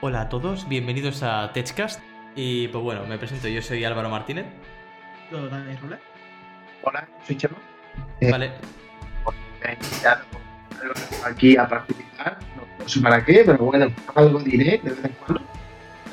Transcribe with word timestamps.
Hola 0.00 0.22
a 0.22 0.28
todos, 0.28 0.68
bienvenidos 0.68 1.22
a 1.22 1.52
Techcast. 1.52 2.00
Y 2.34 2.68
pues 2.68 2.82
bueno, 2.82 3.04
me 3.06 3.18
presento, 3.18 3.48
yo 3.48 3.60
soy 3.62 3.84
Álvaro 3.84 4.08
Martínez. 4.08 4.46
Yo, 5.30 5.48
Dani 5.48 5.76
Rula. 5.76 5.98
Hola, 6.82 7.08
soy 7.26 7.36
Chema. 7.36 7.56
Vale, 8.30 8.52
Me 9.62 9.68
han 9.70 9.76
invitado 9.82 10.22
aquí 11.24 11.56
a 11.56 11.68
participar. 11.68 12.38
No, 12.56 12.62
no 12.82 12.88
sé 12.88 13.00
para 13.00 13.24
qué, 13.24 13.42
pero 13.44 13.58
bueno, 13.58 13.92
algo 14.14 14.38
diré 14.40 14.80
de 14.82 14.90
vez 14.90 15.04
en 15.04 15.12
cuando. 15.12 15.42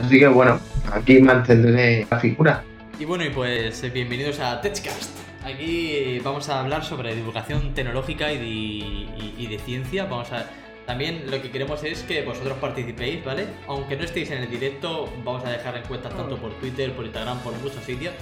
Así 0.01 0.19
que 0.19 0.27
bueno, 0.27 0.59
aquí 0.91 1.19
mantendré 1.21 2.05
la 2.09 2.19
figura. 2.19 2.63
y 2.99 3.05
bueno, 3.05 3.23
y 3.25 3.29
pues 3.29 3.83
eh, 3.83 3.89
bienvenidos 3.89 4.39
a 4.39 4.59
Techcast. 4.61 5.15
Aquí 5.45 5.91
eh, 5.93 6.21
vamos 6.23 6.49
a 6.49 6.59
hablar 6.59 6.83
sobre 6.83 7.15
divulgación 7.15 7.73
tecnológica 7.73 8.31
y 8.33 8.37
de, 8.37 8.45
y- 8.45 9.35
y 9.37 9.47
de 9.47 9.59
ciencia. 9.59 10.05
Vamos 10.05 10.31
a. 10.33 10.45
También 10.87 11.29
lo 11.29 11.41
que 11.41 11.51
queremos 11.51 11.83
es 11.83 12.01
que 12.03 12.23
vosotros 12.23 12.57
participéis, 12.59 13.23
¿vale? 13.25 13.45
Aunque 13.67 13.97
no 13.97 14.05
estéis 14.05 14.31
en 14.31 14.43
el 14.43 14.49
directo, 14.49 15.11
vamos 15.25 15.43
a 15.43 15.49
dejar 15.49 15.75
encuestas 15.75 16.15
tanto 16.15 16.37
por 16.37 16.53
Twitter, 16.53 16.93
por 16.93 17.03
Instagram, 17.03 17.39
por 17.39 17.53
muchos 17.59 17.83
sitios, 17.83 18.13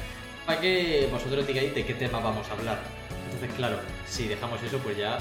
para 0.48 0.60
que 0.60 1.08
vosotros 1.12 1.46
digáis 1.46 1.76
de 1.76 1.86
qué 1.86 1.94
tema 1.94 2.20
vamos 2.20 2.50
a 2.50 2.54
hablar. 2.54 2.80
Entonces, 3.26 3.56
claro, 3.56 3.78
si 4.08 4.28
dejamos 4.28 4.64
eso, 4.64 4.80
pues 4.80 4.98
ya 4.98 5.20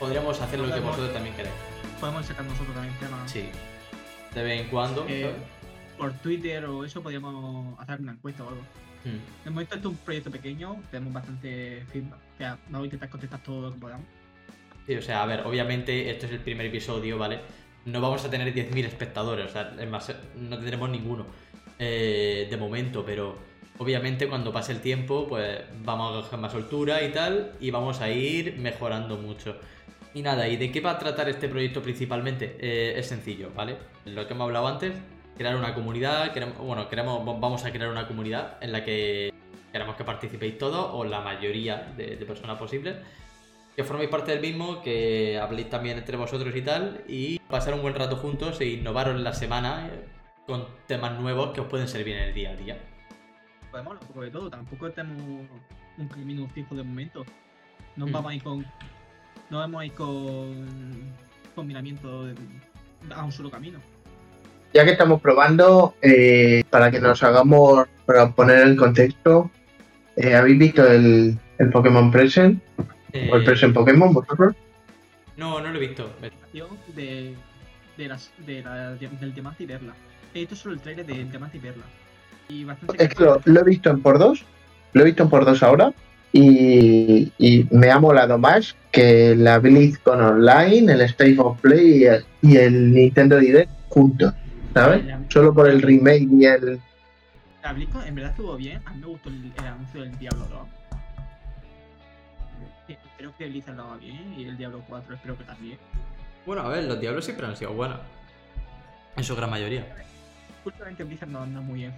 podríamos 0.00 0.40
hacer 0.40 0.58
lo 0.58 0.74
que 0.74 0.80
vosotros 0.80 1.12
también 1.12 1.36
queréis. 1.36 1.54
Podemos 2.00 2.26
sacar 2.26 2.44
nosotros 2.44 2.74
también 2.74 2.94
temas. 2.98 3.30
Sí. 3.30 3.48
De 4.34 4.42
vez 4.42 4.62
en 4.62 4.68
cuando. 4.68 5.06
Eh, 5.08 5.30
por 5.96 6.12
Twitter 6.14 6.64
o 6.64 6.84
eso 6.84 7.00
podríamos 7.00 7.78
hacer 7.78 8.00
una 8.00 8.10
encuesta 8.10 8.42
o 8.42 8.48
algo. 8.48 8.62
Mm. 9.04 9.44
De 9.44 9.50
momento 9.50 9.76
esto 9.76 9.88
es 9.88 9.94
un 9.94 10.00
proyecto 10.00 10.32
pequeño, 10.32 10.82
tenemos 10.90 11.12
bastante 11.12 11.86
feedback. 11.92 12.18
O 12.34 12.38
sea, 12.38 12.58
vamos 12.66 12.82
a 12.82 12.84
intentar 12.86 13.08
contestar 13.08 13.40
todo 13.40 13.68
lo 13.68 13.72
que 13.72 13.78
podamos. 13.78 14.06
O 14.88 15.00
sea, 15.00 15.22
a 15.22 15.26
ver, 15.26 15.42
obviamente 15.46 16.10
esto 16.10 16.26
es 16.26 16.32
el 16.32 16.40
primer 16.40 16.66
episodio, 16.66 17.16
¿vale? 17.16 17.40
No 17.84 18.00
vamos 18.00 18.24
a 18.24 18.30
tener 18.30 18.52
10.000 18.52 18.84
espectadores, 18.84 19.46
o 19.46 19.48
sea, 19.48 19.72
no 20.36 20.56
tendremos 20.56 20.90
ninguno 20.90 21.26
eh, 21.78 22.46
de 22.50 22.56
momento, 22.56 23.04
pero 23.04 23.36
obviamente 23.78 24.28
cuando 24.28 24.52
pase 24.52 24.72
el 24.72 24.80
tiempo, 24.80 25.26
pues 25.28 25.60
vamos 25.84 26.16
a 26.16 26.22
coger 26.22 26.38
más 26.38 26.52
soltura 26.52 27.02
y 27.02 27.12
tal, 27.12 27.52
y 27.60 27.70
vamos 27.70 28.00
a 28.00 28.10
ir 28.10 28.56
mejorando 28.58 29.16
mucho. 29.16 29.56
Y 30.14 30.22
nada, 30.22 30.46
¿y 30.48 30.56
de 30.56 30.70
qué 30.70 30.80
va 30.80 30.92
a 30.92 30.98
tratar 30.98 31.28
este 31.28 31.48
proyecto 31.48 31.80
principalmente? 31.80 32.56
Eh, 32.60 32.94
es 32.98 33.06
sencillo, 33.06 33.50
¿vale? 33.54 33.76
Lo 34.04 34.26
que 34.26 34.34
hemos 34.34 34.46
hablado 34.46 34.66
antes, 34.68 34.92
crear 35.36 35.56
una 35.56 35.74
comunidad, 35.74 36.32
queremos, 36.32 36.58
bueno, 36.58 36.88
queremos, 36.88 37.24
vamos 37.24 37.64
a 37.64 37.72
crear 37.72 37.88
una 37.88 38.06
comunidad 38.06 38.58
en 38.60 38.72
la 38.72 38.84
que 38.84 39.32
queremos 39.72 39.96
que 39.96 40.04
participéis 40.04 40.58
todos, 40.58 40.90
o 40.92 41.04
la 41.04 41.20
mayoría 41.20 41.92
de 41.96 42.16
personas 42.26 42.58
posibles 42.58 42.96
que 43.76 43.84
forméis 43.84 44.10
parte 44.10 44.32
del 44.32 44.40
mismo, 44.40 44.82
que 44.82 45.38
habléis 45.38 45.70
también 45.70 45.98
entre 45.98 46.16
vosotros 46.16 46.54
y 46.54 46.62
tal, 46.62 47.02
y 47.08 47.38
pasar 47.38 47.74
un 47.74 47.82
buen 47.82 47.94
rato 47.94 48.16
juntos 48.16 48.60
e 48.60 48.66
innovaros 48.68 49.18
la 49.20 49.32
semana 49.32 49.88
eh, 49.90 50.04
con 50.46 50.66
temas 50.86 51.18
nuevos 51.18 51.52
que 51.52 51.60
os 51.60 51.66
pueden 51.68 51.88
servir 51.88 52.16
en 52.16 52.22
el 52.24 52.34
día 52.34 52.50
a 52.50 52.56
día. 52.56 52.78
Podemos 53.70 53.92
hablar 53.92 54.02
un 54.02 54.08
poco 54.08 54.22
de 54.22 54.30
todo, 54.30 54.50
tampoco 54.50 54.90
tenemos 54.90 55.46
un 55.98 56.08
camino 56.08 56.46
fijo 56.48 56.74
de 56.74 56.82
momento. 56.82 57.24
No 57.96 58.06
Mm. 58.06 58.12
vamos 58.12 58.32
a 58.32 58.34
ir 58.34 58.42
con. 58.42 58.66
No 59.50 59.58
vamos 59.58 59.80
a 59.82 59.84
ir 59.86 59.92
con 59.92 60.68
combinamiento 61.54 62.26
de- 62.26 62.34
a 63.14 63.22
un 63.24 63.32
solo 63.32 63.50
camino. 63.50 63.78
Ya 64.74 64.84
que 64.84 64.92
estamos 64.92 65.20
probando, 65.20 65.94
eh, 66.00 66.64
para 66.70 66.90
que 66.90 66.98
nos 67.00 67.22
hagamos, 67.22 67.86
para 68.06 68.30
poner 68.30 68.66
en 68.66 68.76
contexto, 68.76 69.50
eh, 70.16 70.34
¿habéis 70.34 70.58
visto 70.58 70.86
el, 70.90 71.38
el 71.58 71.70
Pokémon 71.70 72.10
Present? 72.10 72.62
¿O 73.14 73.36
el 73.36 73.42
Eh, 73.42 73.44
Present 73.44 73.74
Pokémon 73.74 74.12
vosotros? 74.12 74.54
no, 75.36 75.60
no 75.60 75.70
lo 75.70 75.76
he 75.76 75.86
visto. 75.86 76.10
De, 76.94 77.34
de 77.96 78.08
las, 78.08 78.30
de 78.38 78.62
la, 78.62 78.94
del 78.94 79.34
Diamante 79.34 79.64
y 79.64 79.66
Perla. 79.66 79.94
Esto 80.34 80.54
es 80.54 80.60
solo 80.60 80.74
el 80.74 80.80
trailer 80.80 81.04
de 81.06 81.24
Diamante 81.24 81.58
y 81.58 81.60
Perla. 81.60 81.84
Y 82.48 82.64
bastante. 82.64 83.02
Es 83.02 83.08
que 83.10 83.22
lo, 83.24 83.40
lo 83.44 83.60
he 83.60 83.64
visto 83.64 83.90
en 83.90 84.00
por 84.02 84.18
dos, 84.18 84.44
lo 84.92 85.02
he 85.02 85.04
visto 85.04 85.22
en 85.22 85.30
por 85.30 85.44
dos 85.44 85.62
ahora, 85.62 85.92
y, 86.32 87.30
y 87.38 87.66
me 87.70 87.90
ha 87.90 87.98
molado 88.00 88.38
más 88.38 88.74
que 88.90 89.34
la 89.36 89.58
BlizzCon 89.58 90.20
Online, 90.20 90.92
el 90.92 91.00
State 91.02 91.36
of 91.38 91.60
Play 91.60 92.02
y 92.02 92.04
el, 92.06 92.24
y 92.42 92.56
el 92.56 92.92
Nintendo 92.92 93.38
Direct 93.38 93.70
juntos, 93.88 94.32
¿sabes? 94.74 95.02
Solo 95.28 95.52
por 95.52 95.68
el 95.68 95.82
remake 95.82 96.26
y 96.30 96.44
el... 96.46 96.80
La 97.62 97.72
BlizzCon 97.74 98.06
en 98.06 98.14
verdad 98.14 98.30
estuvo 98.32 98.56
bien. 98.56 98.80
A 98.86 98.92
mí 98.92 99.00
me 99.00 99.06
gustó 99.06 99.28
el, 99.28 99.52
el 99.58 99.64
anuncio 99.66 100.00
del 100.00 100.18
Diablo 100.18 100.46
2. 100.48 100.68
Creo 103.22 103.36
que 103.38 103.46
Blizzard 103.46 103.76
lo 103.76 103.84
haga 103.84 103.98
bien 103.98 104.34
y 104.36 104.46
el 104.46 104.56
Diablo 104.56 104.82
4 104.88 105.14
espero 105.14 105.38
que 105.38 105.44
también. 105.44 105.78
Bueno, 106.44 106.62
a 106.62 106.68
ver, 106.68 106.82
los 106.82 106.98
diablos 106.98 107.24
siempre 107.24 107.46
han 107.46 107.56
sido 107.56 107.72
buenos. 107.72 108.00
En 109.16 109.22
su 109.22 109.36
gran 109.36 109.48
mayoría. 109.48 109.86
Últimamente 110.64 111.04
Blizzard 111.04 111.28
no 111.28 111.42
anda 111.42 111.60
muy 111.60 111.78
bien. 111.78 111.94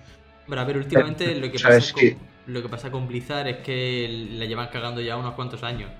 Pero 0.46 0.60
a 0.60 0.64
ver, 0.64 0.76
últimamente 0.76 1.34
lo 1.36 1.50
que 1.50 1.58
¿Sabes 1.58 1.94
pasa, 1.94 1.94
con, 1.94 2.52
lo 2.52 2.60
que 2.62 2.68
pasa 2.68 2.90
con 2.90 3.08
Blizzard 3.08 3.48
es 3.48 3.56
que 3.64 4.28
le 4.32 4.46
llevan 4.46 4.68
cagando 4.68 5.00
ya 5.00 5.16
unos 5.16 5.32
cuantos 5.32 5.62
años. 5.62 5.90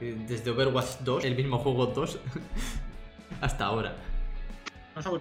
Eh, 0.00 0.16
Desde 0.28 0.52
Overwatch 0.52 1.00
2, 1.00 1.24
el 1.24 1.34
mismo 1.34 1.58
juego 1.58 1.86
2, 1.86 2.20
hasta 3.40 3.64
ahora. 3.64 3.96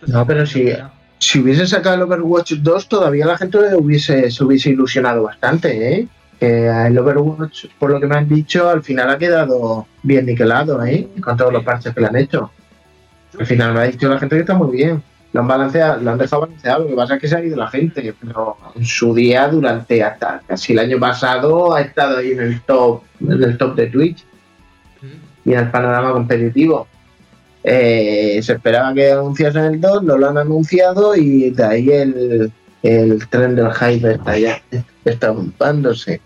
No, 0.06 0.28
pero 0.28 0.44
ya. 0.44 0.94
Si 1.18 1.40
hubiese 1.40 1.66
sacado 1.66 1.96
el 1.96 2.04
Overwatch 2.04 2.52
2, 2.52 2.88
todavía 2.88 3.26
la 3.26 3.36
gente 3.36 3.58
hubiese, 3.76 4.30
se 4.30 4.44
hubiese 4.44 4.70
ilusionado 4.70 5.24
bastante, 5.24 5.96
¿eh? 5.96 6.08
Que 6.40 6.68
el 6.68 6.98
Overwatch, 6.98 7.66
por 7.78 7.92
lo 7.92 8.00
que 8.00 8.08
me 8.08 8.16
han 8.16 8.28
dicho, 8.28 8.70
al 8.70 8.82
final 8.82 9.10
ha 9.10 9.18
quedado 9.18 9.88
bien 10.04 10.26
niquelado, 10.26 10.84
¿eh? 10.86 11.08
Con 11.22 11.36
todos 11.36 11.52
los 11.52 11.64
parches 11.64 11.94
que 11.94 12.02
le 12.02 12.08
han 12.08 12.16
hecho. 12.16 12.52
Al 13.38 13.46
final 13.46 13.74
me 13.74 13.80
ha 13.82 13.84
dicho 13.84 14.08
la 14.08 14.20
gente 14.20 14.36
que 14.36 14.42
está 14.42 14.54
muy 14.54 14.76
bien. 14.76 15.04
Lo 15.34 15.42
han 15.42 15.48
balanceado, 15.48 16.02
lo 16.02 16.12
han 16.12 16.18
dejado 16.18 16.42
balanceado. 16.44 16.84
Lo 16.84 16.90
que 16.90 16.96
pasa 16.96 17.16
es 17.16 17.22
que 17.22 17.28
se 17.28 17.36
ha 17.36 17.44
ido 17.44 17.58
la 17.58 17.68
gente, 17.68 18.16
pero 18.20 18.58
en 18.76 18.86
su 18.86 19.14
día, 19.14 19.48
durante 19.48 20.02
hasta 20.02 20.42
casi 20.48 20.74
el 20.74 20.80
año 20.80 21.00
pasado, 21.00 21.74
ha 21.76 21.82
estado 21.82 22.18
ahí 22.18 22.32
en 22.32 22.40
el 22.40 22.62
top, 22.62 23.04
en 23.22 23.44
el 23.44 23.58
top 23.58 23.76
de 23.76 23.88
Twitch 23.88 24.26
y 25.46 25.54
en 25.54 25.60
el 25.60 25.72
panorama 25.72 26.14
competitivo. 26.14 26.88
Eh, 27.64 28.40
se 28.42 28.54
esperaba 28.54 28.94
que 28.94 29.12
anunciasen 29.12 29.66
el 29.66 29.82
2, 29.82 30.04
no 30.04 30.18
lo 30.18 30.30
han 30.30 30.38
anunciado 30.38 31.16
y 31.16 31.50
de 31.52 31.64
ahí 31.64 31.90
el, 31.90 32.52
el 32.84 33.28
tren 33.28 33.56
del 33.56 33.72
hype 33.74 34.14
está 34.14 34.38
ya 34.38 34.62
está 35.04 35.28
aumentándose. 35.28 36.22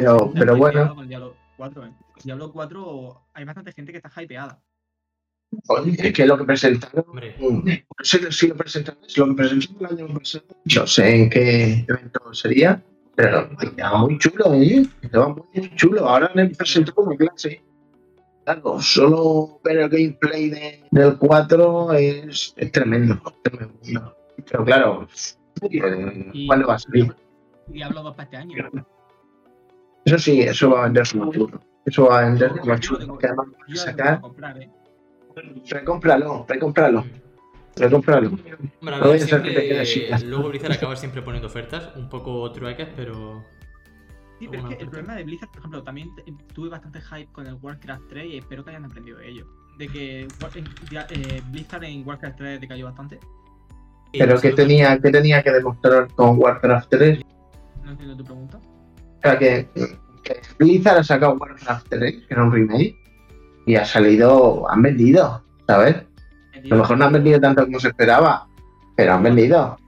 Pero- 0.00 0.32
pero 0.34 0.56
bueno. 0.56 0.94
con 0.94 1.08
Diablo 1.08 1.36
4, 1.56 1.86
¿eh? 1.86 1.92
Diablo 2.24 2.52
4 2.52 3.20
hay 3.34 3.44
bastante 3.44 3.72
gente 3.72 3.92
que 3.92 3.98
está 3.98 4.22
hypeada. 4.22 4.60
Oye, 5.68 5.96
Es 5.98 6.12
que 6.12 6.26
lo 6.26 6.36
que 6.36 6.44
presentaron, 6.44 7.04
Hombre, 7.08 7.86
si, 8.02 8.18
si 8.32 8.48
lo 8.48 8.56
presentaron, 8.56 8.98
si 9.08 9.20
lo 9.20 9.26
que 9.28 9.34
presentaron 9.34 9.98
el 9.98 10.04
año 10.06 10.18
pasado, 10.18 10.44
no 10.76 10.86
sé 10.86 11.14
en 11.22 11.30
qué 11.30 11.84
evento 11.88 12.34
sería, 12.34 12.82
pero 13.14 13.48
estaba 13.60 13.98
muy 13.98 14.18
chulo, 14.18 14.52
¿eh? 14.54 14.84
Estaba 15.02 15.28
muy 15.28 15.74
chulo. 15.76 16.08
Ahora 16.08 16.30
han 16.34 16.50
presentado 16.50 17.02
una 17.02 17.16
clase. 17.16 17.62
Claro, 18.44 18.80
solo 18.80 19.60
ver 19.64 19.78
el 19.78 19.88
gameplay 19.88 20.50
de- 20.50 20.84
del 20.90 21.16
4 21.18 21.92
es, 21.94 22.52
es 22.56 22.72
tremendo, 22.72 23.20
tremendo. 23.42 24.16
Pero 24.50 24.64
claro, 24.64 25.08
¿cuándo 26.46 26.66
va 26.66 26.74
a 26.74 26.78
salir? 26.78 27.14
Diablo 27.68 28.02
2 28.02 28.14
para 28.16 28.24
este 28.24 28.36
año. 28.36 28.54
Eso 30.04 30.18
sí, 30.18 30.40
eso 30.42 30.70
va 30.70 30.80
a 30.80 30.84
vender 30.84 31.04
como 31.10 31.32
chulo. 31.32 31.60
Eso 31.86 32.06
va 32.06 32.20
a 32.20 32.24
vender 32.24 32.50
como 32.58 32.78
chulo. 32.78 33.18
Que 33.18 33.26
además 33.26 33.46
a 33.48 33.70
lo 33.70 33.76
sacar. 33.76 34.20
¿eh? 34.60 34.70
Recómpralo, 35.68 36.46
recómpralo, 36.48 37.04
recómpralo. 37.76 38.30
No 38.30 38.38
que 39.12 40.18
luego 40.24 40.48
Blizzard 40.48 40.72
acaba 40.72 40.94
siempre 40.96 41.22
poniendo 41.22 41.48
ofertas, 41.48 41.90
un 41.96 42.08
poco 42.08 42.50
trueques, 42.52 42.88
pero... 42.94 43.44
Sí, 44.38 44.48
pero 44.48 44.68
es 44.68 44.76
que 44.76 44.82
el 44.82 44.90
problema 44.90 45.14
de 45.16 45.24
Blizzard, 45.24 45.48
por 45.48 45.58
ejemplo, 45.58 45.82
también 45.82 46.10
tuve 46.52 46.68
bastante 46.68 47.00
hype 47.00 47.32
con 47.32 47.46
el 47.46 47.54
Warcraft 47.54 48.08
3 48.08 48.26
y 48.26 48.38
espero 48.38 48.64
que 48.64 48.70
hayan 48.70 48.84
aprendido 48.84 49.18
de 49.18 49.28
ello. 49.28 49.46
De 49.78 49.88
que 49.88 50.20
eh, 50.22 51.42
Blizzard 51.50 51.84
en 51.84 52.06
Warcraft 52.06 52.36
3 52.36 52.60
decayó 52.60 52.86
bastante. 52.86 53.18
Pero 54.12 54.40
que 54.40 54.52
tenía, 54.52 54.98
que 55.00 55.10
tenía 55.10 55.42
que 55.42 55.50
demostrar 55.50 56.08
con 56.14 56.38
Warcraft 56.38 56.88
3. 56.90 57.20
No 57.84 57.90
entiendo 57.90 58.16
tu 58.16 58.24
pregunta. 58.24 58.60
O 59.24 59.28
sea, 59.28 59.38
que, 59.38 59.68
que 60.22 60.40
Blizzard 60.58 60.98
ha 60.98 61.04
sacado 61.04 61.34
Warcraft 61.34 61.86
3, 61.88 62.12
que 62.26 62.34
era 62.34 62.44
un 62.44 62.52
remake, 62.52 62.94
y 63.66 63.74
ha 63.76 63.84
salido, 63.86 64.70
han 64.70 64.82
vendido, 64.82 65.42
¿sabes? 65.66 65.96
A 65.96 66.66
lo 66.68 66.76
mejor 66.76 66.98
no 66.98 67.06
han 67.06 67.12
vendido 67.14 67.40
tanto 67.40 67.64
como 67.64 67.80
se 67.80 67.88
esperaba, 67.88 68.46
pero 68.96 69.14
han 69.14 69.22
vendido. 69.22 69.78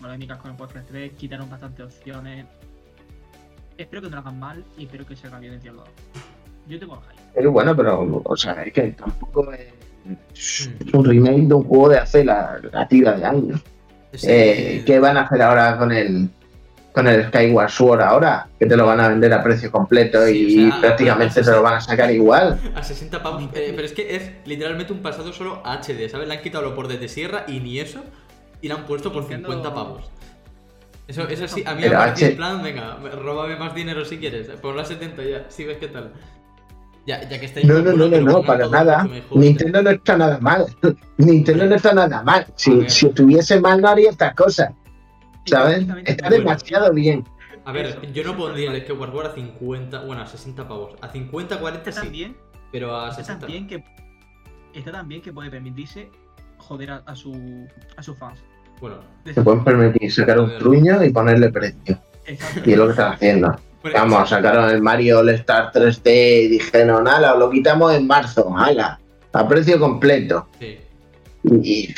Polémicas 0.00 0.38
con 0.38 0.52
el 0.52 0.60
Warcraft 0.60 0.88
3, 0.88 1.12
quitaron 1.12 1.50
bastantes 1.50 1.84
opciones. 1.84 2.46
Espero 3.76 4.00
que 4.02 4.08
no 4.08 4.16
lo 4.16 4.22
hagan 4.22 4.38
mal 4.40 4.64
y 4.78 4.84
espero 4.84 5.04
que 5.06 5.14
se 5.14 5.26
haga 5.26 5.38
bien 5.40 5.52
el 5.54 5.60
Diablo 5.60 5.82
2. 5.82 5.90
Yo 6.68 6.78
tengo 6.80 6.96
hype. 6.96 7.22
Pero 7.34 7.52
bueno, 7.52 7.76
pero, 7.76 8.22
o 8.24 8.36
sea, 8.36 8.62
es 8.62 8.72
que 8.72 8.82
tampoco 8.92 9.52
es, 9.52 9.68
es 10.34 10.94
un 10.94 11.04
remake 11.04 11.48
de 11.48 11.54
un 11.54 11.64
juego 11.64 11.90
de 11.90 11.98
hace 11.98 12.24
la, 12.24 12.58
la 12.72 12.88
tira 12.88 13.12
de 13.12 13.24
años. 13.26 13.60
Sí, 14.14 14.26
Eh, 14.30 14.82
¿Qué 14.86 14.98
van 14.98 15.18
a 15.18 15.22
hacer 15.22 15.42
ahora 15.42 15.76
con 15.76 15.92
el 15.92 16.30
con 16.96 17.06
el 17.08 17.26
Skyward 17.26 17.68
Sword 17.70 18.00
ahora? 18.00 18.48
Que 18.58 18.64
te 18.64 18.74
lo 18.74 18.86
van 18.86 18.98
a 19.00 19.08
vender 19.08 19.30
a 19.34 19.42
precio 19.42 19.70
completo 19.70 20.26
y 20.26 20.66
o 20.66 20.70
sea, 20.70 20.80
prácticamente 20.80 21.42
te 21.42 21.50
lo 21.50 21.62
van 21.62 21.74
a 21.74 21.80
sacar 21.82 22.10
igual. 22.10 22.58
A 22.74 22.82
60 22.82 23.22
pavos. 23.22 23.42
eh, 23.52 23.72
pero 23.76 23.84
es 23.86 23.92
que 23.92 24.16
es 24.16 24.30
literalmente 24.46 24.94
un 24.94 25.00
pasado 25.02 25.30
solo 25.34 25.60
HD, 25.62 26.08
¿sabes? 26.08 26.26
Le 26.26 26.34
han 26.34 26.40
quitado 26.42 26.64
los 26.64 26.74
bordes 26.74 26.98
de 26.98 27.08
sierra 27.08 27.44
y 27.48 27.60
ni 27.60 27.78
eso. 27.80 28.02
y 28.62 28.68
la 28.68 28.76
han 28.76 28.86
puesto 28.86 29.12
por 29.12 29.24
Nintendo- 29.24 29.48
50 29.50 29.74
pavos. 29.74 30.10
Eso, 31.06 31.28
eso 31.28 31.46
sí, 31.46 31.62
a 31.66 31.74
mí 31.74 31.82
me 31.82 31.90
parece 31.90 32.30
en 32.30 32.36
plan, 32.36 32.62
venga, 32.62 32.96
róbame 33.22 33.56
más 33.56 33.74
dinero 33.74 34.04
si 34.06 34.16
quieres, 34.16 34.48
ponla 34.62 34.82
a 34.82 34.84
70 34.86 35.22
ya, 35.22 35.44
si 35.50 35.64
ves 35.64 35.76
qué 35.78 35.88
tal. 35.88 36.12
Ya, 37.06 37.20
ya 37.28 37.38
que 37.38 37.46
estáis 37.46 37.66
No, 37.66 37.80
no, 37.80 37.92
no, 37.92 38.08
no, 38.08 38.20
no, 38.20 38.42
para 38.42 38.66
nada. 38.66 39.06
Nintendo 39.30 39.82
no 39.82 39.90
está 39.90 40.16
nada 40.16 40.38
mal. 40.40 40.64
Nintendo 41.18 41.66
no 41.66 41.74
está 41.76 41.92
nada 41.92 42.22
mal. 42.22 42.46
Si, 42.56 42.88
si 42.88 43.06
estuviese 43.06 43.60
mal 43.60 43.80
no 43.82 43.88
haría 43.90 44.10
estas 44.10 44.34
cosas. 44.34 44.72
¿Sabes? 45.46 45.86
Está 46.04 46.28
demasiado 46.30 46.92
bien. 46.92 47.24
A 47.64 47.72
ver, 47.72 47.86
Eso, 47.86 48.02
yo 48.12 48.22
no 48.24 48.36
pondría 48.36 48.70
el 48.70 48.76
está 48.76 48.92
Skyward 48.92 49.10
Sword 49.12 49.26
a 49.26 49.34
50, 49.34 50.04
bueno, 50.04 50.22
a 50.22 50.26
60 50.26 50.68
pavos. 50.68 50.94
A 51.00 51.08
50, 51.08 51.58
40 51.58 51.90
Está 51.90 52.02
sí, 52.02 52.08
bien, 52.08 52.36
pero 52.70 52.96
a 52.96 53.10
está 53.10 53.22
60. 53.24 53.40
tan 53.40 53.48
bien 53.50 53.66
que 53.66 53.84
está 54.74 54.92
tan 54.92 55.08
bien 55.08 55.20
que 55.22 55.32
puede 55.32 55.50
permitirse 55.50 56.10
joder 56.58 56.90
a, 56.92 56.96
a 57.06 57.16
su 57.16 57.66
a 57.96 58.02
sus 58.02 58.16
fans. 58.18 58.38
Bueno, 58.80 58.98
Se 59.24 59.40
pueden 59.42 59.64
permitir 59.64 60.12
sacar 60.12 60.38
un 60.38 60.56
truño 60.58 61.02
y 61.02 61.10
ponerle 61.10 61.50
precio. 61.50 61.98
Exacto. 62.26 62.62
Y 62.68 62.72
es 62.72 62.78
lo 62.78 62.84
que 62.86 62.90
están 62.90 63.12
haciendo. 63.14 63.56
bueno, 63.82 63.98
Vamos, 63.98 64.28
sacaron 64.28 64.70
el 64.70 64.82
Mario 64.82 65.20
All 65.20 65.28
Star 65.30 65.72
3D 65.72 66.44
y 66.44 66.48
dijeron, 66.48 67.08
ala, 67.08 67.34
lo 67.36 67.50
quitamos 67.50 67.94
en 67.94 68.06
marzo, 68.06 68.54
ala, 68.56 69.00
a 69.32 69.48
precio 69.48 69.78
completo. 69.80 70.48
sí. 70.60 70.78
Y, 71.48 71.94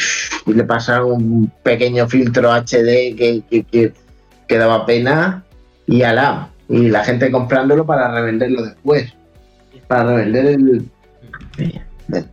y 0.47 0.53
le 0.53 0.65
pasaron 0.65 1.13
un 1.13 1.53
pequeño 1.63 2.07
filtro 2.09 2.51
HD 2.53 3.17
que, 3.17 3.43
que, 3.49 3.65
que, 3.65 3.93
que 4.47 4.59
daba 4.59 4.85
pena 4.85 5.45
y 5.87 6.03
ala. 6.03 6.51
Y 6.69 6.91
la 6.91 7.03
gente 7.05 7.31
comprándolo 7.31 7.87
para 7.87 8.13
revenderlo 8.13 8.63
después. 8.63 9.13
Para 9.87 10.05
revender 10.17 10.47
el. 10.47 10.91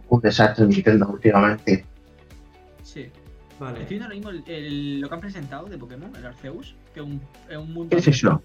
Un 0.09 0.21
desastre 0.21 0.65
Nintendo 0.67 1.07
últimamente. 1.09 1.85
Sí. 2.83 3.07
Vale. 3.59 3.81
Estoy 3.81 3.97
viendo 3.97 4.05
ahora 4.05 4.15
mismo 4.15 4.29
el- 4.31 4.43
el- 4.47 4.99
lo 5.01 5.07
que 5.09 5.15
han 5.15 5.21
presentado 5.21 5.65
de 5.67 5.77
Pokémon, 5.77 6.13
el 6.15 6.25
Arceus, 6.25 6.75
que 6.93 6.99
es 6.99 7.05
un, 7.05 7.21
es 7.49 7.57
un 7.57 7.73
mundo. 7.73 7.89
¿Qué 7.89 7.97
es 7.97 8.07
eso? 8.07 8.41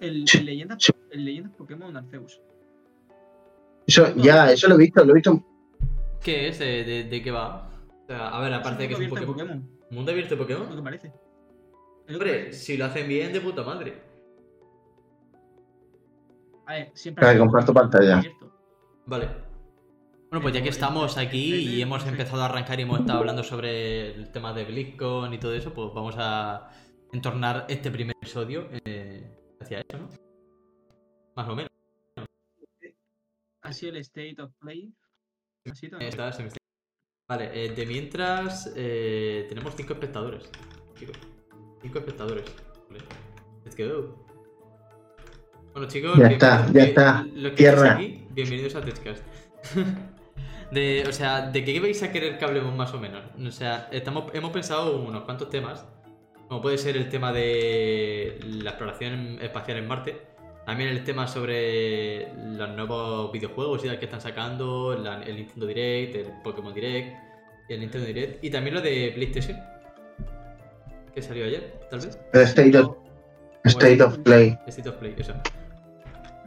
El, 0.00 0.26
Sí, 0.26 0.38
el 0.38 0.46
leyendas, 0.46 0.78
sí. 0.80 0.92
el 1.12 1.24
leyendas 1.24 1.52
Pokémon 1.52 1.96
Arceus. 1.96 2.40
Eso, 3.86 4.12
ya, 4.16 4.50
eso 4.50 4.68
lo 4.68 4.74
he 4.74 4.78
visto, 4.78 5.04
lo 5.04 5.12
he 5.12 5.14
visto. 5.14 5.42
¿Qué 6.22 6.48
es? 6.48 6.58
¿De, 6.58 6.82
de, 6.84 7.04
de 7.04 7.22
qué 7.22 7.30
va? 7.30 7.68
O 8.06 8.08
sea, 8.08 8.28
a 8.28 8.40
ver, 8.40 8.54
aparte 8.54 8.82
de 8.84 8.88
que 8.88 8.94
es 8.94 9.00
un 9.00 9.08
Pokémon. 9.08 9.34
Pokémon. 9.34 9.70
¿Mundo 9.90 10.12
abierto 10.12 10.36
de 10.36 10.42
Es 10.42 10.48
lo 10.48 10.56
Pokémon? 10.58 10.76
que 10.76 10.82
parece. 10.82 11.12
Hombre, 12.08 12.52
si 12.52 12.76
lo 12.76 12.84
hacen 12.84 13.08
bien, 13.08 13.32
de 13.32 13.40
puta 13.40 13.62
madre. 13.64 14.00
A 16.66 16.74
ver, 16.74 16.90
siempre 16.94 17.24
sido 17.24 17.38
comparto 17.38 17.72
Pokémon 17.72 17.74
pantalla. 17.74 18.22
Vale. 19.06 19.28
Bueno, 20.30 20.42
pues 20.42 20.54
ya 20.54 20.62
que 20.62 20.68
estamos 20.68 21.16
aquí 21.18 21.54
y 21.54 21.82
hemos 21.82 22.04
empezado 22.06 22.42
a 22.42 22.46
arrancar 22.46 22.78
y 22.78 22.82
hemos 22.82 23.00
estado 23.00 23.20
hablando 23.20 23.42
sobre 23.44 24.12
el 24.14 24.30
tema 24.32 24.52
de 24.52 24.64
BlizzCon 24.64 25.32
y 25.32 25.38
todo 25.38 25.54
eso, 25.54 25.72
pues 25.72 25.92
vamos 25.94 26.14
a 26.18 26.68
entornar 27.12 27.66
este 27.68 27.90
primer 27.90 28.14
episodio 28.20 28.68
eh, 28.84 29.28
hacia 29.60 29.80
eso, 29.80 29.98
¿no? 29.98 30.08
Más 31.36 31.48
o 31.48 31.54
menos. 31.54 31.70
Ha 33.62 33.72
sido 33.72 33.92
el 33.92 33.98
State 33.98 34.36
of 34.42 34.52
Play. 34.60 34.92
Ahí 35.64 36.06
está, 36.08 36.32
se 36.32 36.42
me 36.42 36.48
está- 36.48 36.58
Vale, 37.28 37.50
eh, 37.52 37.70
de 37.70 37.86
mientras 37.86 38.72
eh, 38.76 39.46
tenemos 39.48 39.74
cinco 39.76 39.94
espectadores. 39.94 40.48
Chicos, 40.96 41.16
cinco 41.82 41.98
espectadores. 41.98 42.44
Vale. 42.88 43.02
Let's 43.64 43.76
go. 43.76 44.24
Bueno, 45.72 45.88
chicos, 45.88 46.16
Ya 46.16 46.28
está, 46.28 46.70
ya 46.72 46.84
está. 46.84 47.26
Los 47.34 47.50
que 47.50 47.56
Tierra. 47.56 47.94
aquí, 47.94 48.24
bienvenidos 48.30 48.76
a 48.76 48.80
Techcast. 48.80 49.24
de, 50.70 51.04
o 51.08 51.12
sea, 51.12 51.50
¿de 51.50 51.64
qué 51.64 51.80
vais 51.80 52.00
a 52.04 52.12
querer 52.12 52.38
que 52.38 52.44
hablemos 52.44 52.72
más 52.76 52.94
o 52.94 53.00
menos? 53.00 53.24
O 53.44 53.50
sea, 53.50 53.88
estamos, 53.90 54.32
hemos 54.32 54.52
pensado 54.52 54.96
unos 54.96 55.24
cuantos 55.24 55.50
temas. 55.50 55.84
Como 56.46 56.62
puede 56.62 56.78
ser 56.78 56.96
el 56.96 57.08
tema 57.08 57.32
de 57.32 58.38
la 58.44 58.70
exploración 58.70 59.40
espacial 59.42 59.78
en 59.78 59.88
Marte. 59.88 60.22
También 60.66 60.90
el 60.90 61.04
tema 61.04 61.26
sobre 61.28 62.28
los 62.34 62.68
nuevos 62.76 63.30
videojuegos 63.32 63.84
y 63.84 63.86
tal 63.86 63.98
que 64.00 64.04
están 64.06 64.20
sacando, 64.20 64.98
la- 64.98 65.22
el 65.22 65.36
Nintendo 65.36 65.66
Direct, 65.66 66.16
el 66.16 66.26
Pokémon 66.42 66.74
Direct 66.74 67.16
el 67.68 67.80
Nintendo 67.80 68.06
Direct. 68.06 68.44
Y 68.44 68.50
también 68.50 68.74
lo 68.74 68.80
de 68.80 69.12
PlayStation, 69.14 69.58
que 71.14 71.22
salió 71.22 71.44
ayer, 71.46 71.80
tal 71.90 72.00
vez. 72.00 72.18
El 72.32 72.40
State 72.42 72.78
of, 72.78 72.96
State 73.64 74.02
of 74.02 74.18
Play. 74.18 74.58
State 74.66 74.88
of 74.88 74.96
Play, 74.96 75.14
eso. 75.18 75.34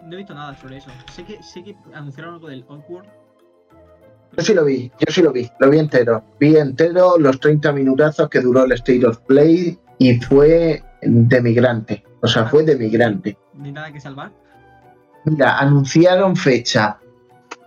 No 0.05 0.13
he 0.13 0.17
visto 0.17 0.33
nada 0.33 0.55
sobre 0.55 0.77
eso. 0.77 0.89
Sé 1.13 1.23
que, 1.25 1.41
sé 1.43 1.63
que 1.63 1.75
anunciaron 1.93 2.35
algo 2.35 2.47
del 2.47 2.63
Oddworld. 2.67 3.09
Yo 4.37 4.43
sí 4.43 4.53
lo 4.53 4.63
vi, 4.63 4.91
yo 4.99 5.11
sí 5.11 5.21
lo 5.21 5.31
vi, 5.31 5.49
lo 5.59 5.69
vi 5.69 5.79
entero. 5.79 6.23
Vi 6.39 6.55
entero 6.55 7.17
los 7.17 7.39
30 7.39 7.71
minutazos 7.73 8.29
que 8.29 8.39
duró 8.41 8.63
el 8.63 8.71
State 8.73 9.05
of 9.05 9.19
Play 9.21 9.77
y 9.97 10.19
fue 10.21 10.83
de 11.01 11.41
migrante. 11.41 12.03
O 12.21 12.27
sea, 12.27 12.45
fue 12.45 12.63
de 12.63 12.77
migrante. 12.77 13.37
Ni 13.59 13.71
nada 13.71 13.91
que 13.91 13.99
salvar. 13.99 14.31
Mira, 15.25 15.57
anunciaron 15.59 16.35
fecha 16.35 16.97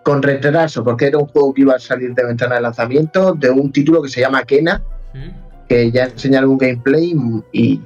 con 0.04 0.22
retraso, 0.22 0.82
porque 0.82 1.06
era 1.06 1.18
un 1.18 1.26
juego 1.26 1.52
que 1.54 1.60
iba 1.62 1.74
a 1.74 1.78
salir 1.78 2.14
de 2.14 2.24
ventana 2.24 2.56
de 2.56 2.62
lanzamiento, 2.62 3.34
de 3.34 3.50
un 3.50 3.70
título 3.70 4.02
que 4.02 4.08
se 4.08 4.20
llama 4.20 4.42
Kena, 4.42 4.82
¿Mm? 5.14 5.66
que 5.68 5.90
ya 5.92 6.04
enseñaron 6.04 6.50
un 6.50 6.58
gameplay 6.58 7.14
y 7.52 7.80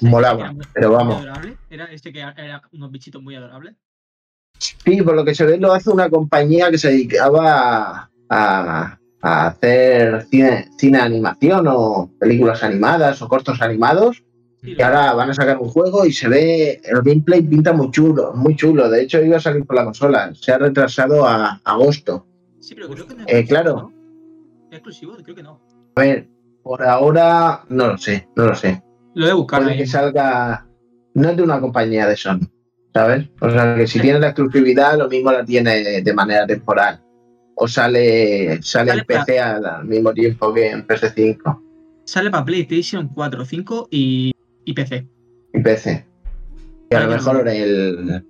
Molaba, 0.00 0.52
muy- 0.52 0.66
pero 0.74 0.90
vamos. 0.92 1.16
adorable. 1.16 1.56
Era 1.70 1.84
este 1.86 2.12
que 2.12 2.20
era 2.20 2.62
unos 2.72 2.90
bichitos 2.90 3.22
muy 3.22 3.36
adorables. 3.36 3.76
sí, 4.58 5.00
por 5.02 5.14
lo 5.14 5.24
que 5.24 5.34
se 5.34 5.44
ve 5.44 5.56
lo 5.58 5.72
hace 5.72 5.90
una 5.90 6.10
compañía 6.10 6.70
que 6.70 6.78
se 6.78 6.88
dedicaba 6.90 8.10
a, 8.28 8.98
a 9.22 9.46
hacer 9.46 10.26
cine, 10.30 10.68
cine 10.76 10.98
de 10.98 11.04
animación 11.04 11.66
o 11.68 12.10
películas 12.18 12.62
animadas 12.62 13.22
o 13.22 13.28
cortos 13.28 13.62
animados. 13.62 14.22
Sí, 14.64 14.74
Y 14.78 14.82
ahora 14.82 15.12
van 15.12 15.28
a 15.28 15.34
sacar 15.34 15.58
un 15.58 15.68
juego 15.68 16.06
y 16.06 16.12
se 16.12 16.26
ve, 16.26 16.80
el 16.84 17.02
gameplay 17.02 17.42
pinta 17.42 17.74
muy 17.74 17.90
chulo, 17.90 18.32
muy 18.34 18.56
chulo. 18.56 18.88
De 18.88 19.02
hecho, 19.02 19.22
iba 19.22 19.36
a 19.36 19.40
salir 19.40 19.66
por 19.66 19.76
la 19.76 19.84
consola. 19.84 20.32
Se 20.34 20.52
ha 20.52 20.58
retrasado 20.58 21.26
a 21.26 21.60
agosto. 21.64 22.26
Sí, 22.60 22.74
pero 22.74 22.88
creo 22.88 23.06
que 23.06 23.14
no 23.14 23.24
es 23.26 23.34
Eh, 23.34 23.44
claro. 23.46 23.92
¿Es 24.70 24.78
exclusivo? 24.78 25.16
Creo 25.22 25.36
que 25.36 25.42
no. 25.42 25.60
A 25.96 26.00
ver, 26.00 26.28
por 26.62 26.82
ahora 26.82 27.62
no 27.68 27.88
lo 27.88 27.98
sé, 27.98 28.26
no 28.36 28.46
lo 28.46 28.54
sé. 28.54 28.82
Lo 29.14 29.26
de 29.26 29.32
buscar 29.34 29.60
Puede 29.60 29.72
ahí. 29.72 29.78
que 29.80 29.86
salga, 29.86 30.66
no 31.12 31.28
es 31.28 31.36
de 31.36 31.42
una 31.42 31.60
compañía 31.60 32.06
de 32.06 32.16
Sony, 32.16 32.40
¿sabes? 32.94 33.28
O 33.42 33.50
sea, 33.50 33.76
que 33.76 33.86
si 33.86 34.00
tiene 34.00 34.18
la 34.18 34.28
exclusividad, 34.28 34.96
lo 34.98 35.08
mismo 35.08 35.30
la 35.30 35.44
tiene 35.44 36.00
de 36.00 36.14
manera 36.14 36.46
temporal. 36.46 37.00
O 37.54 37.68
sale, 37.68 38.60
sale 38.62 38.92
en 38.92 39.04
PC 39.04 39.38
al 39.38 39.64
al 39.66 39.84
mismo 39.84 40.12
tiempo 40.14 40.52
que 40.54 40.70
en 40.70 40.86
PS5 40.86 41.60
Sale 42.06 42.30
para 42.30 42.44
PlayStation 42.44 43.08
4, 43.14 43.44
5 43.44 43.88
y, 43.92 44.32
y 44.64 44.72
PC. 44.72 45.06
y 45.52 45.60
PC. 45.60 46.04
Y 46.90 46.94
a 46.94 47.00
lo 47.00 47.10
mejor 47.10 47.48
el, 47.48 48.24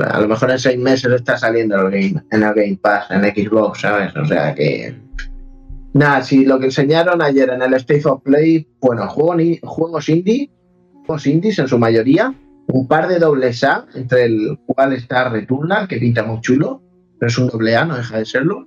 a 0.00 0.20
lo 0.20 0.28
mejor 0.28 0.50
en 0.50 0.58
seis 0.58 0.78
meses 0.78 1.12
está 1.12 1.36
saliendo 1.36 1.76
en 1.76 1.86
el 1.86 1.90
Game, 1.90 2.24
en 2.30 2.42
el 2.42 2.54
Game 2.54 2.78
Pass, 2.80 3.10
en 3.10 3.22
Xbox, 3.24 3.80
¿sabes? 3.80 4.14
O 4.16 4.24
sea 4.24 4.54
que. 4.54 4.94
Nada, 5.94 6.22
si 6.22 6.44
lo 6.44 6.58
que 6.58 6.66
enseñaron 6.66 7.22
ayer 7.22 7.48
en 7.50 7.62
el 7.62 7.74
State 7.74 8.02
of 8.08 8.22
Play, 8.22 8.66
bueno, 8.80 9.06
juego 9.08 9.36
ni- 9.36 9.60
juegos 9.62 10.08
indie, 10.08 10.50
juegos 11.06 11.26
indies 11.26 11.58
en 11.60 11.68
su 11.68 11.78
mayoría, 11.78 12.34
un 12.66 12.88
par 12.88 13.06
de 13.06 13.20
dobles 13.20 13.62
A, 13.62 13.86
entre 13.94 14.24
el 14.24 14.58
cual 14.66 14.92
está 14.94 15.28
Returnal, 15.28 15.86
que 15.86 15.98
pinta 15.98 16.24
muy 16.24 16.40
chulo, 16.40 16.82
pero 17.20 17.28
es 17.30 17.38
un 17.38 17.46
doble 17.46 17.76
A, 17.76 17.84
no 17.84 17.96
deja 17.96 18.18
de 18.18 18.24
serlo. 18.24 18.66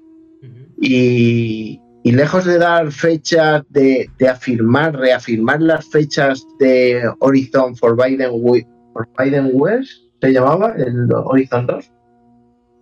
Y, 0.79 1.81
y 2.07 2.11
lejos 2.13 2.45
de 2.45 2.57
dar 2.57 2.91
fechas, 2.91 3.63
de, 3.69 4.09
de 4.17 4.27
afirmar, 4.29 4.95
reafirmar 4.95 5.61
las 5.61 5.85
fechas 5.89 6.45
de 6.59 7.01
Horizon 7.19 7.75
Forbidden, 7.75 8.31
Wi- 8.33 8.65
Forbidden 8.93 9.49
West, 9.53 9.91
se 10.21 10.31
llamaba, 10.31 10.73
el 10.77 11.11
Horizon 11.13 11.67
2, 11.67 11.91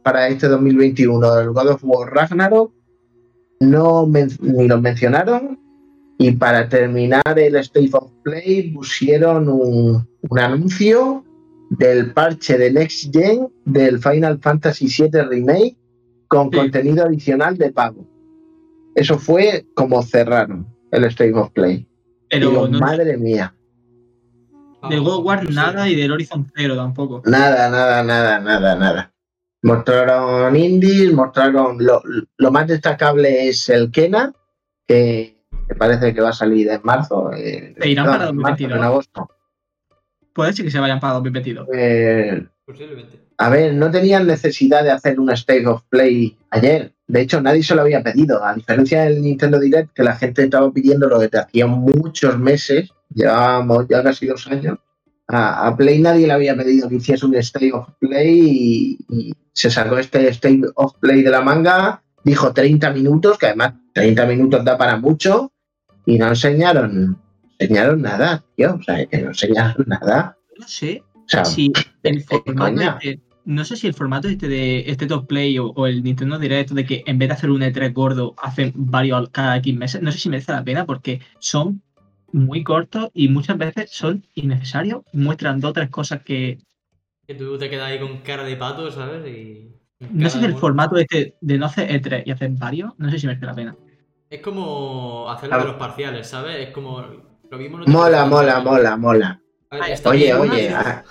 para 0.04 0.28
este 0.28 0.48
2021, 0.48 1.40
el 1.40 1.50
God 1.50 1.70
of 1.72 1.84
War 1.84 2.14
Ragnarok, 2.14 2.72
no 3.62 4.06
men- 4.06 4.30
ni 4.42 4.68
los 4.68 4.82
mencionaron. 4.82 5.60
Y 6.18 6.32
para 6.32 6.70
terminar 6.70 7.24
el 7.38 7.56
State 7.58 7.90
of 7.94 8.12
Play 8.24 8.72
pusieron 8.74 9.50
un, 9.50 10.08
un 10.30 10.40
anuncio 10.40 11.26
del 11.72 12.14
parche 12.14 12.58
de 12.58 12.72
Next 12.72 13.12
Gen 13.14 13.48
del 13.66 14.00
Final 14.00 14.40
Fantasy 14.40 14.86
VII 14.88 15.22
Remake 15.24 15.76
con 16.30 16.52
Sí. 16.52 16.58
contenido 16.58 17.04
adicional 17.06 17.58
de 17.58 17.72
pago. 17.72 18.06
Eso 18.96 19.20
fue 19.20 19.66
como 19.76 20.02
cerraron 20.02 20.68
el 20.92 21.04
State 21.06 21.34
of 21.34 21.52
Play. 21.52 21.88
Pero 22.30 22.50
Digo, 22.50 22.68
no- 22.68 22.80
madre 22.80 23.18
mía. 23.18 23.54
del 24.90 25.02
God 25.02 25.20
of 25.20 25.26
War 25.26 25.50
nada 25.52 25.90
y 25.90 25.96
del 25.96 26.12
Horizon 26.12 26.50
0 26.56 26.76
tampoco. 26.76 27.22
Nada, 27.26 27.70
nada, 27.70 28.04
nada, 28.04 28.40
nada, 28.40 28.76
nada. 28.76 29.12
Mostraron 29.64 30.56
indies, 30.56 31.12
mostraron 31.12 31.78
lo, 31.84 32.02
lo 32.38 32.52
más 32.52 32.68
destacable 32.68 33.48
es 33.50 33.68
el 33.70 33.92
Kena, 33.92 34.32
que, 34.88 35.44
que 35.68 35.76
parece 35.76 36.14
que 36.14 36.22
va 36.22 36.30
a 36.30 36.34
salir 36.34 36.70
en 36.70 36.82
marzo. 36.84 37.32
eh, 37.34 37.74
¿Te 37.80 37.90
irán 37.90 38.06
no, 38.06 38.12
para 38.12 38.30
en 38.30 38.36
marzo, 38.36 38.52
2022? 38.64 38.78
en 38.78 38.84
agosto. 38.84 39.30
Puede 40.36 40.54
ser 40.54 40.66
que 40.66 40.72
se 40.72 40.80
vayan 40.80 41.00
para 41.00 41.14
2022. 41.14 41.68
Eh, 41.74 42.46
Posiblemente. 42.66 43.20
a 43.38 43.50
ver, 43.50 43.74
no 43.74 43.90
tenían 43.90 44.28
necesidad 44.28 44.84
de 44.84 44.92
hacer 44.92 45.20
un 45.20 45.32
State 45.32 45.66
of 45.66 45.84
Play 45.90 46.38
ayer. 46.52 46.92
De 47.08 47.22
hecho, 47.22 47.42
nadie 47.42 47.64
se 47.64 47.74
lo 47.74 47.82
había 47.82 48.04
pedido. 48.04 48.44
A 48.44 48.54
diferencia 48.54 49.04
del 49.06 49.22
Nintendo 49.22 49.60
Direct, 49.60 49.94
que 49.94 50.04
la 50.04 50.16
gente 50.16 50.44
estaba 50.44 50.72
pidiéndolo 50.72 51.20
desde 51.20 51.40
hacía 51.40 51.68
muchos 51.68 52.38
meses, 52.38 52.90
llevábamos 53.14 53.88
ya 53.88 54.04
casi 54.04 54.28
dos 54.28 54.46
años. 54.48 54.78
A, 55.28 55.68
a 55.68 55.78
Play 55.78 56.00
nadie 56.02 56.28
le 56.28 56.34
había 56.34 56.56
pedido 56.56 56.90
que 56.90 56.96
hiciese 56.96 57.26
un 57.26 57.36
State 57.36 57.72
of 57.72 57.88
Play 58.00 58.40
y, 58.40 58.98
y 59.10 59.34
se 59.54 59.72
sacó 59.72 59.98
este 59.98 60.28
State 60.30 60.62
of 60.76 60.96
Play 61.00 61.24
de 61.24 61.32
la 61.32 61.42
manga. 61.42 62.04
Dijo 62.24 62.52
30 62.52 62.92
minutos, 62.92 63.38
que 63.38 63.46
además 63.48 63.76
30 63.94 64.26
minutos 64.26 64.66
da 64.66 64.78
para 64.78 64.98
mucho, 64.98 65.52
y 66.08 66.18
no 66.18 66.28
enseñaron, 66.28 67.20
enseñaron 67.60 68.02
nada, 68.02 68.44
tío. 68.56 68.76
O 68.76 68.84
sea, 68.84 69.06
que 69.06 69.18
no 69.22 69.30
enseñaron 69.30 69.86
nada. 69.88 70.38
No 70.60 70.68
sé 70.68 71.04
O 71.14 71.24
sea, 71.28 71.46
si 71.46 71.72
el 72.04 72.18
¿qué 72.28 72.42
formato 72.46 72.82
este- 72.82 73.22
no 73.46 73.64
sé 73.64 73.76
si 73.76 73.86
el 73.88 73.94
formato 73.94 74.28
este 74.28 74.48
de 74.48 74.90
este 74.90 75.06
top 75.06 75.28
play 75.28 75.60
o, 75.60 75.68
o 75.68 75.86
el 75.86 76.04
Nintendo 76.04 76.40
Direct 76.40 76.72
de 76.72 76.86
que 76.86 77.04
en 77.06 77.20
vez 77.20 77.30
de 77.30 77.34
hacer 77.36 77.52
un 77.52 77.62
E3 77.62 77.94
gordo 77.94 78.34
hacen 78.42 78.72
varios 78.76 79.30
cada 79.30 79.58
X 79.58 79.76
meses, 79.76 80.02
no 80.02 80.12
sé 80.12 80.18
si 80.18 80.30
merece 80.30 80.52
la 80.52 80.64
pena 80.64 80.86
porque 80.86 81.22
son 81.40 81.82
muy 82.32 82.64
cortos 82.64 83.12
y 83.14 83.30
muchas 83.30 83.58
veces 83.58 83.92
son 83.92 84.26
innecesarios, 84.34 85.04
muestran 85.14 85.60
dos 85.60 85.72
o 85.72 85.74
tres 85.74 85.90
cosas 85.90 86.24
que 86.24 86.58
Que 87.28 87.36
tú 87.36 87.58
te 87.58 87.70
quedas 87.70 87.88
ahí 87.92 88.00
con 88.00 88.18
cara 88.20 88.44
de 88.44 88.56
pato, 88.56 88.92
¿sabes? 88.92 89.28
Y. 89.28 89.72
no 90.12 90.30
sé 90.30 90.40
si 90.40 90.46
el 90.46 90.56
formato 90.56 90.98
este 90.98 91.36
de 91.40 91.58
no 91.58 91.68
hacer 91.68 91.90
E3 91.92 92.24
y 92.26 92.32
hacer 92.32 92.50
varios, 92.52 92.94
no 92.98 93.10
sé 93.12 93.20
si 93.20 93.28
merece 93.28 93.46
la 93.46 93.56
pena. 93.56 93.76
Es 94.30 94.42
como 94.42 95.30
hacerlo 95.30 95.56
A 95.56 95.60
de 95.60 95.64
ver. 95.66 95.72
los 95.74 95.80
parciales, 95.80 96.28
¿sabes? 96.28 96.68
Es 96.68 96.74
como. 96.74 97.04
Lo 97.52 97.58
te 97.58 97.70
Mola, 97.70 98.26
mola, 98.26 98.60
mola, 98.60 98.98
mola. 98.98 99.42
Oye, 99.72 99.96
Oye, 100.06 100.26
bien, 100.26 100.38
oye, 100.38 100.68
pero- 100.68 100.78
ah, 100.80 101.04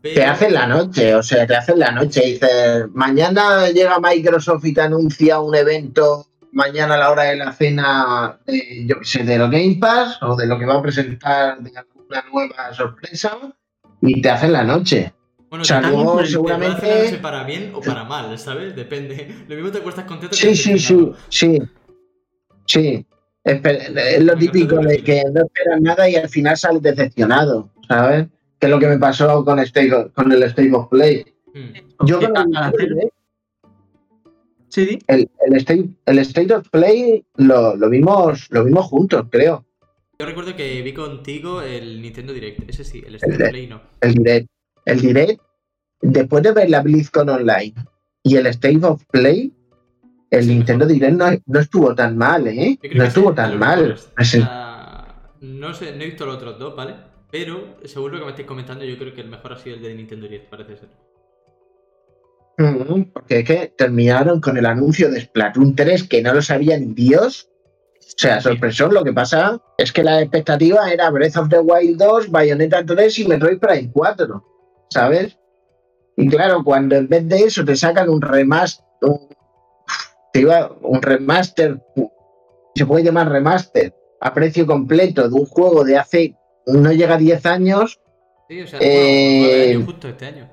te 0.00 0.24
hacen 0.24 0.52
la 0.54 0.66
noche, 0.66 1.14
o 1.14 1.22
sea, 1.22 1.46
te 1.46 1.56
hacen 1.56 1.78
la 1.78 1.90
noche. 1.90 2.20
Dices, 2.24 2.86
mañana 2.94 3.68
llega 3.70 3.98
Microsoft 3.98 4.64
y 4.64 4.72
te 4.74 4.80
anuncia 4.82 5.40
un 5.40 5.54
evento 5.54 6.26
mañana 6.52 6.94
a 6.94 6.98
la 6.98 7.10
hora 7.10 7.24
de 7.24 7.36
la 7.36 7.52
cena, 7.52 8.38
de, 8.46 8.86
yo 8.86 8.98
qué 9.00 9.04
sé, 9.04 9.24
de 9.24 9.38
los 9.38 9.50
Game 9.50 9.76
Pass 9.80 10.18
o 10.22 10.34
de 10.36 10.46
lo 10.46 10.58
que 10.58 10.64
va 10.66 10.76
a 10.78 10.82
presentar 10.82 11.58
de 11.60 11.72
alguna 11.76 12.24
nueva 12.32 12.72
sorpresa 12.72 13.36
y 14.00 14.20
te 14.22 14.30
hacen 14.30 14.52
la 14.52 14.64
noche. 14.64 15.12
Bueno, 15.50 15.62
O 15.62 15.64
sea, 15.64 15.80
te- 15.80 15.88
luego 15.88 16.18
te 16.18 16.26
seguramente- 16.26 16.88
la 16.88 17.04
noche 17.04 17.18
para 17.18 17.44
bien 17.44 17.72
o 17.74 17.80
para 17.80 18.04
mal, 18.04 18.38
¿sabes? 18.38 18.74
Depende. 18.76 19.34
Lo 19.48 19.54
mismo 19.56 19.70
te 19.72 19.78
acuestas 19.78 20.04
contento 20.04 20.30
que 20.36 20.36
Sí, 20.36 20.54
sí, 20.56 20.78
sí, 20.78 21.12
decepcionado. 21.28 21.68
sí. 22.66 23.06
Es 23.48 24.22
lo 24.22 24.36
típico 24.36 24.76
de 24.76 25.02
que 25.02 25.22
no 25.32 25.42
esperas 25.42 25.80
nada 25.80 26.08
y 26.08 26.16
al 26.16 26.28
final 26.28 26.56
sales 26.56 26.82
decepcionado, 26.82 27.70
¿sabes? 27.88 28.26
Que 28.58 28.66
es 28.66 28.70
lo 28.70 28.78
que 28.78 28.88
me 28.88 28.98
pasó 28.98 29.44
con, 29.44 29.58
State, 29.60 30.10
con 30.14 30.30
el 30.32 30.42
State 30.42 30.72
of 30.72 30.88
Play. 30.88 31.24
Mm. 31.54 32.04
Yo 32.06 32.20
con 32.20 32.36
el, 32.36 33.10
sí, 34.68 34.86
sí, 34.86 34.98
el, 35.06 35.30
el 35.46 35.56
State, 35.56 35.88
el 36.06 36.18
State 36.18 36.52
of 36.52 36.68
Play 36.68 37.24
lo, 37.36 37.76
lo 37.76 37.88
vimos 37.88 38.46
lo 38.50 38.64
vimos 38.64 38.86
juntos, 38.86 39.26
creo. 39.30 39.64
Yo 40.18 40.26
recuerdo 40.26 40.54
que 40.56 40.82
vi 40.82 40.92
contigo 40.92 41.62
el 41.62 42.02
Nintendo 42.02 42.32
Direct. 42.32 42.68
Ese 42.68 42.84
sí, 42.84 43.02
el 43.06 43.14
State 43.14 43.34
El 43.34 43.42
of 43.42 43.48
Play 43.50 43.66
no. 43.68 43.80
El 44.00 44.14
direct. 44.14 44.48
El 44.84 45.00
direct, 45.00 45.40
después 46.00 46.42
de 46.42 46.52
ver 46.52 46.70
la 46.70 46.82
BlizzCon 46.82 47.28
Online 47.28 47.74
y 48.22 48.36
el 48.36 48.46
State 48.46 48.80
of 48.82 49.04
Play, 49.10 49.52
el 50.30 50.46
Nintendo. 50.46 50.86
Direct 50.86 51.16
no, 51.16 51.26
no 51.46 51.60
estuvo 51.60 51.94
tan 51.94 52.16
mal, 52.16 52.46
¿eh? 52.46 52.78
No 52.94 53.04
estuvo 53.04 53.32
tan 53.34 53.58
mal. 53.58 53.96
sea, 54.20 54.98
no 55.40 55.74
sé, 55.74 55.94
no 55.94 56.02
he 56.02 56.06
visto 56.06 56.26
los 56.26 56.36
otros 56.36 56.58
dos, 56.58 56.76
¿vale? 56.76 56.94
Pero 57.30 57.76
según 57.84 58.12
lo 58.12 58.18
que 58.18 58.24
me 58.24 58.30
estáis 58.30 58.48
comentando, 58.48 58.84
yo 58.84 58.96
creo 58.98 59.12
que 59.12 59.20
el 59.20 59.28
mejor 59.28 59.52
ha 59.52 59.58
sido 59.58 59.76
el 59.76 59.82
de 59.82 59.94
Nintendo 59.94 60.26
Direct, 60.26 60.50
parece 60.50 60.76
ser. 60.76 60.88
Mm, 62.58 63.12
Porque 63.12 63.40
es 63.40 63.44
que 63.44 63.74
terminaron 63.76 64.40
con 64.40 64.56
el 64.56 64.66
anuncio 64.66 65.10
de 65.10 65.20
Splatoon 65.20 65.76
3 65.76 66.04
que 66.04 66.22
no 66.22 66.34
lo 66.34 66.42
sabía 66.42 66.78
ni 66.78 66.92
Dios. 66.92 67.48
O 68.00 68.20
sea, 68.20 68.40
sorpresón, 68.40 68.94
lo 68.94 69.04
que 69.04 69.12
pasa 69.12 69.60
es 69.76 69.92
que 69.92 70.02
la 70.02 70.20
expectativa 70.22 70.90
era 70.90 71.10
Breath 71.10 71.36
of 71.36 71.50
the 71.50 71.60
Wild 71.60 71.98
2, 71.98 72.30
Bayonetta 72.30 72.84
3 72.84 73.18
y 73.18 73.28
Metroid 73.28 73.58
Prime 73.58 73.90
4, 73.92 74.44
¿sabes? 74.90 75.38
Y 76.16 76.28
claro, 76.28 76.64
cuando 76.64 76.96
en 76.96 77.06
vez 77.06 77.28
de 77.28 77.36
eso 77.36 77.64
te 77.64 77.76
sacan 77.76 78.08
un 78.08 78.20
remaster, 78.20 78.84
un, 79.02 79.27
iba- 80.40 80.72
un 80.82 81.00
remaster, 81.02 81.80
se 82.74 82.86
puede 82.86 83.04
llamar 83.04 83.28
remaster, 83.30 83.94
a 84.20 84.32
precio 84.34 84.66
completo 84.66 85.28
de 85.28 85.34
un 85.34 85.46
juego 85.46 85.84
de 85.84 85.96
hace, 85.96 86.34
no 86.66 86.92
llega 86.92 87.14
a 87.14 87.18
10 87.18 87.44
años, 87.46 88.00
Sí, 88.48 88.62
o 88.62 88.66
sea, 88.66 88.78
Eh, 88.82 89.72
años 89.74 89.84
justo 89.84 90.08
este 90.08 90.24
año. 90.26 90.48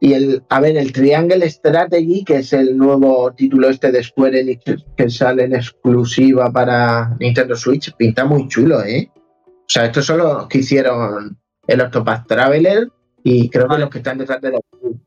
Y 0.00 0.14
el, 0.14 0.42
a 0.48 0.60
ver, 0.60 0.78
el 0.78 0.90
Triangle 0.92 1.44
Strategy, 1.50 2.24
que 2.24 2.36
es 2.36 2.54
el 2.54 2.78
nuevo 2.78 3.30
título 3.34 3.68
este 3.68 3.92
de 3.92 4.02
Square 4.02 4.40
Enix 4.40 4.64
que 4.96 5.10
sale 5.10 5.44
en 5.44 5.54
exclusiva 5.54 6.50
para 6.50 7.14
Nintendo 7.20 7.54
Switch, 7.56 7.94
pinta 7.96 8.24
muy 8.24 8.48
chulo, 8.48 8.82
¿eh? 8.82 9.10
O 9.14 9.64
sea, 9.66 9.84
estos 9.84 10.06
son 10.06 10.18
los 10.18 10.46
que 10.48 10.58
hicieron 10.58 11.38
el 11.66 11.80
Octopath 11.82 12.26
Traveler 12.26 12.88
y 13.22 13.50
creo 13.50 13.68
que 13.68 13.76
los 13.78 13.90
que 13.90 13.98
están 13.98 14.16
detrás 14.16 14.40
de 14.40 14.52
la, 14.52 14.60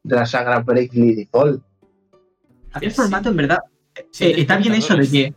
de 0.03 0.15
la 0.15 0.25
saga 0.27 0.59
Bravely 0.59 1.15
Default. 1.15 1.63
A 2.73 2.79
mí 2.79 2.85
el 2.85 2.91
Sí. 2.91 2.95
formato, 3.01 3.29
en 3.29 3.35
verdad, 3.37 3.57
Sí, 4.11 4.25
eh, 4.25 4.41
está 4.41 4.57
bien 4.57 4.73
eso 4.75 4.95
de 4.95 5.09
que. 5.09 5.33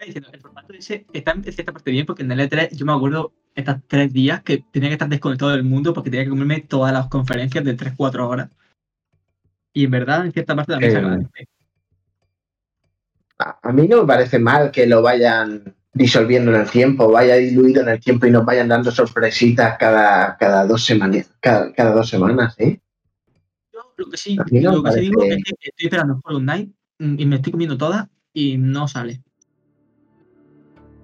El 0.00 0.40
formato 0.40 0.74
ese 0.74 1.06
está 1.14 1.32
en 1.32 1.44
cierta 1.44 1.72
parte 1.72 1.90
bien 1.90 2.04
porque 2.04 2.24
en 2.24 2.32
el 2.32 2.40
E3 2.40 2.76
yo 2.76 2.84
me 2.84 2.92
acuerdo 2.92 3.32
estas 3.54 3.80
tres 3.86 4.12
días 4.12 4.42
que 4.42 4.62
tenía 4.70 4.90
que 4.90 4.94
estar 4.94 5.08
desconectado 5.08 5.52
del 5.52 5.62
mundo 5.64 5.94
porque 5.94 6.10
tenía 6.10 6.24
que 6.24 6.30
comerme 6.30 6.60
todas 6.60 6.92
las 6.92 7.06
conferencias 7.06 7.64
de 7.64 7.74
3-4 7.76 8.28
horas. 8.28 8.50
Y 9.72 9.84
en 9.84 9.90
verdad, 9.90 10.26
en 10.26 10.32
cierta 10.32 10.54
parte 10.54 10.72
también 10.72 10.92
se 10.92 10.98
Eh, 10.98 11.00
agradece. 11.00 11.48
A, 13.38 13.58
a 13.62 13.72
mí 13.72 13.88
no 13.88 14.02
me 14.02 14.06
parece 14.06 14.38
mal 14.38 14.70
que 14.70 14.86
lo 14.86 15.00
vayan 15.00 15.74
disolviendo 15.94 16.52
en 16.54 16.60
el 16.60 16.70
tiempo, 16.70 17.10
vaya 17.10 17.36
diluido 17.36 17.82
en 17.82 17.88
el 17.88 18.00
tiempo 18.00 18.26
y 18.26 18.30
nos 18.30 18.44
vayan 18.44 18.68
dando 18.68 18.90
sorpresitas 18.90 19.78
cada, 19.78 20.36
cada 20.36 20.66
dos 20.66 20.84
semanas, 20.84 21.32
cada, 21.40 21.72
cada 21.72 21.94
dos 21.94 22.08
semanas, 22.08 22.54
¿eh? 22.58 22.80
Yo 23.72 23.80
lo 23.96 24.10
que 24.10 24.16
sí, 24.16 24.36
lo 24.36 24.44
que 24.82 24.92
sí 24.92 25.00
digo 25.00 25.22
es 25.22 25.42
que 25.44 25.52
estoy 25.60 25.86
esperando 25.86 26.20
Hollow 26.24 26.40
Knight 26.40 26.68
mm, 26.68 26.72
y 26.98 27.26
me 27.26 27.36
estoy 27.36 27.52
comiendo 27.52 27.76
todas 27.76 28.08
y 28.32 28.56
no 28.56 28.88
sale. 28.88 29.22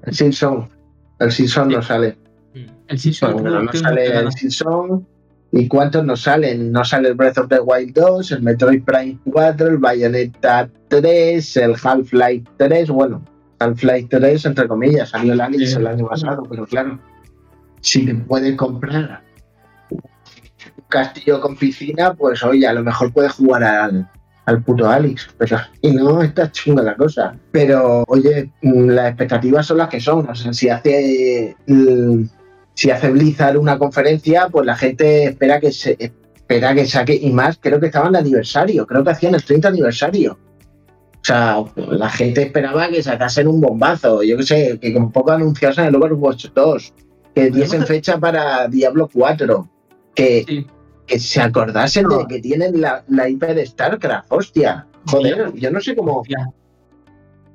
El 0.03 0.15
Simpson, 0.15 0.69
el 1.19 1.33
Simpson 1.33 1.69
no 1.69 1.83
sale. 1.83 2.17
Mm. 2.55 2.65
El 2.89 2.99
Simpson 2.99 3.33
Bueno, 3.35 3.63
no 3.63 3.73
sale 3.73 4.07
el 4.07 4.13
ganas. 4.13 4.35
Simpson. 4.35 5.07
¿Y 5.53 5.67
cuántos 5.67 6.05
no 6.05 6.15
salen? 6.17 6.71
No 6.71 6.85
sale 6.85 7.09
el 7.09 7.15
Breath 7.15 7.39
of 7.39 7.49
the 7.49 7.59
Wild 7.61 7.93
2, 7.95 8.33
el 8.33 8.43
Metroid 8.43 8.85
Prime 8.85 9.19
4, 9.33 9.67
el 9.67 9.79
Bayonetta 9.79 10.71
3, 10.89 11.57
el 11.57 11.75
Half-Life 11.83 12.45
3. 12.57 12.89
Bueno, 12.91 13.25
Half-Life 13.59 14.07
3, 14.11 14.47
entre 14.47 14.69
comillas, 14.69 15.09
salió 15.11 15.33
el 15.33 15.41
Alex 15.41 15.71
Sí. 15.73 15.77
el 15.77 15.87
año 15.89 16.07
pasado, 16.07 16.45
pero 16.49 16.67
claro, 16.67 17.01
si 17.81 18.07
te 18.07 18.15
puedes 18.15 18.55
comprar 18.57 19.23
un 19.91 20.85
castillo 20.89 21.41
con 21.41 21.57
piscina, 21.57 22.15
pues 22.15 22.45
oye, 22.45 22.67
a 22.69 22.73
lo 22.73 22.85
mejor 22.85 23.13
puedes 23.13 23.33
jugar 23.33 23.65
al, 23.65 24.09
al 24.47 24.63
puto 24.63 24.89
Alex, 24.89 25.29
pero 25.39 25.59
y 25.81 25.93
no 25.93 26.23
está 26.23 26.51
chunga 26.51 26.83
la 26.83 26.97
cosa. 26.97 27.37
Pero 27.53 28.05
oye, 28.09 28.51
mm, 28.63 28.89
las 28.89 29.09
expectativas 29.09 29.67
son 29.67 29.79
las 29.79 29.89
que 29.89 30.01
son. 30.01 30.29
O 30.29 30.35
sea, 30.35 30.53
si 30.53 30.69
hace 30.69 31.57
mm, 31.67 32.25
si 32.75 32.91
hace 32.91 33.11
Blizzard 33.11 33.57
una 33.57 33.79
conferencia, 33.79 34.49
pues 34.49 34.67
la 34.67 34.77
gente 34.77 35.25
espera 35.25 35.61
que 35.61 35.73
se 35.73 35.97
espera 35.99 36.75
que 36.75 36.87
saque 36.87 37.15
y 37.15 37.31
más. 37.31 37.59
Creo 37.61 37.79
que 37.79 37.87
estaban 37.87 38.13
de 38.13 38.19
aniversario, 38.19 38.87
creo 38.87 39.05
que 39.05 39.11
hacían 39.11 39.35
el 39.35 39.45
30 39.45 39.69
aniversario. 39.69 40.39
O 41.21 41.25
sea, 41.25 41.63
la 41.77 42.09
gente 42.09 42.43
esperaba 42.43 42.89
que 42.89 43.03
sacasen 43.03 43.47
un 43.47 43.61
bombazo. 43.61 44.23
Yo 44.23 44.39
que 44.39 44.43
sé, 44.43 44.79
que 44.81 44.95
con 44.95 45.13
poco 45.13 45.33
anunciasen 45.33 45.85
el 45.85 45.95
Overwatch 45.95 46.47
2, 46.55 46.95
que 47.35 47.51
diesen 47.51 47.87
fecha 47.87 48.19
para 48.19 48.67
Diablo 48.69 49.09
4, 49.13 49.69
que, 50.15 50.45
Sí. 50.49 50.67
Que 51.11 51.19
se 51.19 51.41
acordasen 51.41 52.05
No. 52.05 52.19
de 52.19 52.27
que 52.27 52.41
tienen 52.41 52.81
la, 52.81 53.03
la 53.09 53.29
IP 53.29 53.43
de 53.45 53.67
StarCraft, 53.67 54.31
hostia. 54.31 54.87
Joder, 55.07 55.53
yo 55.55 55.71
no 55.71 55.81
sé 55.81 55.97
cómo. 55.97 56.23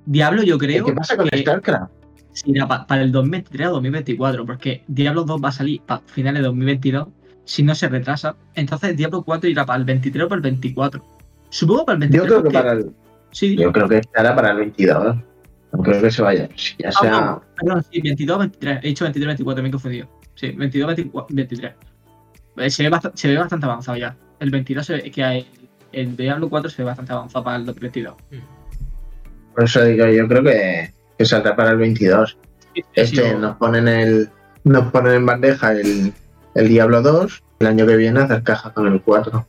Diablo, 0.06 0.44
yo 0.44 0.58
creo 0.58 0.86
¿Qué 0.86 0.94
pasa 0.94 1.16
con 1.18 1.28
que 1.30 1.40
StarCraft? 1.40 1.92
si 2.34 2.52
era 2.52 2.68
pa- 2.68 2.86
para 2.86 3.02
el 3.02 3.12
2023 3.14 3.68
o 3.70 3.72
2024, 3.74 4.46
porque 4.46 4.84
Diablo 4.88 5.24
2 5.24 5.42
va 5.44 5.50
a 5.50 5.52
salir 5.54 5.82
para 5.82 6.02
finales 6.06 6.42
de 6.42 6.48
2022 6.48 7.08
si 7.46 7.64
no 7.64 7.74
se 7.76 7.88
retrasa. 7.88 8.36
Entonces 8.56 8.98
Diablo 8.98 9.24
4 9.24 9.50
irá 9.50 9.66
para 9.66 9.80
el 9.80 9.86
23 9.86 10.26
o 10.26 10.28
para 10.28 10.38
el 10.38 10.42
24. 10.44 11.04
Supongo 11.50 11.86
para 11.86 11.94
el 11.96 12.00
23. 12.02 12.22
Yo 12.24 12.28
creo 12.28 12.38
que 12.40 12.44
porque- 12.44 12.58
para 12.58 12.72
el, 12.74 12.92
Sí, 13.32 13.56
yo 13.58 13.72
creo 13.72 13.88
que 13.90 13.98
estará 13.98 14.34
para 14.36 14.52
el 14.52 14.58
22. 14.58 15.16
No 15.74 15.80
creo 15.84 16.02
que 16.02 16.12
se 16.12 16.22
vaya. 16.22 16.50
Si 16.56 16.74
ya 16.78 16.90
Ah, 16.90 16.92
sea. 17.02 17.12
no, 17.12 17.44
perdón, 17.60 17.84
sí, 17.92 18.02
22 18.02 18.40
23. 18.40 18.80
He 18.84 18.88
dicho 18.88 19.04
23 19.06 19.28
24, 19.28 19.62
me 19.64 19.70
he 19.70 19.72
confundido. 19.72 20.08
Sí, 20.36 20.52
22 20.52 20.88
24, 20.88 21.36
23. 21.36 21.74
Eh, 22.58 22.70
Se 22.70 22.84
ve, 22.84 22.90
bastante, 22.90 23.18
se 23.18 23.28
ve 23.30 23.38
bastante 23.38 23.66
avanzado 23.66 23.98
ya. 23.98 24.16
El 24.40 24.50
22 24.52 24.86
se 24.86 24.94
ve 24.94 25.12
que 25.12 25.24
hay, 25.24 25.48
el 25.92 26.16
Diablo 26.18 26.50
4 26.50 26.70
se 26.70 26.82
ve 26.82 26.86
bastante 26.88 27.14
avanzado 27.14 27.44
para 27.44 27.58
el 27.58 27.66
2022. 27.66 28.16
Por 29.54 29.64
eso 29.64 29.84
digo, 29.86 30.06
yo 30.08 30.28
creo 30.28 30.44
que, 30.44 30.94
que 31.18 31.26
saldrá 31.26 31.56
para 31.56 31.72
el 31.72 31.78
22. 31.78 32.38
Sí, 32.74 32.82
Este 32.94 33.30
sí, 33.30 33.36
nos 33.40 33.56
ponen 33.58 33.88
el. 33.88 34.30
Nos 34.64 34.92
ponen 34.92 35.14
en 35.14 35.26
bandeja 35.26 35.72
el, 35.74 36.12
el 36.56 36.68
Diablo 36.68 37.02
2, 37.02 37.44
el 37.60 37.68
año 37.68 37.86
que 37.86 37.96
viene 37.98 38.20
hacer 38.22 38.42
caja 38.44 38.74
con 38.74 38.88
el 38.88 39.02
4. 39.02 39.48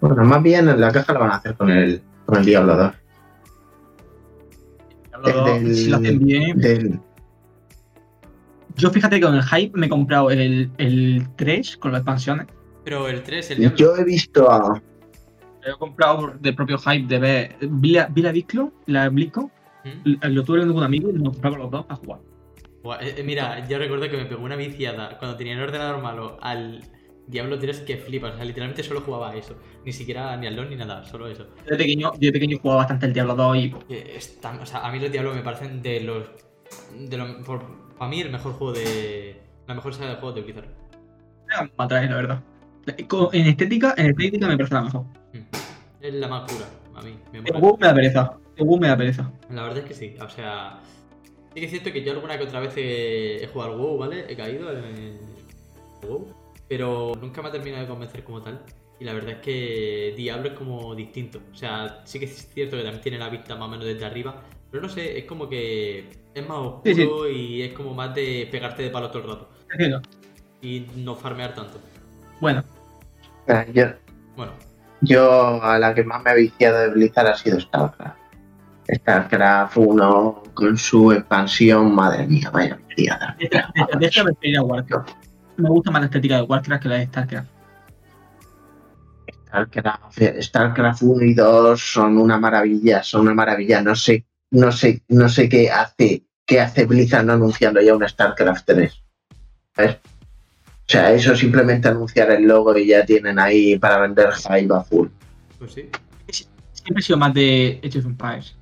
Bueno, 0.00 0.24
más 0.24 0.42
bien 0.42 0.68
en 0.68 0.80
la 0.80 0.92
caja 0.92 1.12
la 1.14 1.18
van 1.20 1.30
a 1.30 1.36
hacer 1.36 1.54
con 1.54 1.70
el, 1.70 2.02
con 2.26 2.38
el 2.38 2.44
Diablo 2.44 2.76
2. 2.76 2.92
Diablo 5.24 5.32
2, 5.32 5.44
Del- 5.62 5.74
si 5.76 5.88
lo 5.90 5.96
hacen 5.96 6.18
bien. 6.18 6.58
del- 6.58 7.00
Yo 8.76 8.90
fíjate 8.90 9.16
que 9.16 9.26
con 9.26 9.34
el 9.34 9.42
hype 9.42 9.78
me 9.78 9.86
he 9.86 9.88
comprado 9.88 10.30
el, 10.30 10.70
el 10.78 11.26
3 11.36 11.76
con 11.76 11.92
las 11.92 12.00
expansiones. 12.00 12.46
Pero 12.84 13.08
el 13.08 13.22
3, 13.22 13.50
el 13.52 13.58
Diablo. 13.58 13.76
yo 13.78 13.96
he 13.96 14.04
visto 14.04 14.50
a. 14.50 14.80
Lo 15.64 15.74
he 15.74 15.78
comprado 15.78 16.34
del 16.40 16.54
propio 16.54 16.78
hype 16.78 17.06
de 17.06 17.18
ver. 17.18 17.56
Vi 17.60 17.92
la, 17.92 18.06
vi 18.06 18.22
la 18.22 18.32
Biclo, 18.32 18.72
la 18.86 19.08
Blico, 19.08 19.50
¿Mm? 19.84 20.14
lo 20.28 20.42
tuve 20.44 20.60
con 20.60 20.70
un 20.72 20.82
amigo 20.82 21.10
y 21.10 21.12
nos 21.12 21.34
compramos 21.34 21.58
los 21.60 21.70
dos 21.70 21.86
a 21.88 21.94
jugar. 21.96 22.20
Buah, 22.82 23.00
eh, 23.00 23.14
eh, 23.18 23.22
mira, 23.22 23.66
yo 23.68 23.78
recuerdo 23.78 24.10
que 24.10 24.16
me 24.16 24.24
pegó 24.24 24.42
una 24.44 24.56
viciada 24.56 25.16
cuando 25.18 25.36
tenía 25.36 25.52
el 25.52 25.60
ordenador 25.60 26.02
malo 26.02 26.36
al 26.40 26.82
Diablo 27.28 27.56
3 27.60 27.82
que 27.82 27.96
flipas. 27.98 28.32
O 28.32 28.36
sea, 28.36 28.44
literalmente 28.44 28.82
solo 28.82 29.02
jugaba 29.02 29.30
a 29.30 29.36
eso. 29.36 29.54
Ni 29.84 29.92
siquiera 29.92 30.36
ni 30.36 30.48
al 30.48 30.56
LoL 30.56 30.68
ni 30.68 30.74
nada, 30.74 31.04
solo 31.04 31.28
eso. 31.28 31.46
Yo 31.64 31.70
de 31.70 31.76
pequeño, 31.76 32.10
yo 32.14 32.18
de 32.18 32.32
pequeño 32.32 32.58
jugaba 32.60 32.78
bastante 32.80 33.06
el 33.06 33.12
Diablo 33.12 33.36
2 33.36 33.56
y 33.58 33.70
Que 33.70 34.16
es 34.16 34.40
tan- 34.40 34.58
o 34.60 34.66
sea, 34.66 34.84
a 34.84 34.90
mí 34.90 34.98
los 34.98 35.12
Diablos 35.12 35.36
me 35.36 35.42
parecen 35.42 35.80
de 35.80 36.00
los. 36.00 36.24
De 36.98 37.16
los 37.16 37.30
por, 37.46 37.62
para 38.02 38.10
mí, 38.10 38.20
el 38.20 38.32
mejor 38.32 38.54
juego 38.54 38.72
de. 38.72 39.36
La 39.68 39.74
mejor 39.74 39.94
saga 39.94 40.10
de 40.10 40.16
juegos 40.16 40.34
de 40.34 40.40
Blizzard. 40.40 40.66
atrás, 41.76 42.10
la 42.10 42.16
verdad. 42.16 42.42
En 43.32 43.46
estética, 43.46 43.94
en 43.96 44.06
estética 44.06 44.48
me 44.48 44.56
parece 44.56 44.74
la 44.74 44.82
mejor. 44.82 45.02
Mm. 45.32 45.38
Es 46.00 46.14
la 46.14 46.26
más 46.26 46.52
pura, 46.52 46.66
a 46.96 47.02
mí. 47.02 47.16
Me 47.30 47.38
El 47.38 47.62
me 47.62 47.86
da 47.86 47.94
pereza. 47.94 48.38
El 48.56 48.64
WoW 48.66 48.80
me 48.80 48.88
da 48.88 48.96
pereza. 48.96 49.30
La 49.50 49.62
verdad 49.62 49.78
es 49.78 49.84
que 49.84 49.94
sí, 49.94 50.16
o 50.20 50.28
sea. 50.28 50.80
Sí 51.54 51.60
que 51.60 51.66
es 51.66 51.70
cierto 51.70 51.92
que 51.92 52.02
yo 52.02 52.10
alguna 52.10 52.36
que 52.36 52.42
otra 52.42 52.58
vez 52.58 52.76
he, 52.76 53.44
he 53.44 53.46
jugado 53.46 53.70
al 53.70 53.78
WoW, 53.78 53.98
¿vale? 53.98 54.24
He 54.28 54.34
caído 54.34 54.76
en 54.76 54.84
el 54.84 56.08
WoW, 56.08 56.26
pero 56.66 57.12
nunca 57.20 57.40
me 57.40 57.50
ha 57.50 57.52
terminado 57.52 57.84
de 57.84 57.88
convencer 57.88 58.24
como 58.24 58.42
tal. 58.42 58.64
Y 58.98 59.04
la 59.04 59.12
verdad 59.12 59.34
es 59.34 59.42
que 59.42 60.12
Diablo 60.16 60.48
es 60.48 60.54
como 60.54 60.92
distinto. 60.96 61.40
O 61.52 61.54
sea, 61.54 62.00
sí 62.04 62.18
que 62.18 62.24
es 62.24 62.48
cierto 62.52 62.76
que 62.76 62.82
también 62.82 63.00
tiene 63.00 63.18
la 63.18 63.28
vista 63.28 63.54
más 63.54 63.68
o 63.68 63.70
menos 63.70 63.86
desde 63.86 64.04
arriba, 64.04 64.42
pero 64.72 64.82
no 64.82 64.88
sé, 64.88 65.18
es 65.18 65.24
como 65.24 65.48
que 65.48 66.21
es 66.34 66.48
más 66.48 66.58
oscuro 66.58 66.82
Sí, 66.84 66.94
sí. 66.94 67.08
y 67.34 67.62
es 67.62 67.72
como 67.72 67.94
más 67.94 68.14
de 68.14 68.48
pegarte 68.50 68.82
de 68.84 68.90
palo 68.90 69.10
todo 69.10 69.22
el 69.22 69.28
rato. 69.28 69.48
Entiendo. 69.70 70.00
Y 70.60 70.86
no 70.96 71.14
farmear 71.16 71.54
tanto. 71.54 71.78
Bueno, 72.40 72.62
eh, 73.46 73.70
Yo, 73.74 73.84
Bueno, 74.36 74.52
yo 75.00 75.62
a 75.62 75.78
la 75.78 75.94
que 75.94 76.04
más 76.04 76.22
me 76.22 76.30
ha 76.30 76.34
viciado 76.34 76.78
de 76.78 76.88
Blizzard 76.90 77.26
ha 77.28 77.36
sido 77.36 77.60
StarCraft. 77.60 78.16
StarCraft 78.92 79.76
1 79.76 80.42
con 80.54 80.76
su 80.76 81.12
expansión, 81.12 81.94
madre 81.94 82.26
mía, 82.26 82.50
vaya 82.50 82.78
viciada. 82.88 83.36
de 83.38 83.48
de 83.48 83.58
estrategia 83.74 84.24
preferiría 84.24 84.62
Warcraft. 84.62 85.10
Me 85.56 85.68
gusta 85.68 85.90
más 85.90 86.02
la 86.02 86.06
estética 86.06 86.36
de 86.36 86.42
Warcraft 86.42 86.82
que 86.82 86.88
la 86.88 86.94
de 86.96 87.06
StarCraft. 87.06 87.48
StarCraft, 89.48 90.18
StarCraft 90.40 91.02
1 91.02 91.24
y 91.24 91.34
2 91.34 91.80
son 91.80 92.18
una 92.18 92.38
maravilla, 92.38 93.02
son 93.02 93.22
una 93.22 93.34
maravilla. 93.34 93.82
No 93.82 93.94
sé, 93.94 94.24
no 94.52 94.70
sé, 94.70 95.02
no 95.08 95.28
sé 95.28 95.48
qué 95.48 95.70
hace, 95.70 96.24
qué 96.46 96.60
hace 96.60 96.84
Blizzard 96.86 97.24
no 97.26 97.32
anunciando 97.32 97.80
ya 97.82 97.94
un 97.94 98.08
StarCraft 98.08 98.64
3. 98.66 99.02
¿Sabes? 99.74 99.96
O 99.96 100.92
sea, 100.92 101.12
eso 101.12 101.34
simplemente 101.34 101.88
anunciar 101.88 102.30
el 102.30 102.44
logo 102.44 102.76
y 102.76 102.86
ya 102.88 103.04
tienen 103.04 103.38
ahí 103.38 103.78
para 103.78 103.98
vender 103.98 104.30
hype 104.32 104.74
a 104.74 104.82
full. 104.82 105.08
pues 105.58 105.72
sí. 105.72 105.88
Siempre 106.28 107.00
he 107.00 107.02
sido 107.02 107.18
más 107.18 107.32
de 107.34 107.80
Age 107.84 107.98
of 108.00 108.06
Empires. 108.06 108.56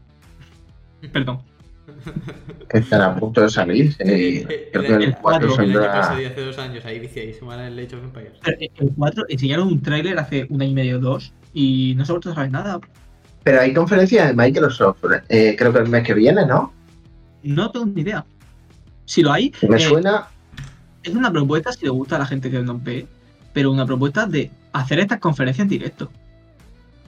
Perdón. 1.12 1.40
Que 2.68 2.78
están 2.78 3.00
a 3.02 3.16
punto 3.16 3.40
de 3.40 3.50
salir. 3.50 3.96
eh, 3.98 4.68
creo 4.72 4.82
que 4.84 4.94
el 4.94 5.02
el 5.04 5.16
4 5.16 5.48
cuatro, 5.48 5.54
El 5.64 5.70
año 5.70 5.80
saldrá. 5.80 5.92
pasado 5.92 6.20
y 6.20 6.24
hace 6.26 6.40
dos 6.44 6.58
años 6.58 6.84
ahí 6.84 6.98
viciadísimo 7.00 7.52
en 7.54 7.60
el 7.60 7.78
Age 7.78 7.96
of 7.96 8.04
Empires. 8.04 8.32
Pero 8.42 8.56
El 8.60 8.92
4 8.96 9.24
enseñaron 9.28 9.68
un 9.68 9.82
tráiler 9.82 10.18
hace 10.18 10.46
un 10.50 10.62
año 10.62 10.70
y 10.70 10.74
medio 10.74 10.96
o 10.98 11.00
dos 11.00 11.32
y 11.52 11.94
no 11.96 12.04
se 12.04 12.12
ha 12.12 12.14
vuelto 12.14 12.30
a 12.30 12.34
saber 12.34 12.50
nada. 12.52 12.78
Pero 13.42 13.60
hay 13.60 13.72
conferencia 13.72 14.26
de 14.26 14.34
Microsoft, 14.34 15.04
eh, 15.28 15.54
creo 15.58 15.72
que 15.72 15.78
el 15.78 15.88
mes 15.88 16.04
que 16.04 16.14
viene, 16.14 16.44
¿no? 16.46 16.72
No 17.42 17.70
tengo 17.70 17.86
ni 17.86 18.02
idea. 18.02 18.24
Si 19.06 19.22
lo 19.22 19.32
hay, 19.32 19.52
Me 19.68 19.76
eh, 19.76 19.80
suena. 19.80 20.28
es 21.02 21.12
una 21.14 21.32
propuesta 21.32 21.72
si 21.72 21.84
le 21.86 21.90
gusta 21.90 22.16
a 22.16 22.18
la 22.20 22.26
gente 22.26 22.50
que 22.50 22.58
no 22.60 22.78
ve, 22.78 23.06
pero 23.52 23.70
una 23.72 23.86
propuesta 23.86 24.26
de 24.26 24.50
hacer 24.72 25.00
estas 25.00 25.18
conferencias 25.20 25.64
en 25.64 25.68
directo. 25.70 26.10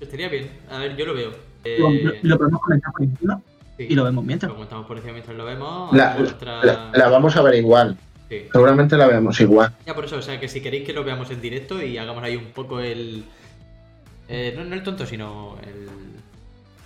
Estaría 0.01 0.29
bien, 0.29 0.51
a 0.71 0.79
ver, 0.79 0.97
yo 0.97 1.07
lo 1.07 1.15
veo. 1.15 1.31
Lo, 1.31 1.91
Eh, 1.93 2.19
lo 2.23 2.39
podemos 2.39 2.61
comentar 2.61 2.93
por 2.93 3.03
encima 3.05 3.41
sí. 3.77 3.87
y 3.91 3.95
lo 3.95 4.03
vemos 4.05 4.25
mientras. 4.25 4.49
Lo 4.49 4.55
comentamos 4.57 4.87
por 4.87 4.97
encima 4.97 5.13
mientras 5.13 5.37
lo 5.37 5.45
vemos. 5.45 5.95
La, 5.97 6.17
nuestra- 6.19 6.65
la- 6.65 6.91
la 6.93 7.09
vamos 7.09 7.37
a 7.37 7.43
ver 7.43 7.55
igual. 7.57 7.97
Sí. 8.29 8.47
Seguramente 8.51 8.97
la 8.97 9.07
vemos 9.07 9.39
igual. 9.41 9.73
Ya 9.87 9.95
por 9.95 10.07
eso, 10.07 10.17
o 10.17 10.23
sea, 10.23 10.41
que 10.41 10.49
si 10.49 10.61
queréis 10.63 10.85
que 10.85 10.93
lo 10.95 11.05
veamos 11.05 11.31
en 11.31 11.41
directo 11.43 11.81
y 11.83 11.99
hagamos 11.99 12.25
ahí 12.25 12.35
un 12.35 12.47
poco 12.47 12.81
el... 12.81 13.23
eh, 14.29 14.55
no, 14.57 14.65
no 14.65 14.75
el 14.75 14.83
tonto, 14.83 15.05
sino 15.07 15.57
el... 15.63 15.89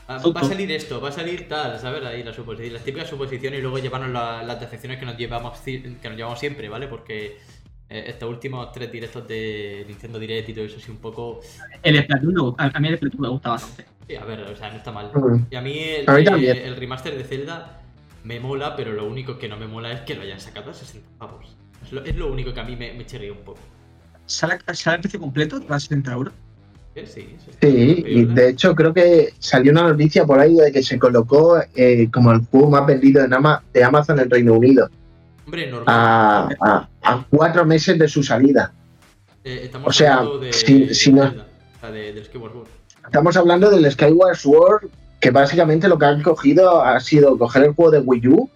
Ah. 0.09 0.23
Va 0.35 0.41
a 0.41 0.45
salir 0.45 0.71
esto, 0.71 1.01
va 1.01 1.09
a 1.09 1.13
salir 1.13 1.49
tal, 1.49 1.79
¿sabes? 1.81 2.05
Ahí 2.05 2.23
las, 2.23 2.37
típicas 2.85 3.09
suposiciones 3.09 3.59
y 3.59 3.63
luego 3.63 3.79
llevarnos 3.79 4.11
la- 4.11 4.43
las 4.43 4.61
decepciones 4.61 4.99
que 4.99 5.07
nos 5.07 5.17
llevamos 5.17 5.59
que 5.61 5.81
nos 6.05 6.17
llevamos 6.17 6.39
siempre, 6.39 6.69
¿vale? 6.69 6.87
Porque 6.87 7.39
eh, 7.89 8.05
estos 8.07 8.29
últimos 8.29 8.71
tres 8.73 8.91
directos 8.93 9.27
de 9.27 9.85
Nintendo 9.89 10.19
Direct 10.19 10.49
y 10.49 10.55
todo 10.55 10.65
eso 10.65 10.79
sí 10.79 10.91
un 10.91 10.99
poco... 10.99 11.41
El 11.83 12.03
Splatoon, 12.03 12.55
a 12.59 12.81
mí 12.81 12.89
el 12.89 12.97
Splatoon 12.97 13.21
me 13.21 13.29
gusta 13.29 13.51
bastante. 13.51 13.87
Sí, 14.09 14.15
a 14.15 14.25
ver, 14.25 14.41
o 14.43 14.57
sea, 14.57 14.71
no 14.71 14.77
está 14.77 14.93
mal. 14.93 15.11
Y 15.51 15.57
a 15.57 15.61
mí 15.61 15.79
el, 15.79 16.09
A 16.09 16.15
mí 16.15 16.25
también. 16.25 16.57
el 16.57 16.77
remaster 16.77 17.17
de 17.17 17.25
Zelda 17.25 17.81
me 18.23 18.39
mola, 18.39 18.77
pero 18.77 18.93
lo 18.93 19.07
único 19.07 19.39
que 19.39 19.49
no 19.49 19.57
me 19.57 19.67
mola 19.67 19.91
es 19.93 20.01
que 20.03 20.15
lo 20.15 20.23
hayan 20.23 20.39
sacado 20.41 20.71
a 20.71 20.75
60 20.75 21.09
pavos. 21.19 21.57
Es 21.85 21.93
lo, 21.93 22.05
es 22.05 22.17
lo 22.17 22.31
único 22.31 22.55
que 22.55 22.61
a 22.61 22.65
mí 22.65 22.77
me, 22.77 22.93
me 22.93 23.07
chirría 23.07 23.33
un 23.33 23.39
poco. 23.39 23.61
¿Sale, 24.27 24.59
sale 24.75 24.97
el 24.97 25.01
precio 25.03 25.21
completo? 25.21 25.61
¿Va 25.69 25.77
a 25.77 25.81
70 25.81 26.13
euros? 26.13 26.35
Sí, 26.97 27.03
sí. 27.07 27.37
Sí, 27.61 28.05
y 28.07 28.25
de 28.25 28.49
hecho 28.51 28.75
creo 28.75 28.93
que 28.95 29.35
salió 29.39 29.71
una 29.73 29.83
noticia 29.83 30.25
por 30.25 30.39
ahí 30.41 30.55
de 30.57 30.73
que 30.73 30.83
se 30.83 30.99
colocó 30.99 31.59
eh, 31.75 32.09
como 32.13 32.33
el 32.33 32.41
juego 32.47 32.71
más 32.71 32.87
vendido 32.87 33.27
de 33.27 33.85
Amazon 33.85 34.19
en 34.21 34.31
Reino 34.31 34.55
Unido 34.55 34.89
Hombre, 35.45 35.71
normal. 35.71 35.85
a, 35.87 36.49
a- 36.61 36.89
a 37.03 37.27
cuatro 37.31 37.65
meses 37.67 37.99
de 37.99 38.09
su 38.09 38.23
salida. 38.23 38.73
Eh, 39.45 39.63
estamos 39.65 39.89
o 39.89 39.93
sea, 39.93 40.23
de, 40.41 40.53
si- 40.53 40.85
de 40.87 40.95
si 40.95 41.13
no- 41.13 41.33
de, 41.93 42.25
Skyward 42.25 42.53
Sword. 42.53 42.69
Estamos 43.05 43.37
hablando 43.37 43.71
del 43.71 43.91
Skyward 43.93 44.37
Sword, 44.37 44.87
que 45.21 45.31
básicamente 45.31 45.87
lo 45.89 45.99
que 45.99 46.07
han 46.07 46.23
cogido 46.23 46.83
ha 46.83 46.99
sido 47.01 47.39
coger 47.39 47.65
el 47.65 47.73
juego 47.75 47.91
de 47.93 47.99
Wii 48.01 48.29
U, 48.29 48.51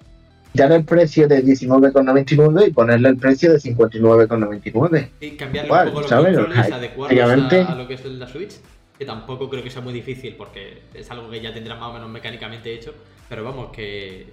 dar 0.55 0.73
el 0.73 0.85
precio 0.85 1.29
de 1.29 1.45
19,99 1.45 2.69
y 2.69 2.73
ponerle 2.73 3.09
el 3.11 3.17
precio 3.17 3.53
de 3.53 3.59
59,99. 3.59 5.09
Y 5.21 5.31
cambiarle 5.33 5.69
Igual, 5.69 5.87
un 5.89 5.91
poco 5.95 6.01
los 6.03 6.11
¿sabes? 6.11 6.37
controles, 6.37 6.65
Ay, 6.67 6.73
adecuarlos 6.73 7.53
a, 7.53 7.73
a 7.73 7.75
lo 7.77 7.87
que 7.89 7.95
es 7.95 8.05
la 8.05 8.27
Switch, 8.27 8.55
que 8.99 9.05
tampoco 9.05 9.49
creo 9.49 9.63
que 9.63 9.71
sea 9.71 9.81
muy 9.83 9.93
difícil 9.93 10.35
porque 10.37 10.83
es 10.95 11.11
algo 11.11 11.31
que 11.31 11.41
ya 11.41 11.55
tendrán 11.55 11.79
más 11.81 11.91
o 11.91 11.93
menos 11.95 12.11
mecánicamente 12.11 12.73
hecho, 12.75 12.93
pero 13.29 13.45
vamos, 13.45 13.71
que 13.73 14.27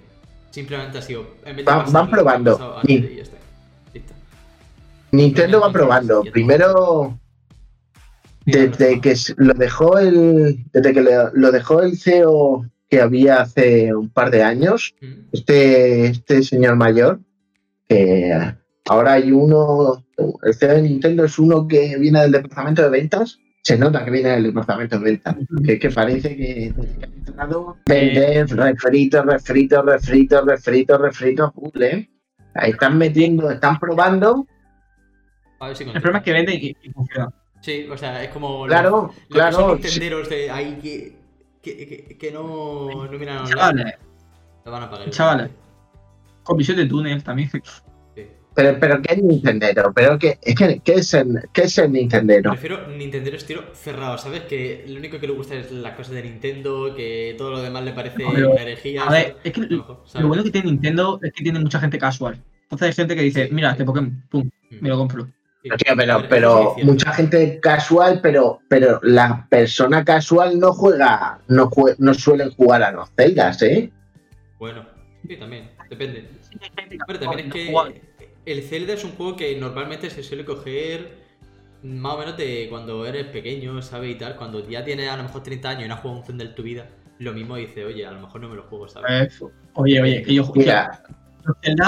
simplemente 0.50 0.98
ha 0.98 1.02
sido... 1.02 1.22
En 1.44 1.56
vez 1.56 1.64
de 1.64 1.72
Van- 1.72 1.92
van 1.92 2.10
probando. 2.10 2.52
pasado 2.52 2.80
Sí. 2.84 2.96
antes 2.96 3.10
y 3.12 3.16
ya 3.16 3.22
está. 3.22 3.36
Listo. 3.94 4.14
Nintendo 5.12 5.60
va 5.60 5.72
probando. 5.72 6.22
Primero, 6.24 7.18
desde 8.44 9.00
que 9.00 9.14
lo 9.36 9.54
dejó 9.54 9.98
el, 9.98 10.64
desde 10.72 10.92
que 10.92 11.02
lo 11.32 11.52
dejó 11.52 11.82
el 11.82 11.96
CEO 11.98 12.66
que 12.88 13.00
había 13.00 13.40
hace 13.42 13.94
un 13.94 14.08
par 14.10 14.30
de 14.30 14.42
años, 14.42 14.94
Mm. 15.00 15.06
este, 15.32 16.06
este 16.06 16.42
señor 16.42 16.76
mayor, 16.76 17.20
que 17.88 18.32
ahora 18.88 19.12
hay 19.14 19.30
uno, 19.32 20.04
el 20.42 20.54
CEO 20.54 20.74
de 20.74 20.82
Nintendo 20.82 21.24
es 21.24 21.38
uno 21.38 21.66
que 21.68 21.96
viene 21.98 22.20
del 22.22 22.32
departamento 22.32 22.82
de 22.82 22.90
ventas, 22.90 23.38
se 23.62 23.76
nota 23.76 24.04
que 24.04 24.10
viene 24.10 24.30
del 24.30 24.44
departamento 24.44 24.98
de 24.98 25.04
ventas, 25.04 25.36
que, 25.64 25.78
que 25.78 25.90
parece 25.90 26.36
que 26.36 26.72
que 26.74 27.04
ha 27.04 27.08
entrado, 27.08 27.76
vender 27.86 28.48
refritos, 28.48 29.26
refritos, 29.26 29.84
refritos, 29.84 30.44
refritos, 30.46 31.00
refritos, 31.00 31.52
¿eh? 31.80 32.08
Ahí 32.54 32.70
están 32.70 32.96
metiendo, 32.98 33.50
están 33.50 33.78
probando, 33.78 34.46
A 35.60 35.68
ver 35.68 35.76
si 35.76 35.84
El 35.84 35.92
problema 35.92 36.18
es 36.18 36.24
que 36.24 36.32
vende 36.32 36.54
y, 36.54 36.76
y 36.82 36.90
funciona. 36.90 37.28
Sí, 37.60 37.86
o 37.90 37.96
sea, 37.96 38.22
es 38.24 38.30
como... 38.30 38.66
los- 38.66 38.68
claro, 38.68 38.90
los 38.90 39.12
que 39.12 39.20
son 39.20 39.28
claro, 39.28 39.76
sí. 39.76 39.82
nintenderos 39.82 40.28
de 40.30 40.50
ahí 40.50 40.78
que, 40.82 41.16
que, 41.62 41.76
que- 41.86 42.18
que 42.18 42.32
no, 42.32 43.06
no 43.06 43.18
miran 43.18 43.38
a 43.38 43.48
Chavales, 43.48 43.94
lo 44.64 44.70
van 44.72 44.82
a 44.82 44.90
pagar. 44.90 45.10
Chavales. 45.10 45.50
con 46.42 46.56
visión 46.56 46.76
de 46.76 46.86
túnel 46.86 47.22
también. 47.22 47.50
Sí. 48.14 48.26
Pero, 48.54 48.76
pero 48.80 49.00
¿qué 49.02 49.14
es 49.14 49.22
Nintendero? 49.22 49.92
Pero 49.94 50.18
¿qué, 50.18 50.38
es 50.42 50.54
que, 50.54 50.80
¿qué, 50.80 50.94
es 50.94 51.14
el, 51.14 51.42
¿Qué 51.52 51.62
es 51.62 51.78
el 51.78 51.92
Nintendero? 51.92 52.50
Prefiero 52.50 52.88
Nintendo 52.88 53.30
estilo 53.30 53.62
cerrado, 53.74 54.18
¿sabes? 54.18 54.40
Que 54.42 54.84
lo 54.88 54.98
único 54.98 55.20
que 55.20 55.26
le 55.28 55.32
gusta 55.34 55.54
es 55.54 55.70
las 55.70 55.94
cosas 55.94 56.14
de 56.14 56.22
Nintendo, 56.24 56.92
que 56.96 57.34
todo 57.38 57.52
lo 57.52 57.60
demás 57.62 57.84
le 57.84 57.92
parece 57.92 58.22
No, 58.22 58.30
pero, 58.34 58.50
una 58.52 58.62
herejía. 58.62 59.04
A 59.04 59.10
ver, 59.12 59.36
es 59.44 59.52
que 59.52 59.60
lo 59.60 59.76
mejor, 59.76 60.02
¿sabes? 60.06 60.22
lo 60.22 60.28
bueno 60.28 60.42
que 60.42 60.50
tiene 60.50 60.70
Nintendo 60.72 61.20
es 61.22 61.32
que 61.32 61.42
tiene 61.44 61.60
mucha 61.60 61.78
gente 61.78 61.98
casual. 61.98 62.42
Entonces 62.62 62.88
hay 62.88 62.92
gente 62.94 63.14
que 63.14 63.22
dice, 63.22 63.46
Sí. 63.48 63.54
mira, 63.54 63.70
este 63.72 63.84
Pokémon, 63.84 64.24
pum, 64.28 64.50
Mm. 64.70 64.76
me 64.82 64.88
lo 64.88 64.96
compro. 64.98 65.28
Sí. 65.62 65.70
Tío, 65.70 65.92
A 66.14 66.28
pero, 66.28 66.76
mucha 66.84 67.12
gente 67.12 67.58
casual, 67.60 68.20
pero, 68.22 68.60
pero 68.68 69.00
la 69.02 69.46
persona 69.50 70.04
casual 70.04 70.58
no 70.58 70.72
juega, 70.72 71.40
no, 71.48 71.68
jue- 71.68 71.96
no 71.98 72.14
suelen 72.14 72.50
jugar 72.52 72.82
a 72.84 72.92
los 72.92 73.10
Zeldas, 73.16 73.60
¿eh? 73.62 73.90
Bueno, 74.58 74.86
sí, 75.26 75.36
también, 75.36 75.70
depende. 75.90 76.28
Pero 77.06 77.18
también 77.18 77.48
es 77.48 77.52
que 77.52 78.02
el 78.46 78.62
Zelda 78.62 78.94
es 78.94 79.04
un 79.04 79.12
juego 79.12 79.36
que 79.36 79.56
normalmente 79.58 80.10
se 80.10 80.22
suele 80.22 80.44
coger 80.44 81.26
más 81.82 82.14
o 82.14 82.18
menos 82.18 82.36
de 82.36 82.66
cuando 82.70 83.04
eres 83.04 83.26
pequeño, 83.26 83.82
¿sabes? 83.82 84.12
Y 84.12 84.18
tal, 84.18 84.36
cuando 84.36 84.66
ya 84.68 84.84
tienes 84.84 85.10
a 85.10 85.16
lo 85.16 85.24
mejor 85.24 85.42
30 85.42 85.70
años 85.70 85.84
y 85.84 85.88
no 85.88 85.94
has 85.94 86.00
jugado 86.00 86.20
un 86.20 86.26
Zelda 86.26 86.44
en 86.44 86.54
tu 86.54 86.62
vida, 86.62 86.86
lo 87.18 87.32
mismo 87.32 87.56
dice, 87.56 87.84
oye, 87.84 88.06
a 88.06 88.12
lo 88.12 88.20
mejor 88.20 88.40
no 88.40 88.48
me 88.48 88.56
lo 88.56 88.62
juego, 88.62 88.88
¿sabes? 88.88 89.40
Eh, 89.40 89.44
oye, 89.74 90.00
oye, 90.00 90.22
que 90.22 90.34
yo 90.34 90.50
Mira, 90.54 91.02
yo- 91.08 91.14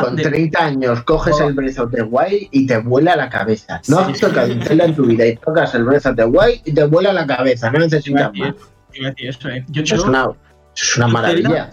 con 0.00 0.16
de- 0.16 0.22
30 0.22 0.64
años 0.64 1.02
coges 1.04 1.38
el 1.40 1.52
Breath 1.54 1.78
of 1.78 1.90
the 1.92 2.02
Wild 2.02 2.48
y 2.50 2.66
te 2.66 2.78
vuela 2.78 3.16
la 3.16 3.28
cabeza. 3.28 3.80
No 3.88 4.04
Sí. 4.06 4.12
has 4.12 4.20
tocado 4.20 4.52
un 4.52 4.62
Zelda 4.62 4.84
en 4.86 4.94
tu 4.94 5.04
vida 5.06 5.26
y 5.26 5.36
tocas 5.36 5.74
el 5.74 5.84
Breath 5.84 6.06
of 6.06 6.16
the 6.16 6.24
Wild 6.24 6.60
y 6.64 6.72
te 6.72 6.84
vuela 6.86 7.12
la 7.12 7.26
cabeza. 7.26 7.70
No 7.70 7.78
necesitas 7.78 8.32
más. 8.34 8.54
eso, 9.18 9.48
eh. 9.48 9.64
Yo, 9.68 9.82
es 9.82 9.92
una, 10.04 10.26
es 10.74 10.96
una 10.96 11.08
maravilla. 11.08 11.70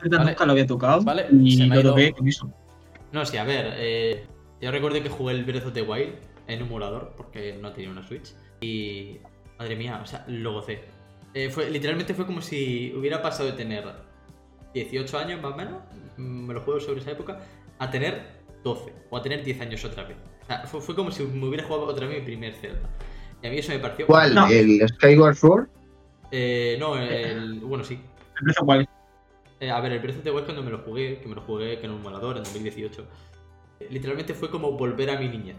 Zelda 0.00 0.18
Vale. 0.18 0.30
nunca 0.30 0.46
lo 0.46 0.52
había 0.52 0.66
tocado 0.66 1.00
Vale, 1.02 1.26
y 1.42 1.56
se 1.56 1.66
me 1.66 1.74
ha 1.74 1.82
lo 1.82 1.90
toqué 1.90 2.12
con 2.12 2.28
eso. 2.28 2.50
No, 3.12 3.24
sí, 3.24 3.36
a 3.38 3.44
ver, 3.44 3.74
eh, 3.76 4.26
yo 4.60 4.70
recuerdo 4.70 5.02
que 5.02 5.08
jugué 5.08 5.34
el 5.34 5.44
Breath 5.44 5.66
of 5.66 5.72
the 5.72 5.82
Wild 5.82 6.14
en 6.48 6.60
emulador, 6.60 7.14
porque 7.16 7.58
no 7.60 7.72
tenía 7.72 7.90
una 7.90 8.06
Switch, 8.06 8.32
y 8.60 9.18
madre 9.58 9.74
mía, 9.76 10.00
o 10.02 10.06
sea, 10.06 10.24
lo 10.28 10.52
gocé. 10.52 10.84
Eh, 11.34 11.50
fue, 11.50 11.70
literalmente 11.70 12.14
fue 12.14 12.24
como 12.26 12.40
si 12.40 12.92
hubiera 12.96 13.20
pasado 13.20 13.46
de 13.50 13.52
tener 13.56 13.84
18 14.84 15.18
años 15.18 15.42
más 15.42 15.52
o 15.52 15.56
menos, 15.56 15.82
mm, 16.16 16.46
me 16.46 16.54
lo 16.54 16.60
juego 16.60 16.80
sobre 16.80 17.00
esa 17.00 17.12
época, 17.12 17.40
a 17.78 17.90
tener 17.90 18.36
12, 18.62 18.92
o 19.10 19.16
a 19.16 19.22
tener 19.22 19.44
10 19.44 19.60
años 19.60 19.84
otra 19.84 20.04
vez. 20.04 20.16
O 20.42 20.46
sea, 20.46 20.66
fue, 20.66 20.80
fue 20.80 20.94
como 20.94 21.10
si 21.10 21.22
me 21.24 21.46
hubiera 21.46 21.64
jugado 21.64 21.86
otra 21.86 22.06
vez 22.06 22.20
mi 22.20 22.24
primer 22.24 22.54
Zelda. 22.54 22.88
Y 23.42 23.46
a 23.46 23.50
mí 23.50 23.58
eso 23.58 23.72
me 23.72 23.78
pareció... 23.78 24.06
¿Cuál? 24.06 24.34
No. 24.34 24.46
¿El 24.48 24.86
Skyward 24.88 25.36
Sword? 25.36 25.68
Eh, 26.30 26.76
no, 26.78 26.96
el... 26.96 27.60
Bueno, 27.60 27.84
sí. 27.84 27.98
El 28.40 28.54
the 28.54 28.62
Wild. 28.62 28.88
Eh, 29.60 29.70
a 29.70 29.80
ver, 29.80 29.92
el 29.92 30.10
of 30.10 30.22
the 30.22 30.30
Wild 30.30 30.44
cuando 30.44 30.62
me 30.62 30.70
lo 30.70 30.78
jugué, 30.78 31.18
que 31.20 31.28
me 31.28 31.34
lo 31.34 31.40
jugué 31.40 31.82
en 31.82 31.90
un 31.90 32.00
emulador 32.00 32.36
en 32.36 32.44
2018, 32.44 33.06
eh, 33.80 33.88
literalmente 33.90 34.34
fue 34.34 34.50
como 34.50 34.72
volver 34.72 35.10
a 35.10 35.18
mi 35.18 35.28
niñez. 35.28 35.56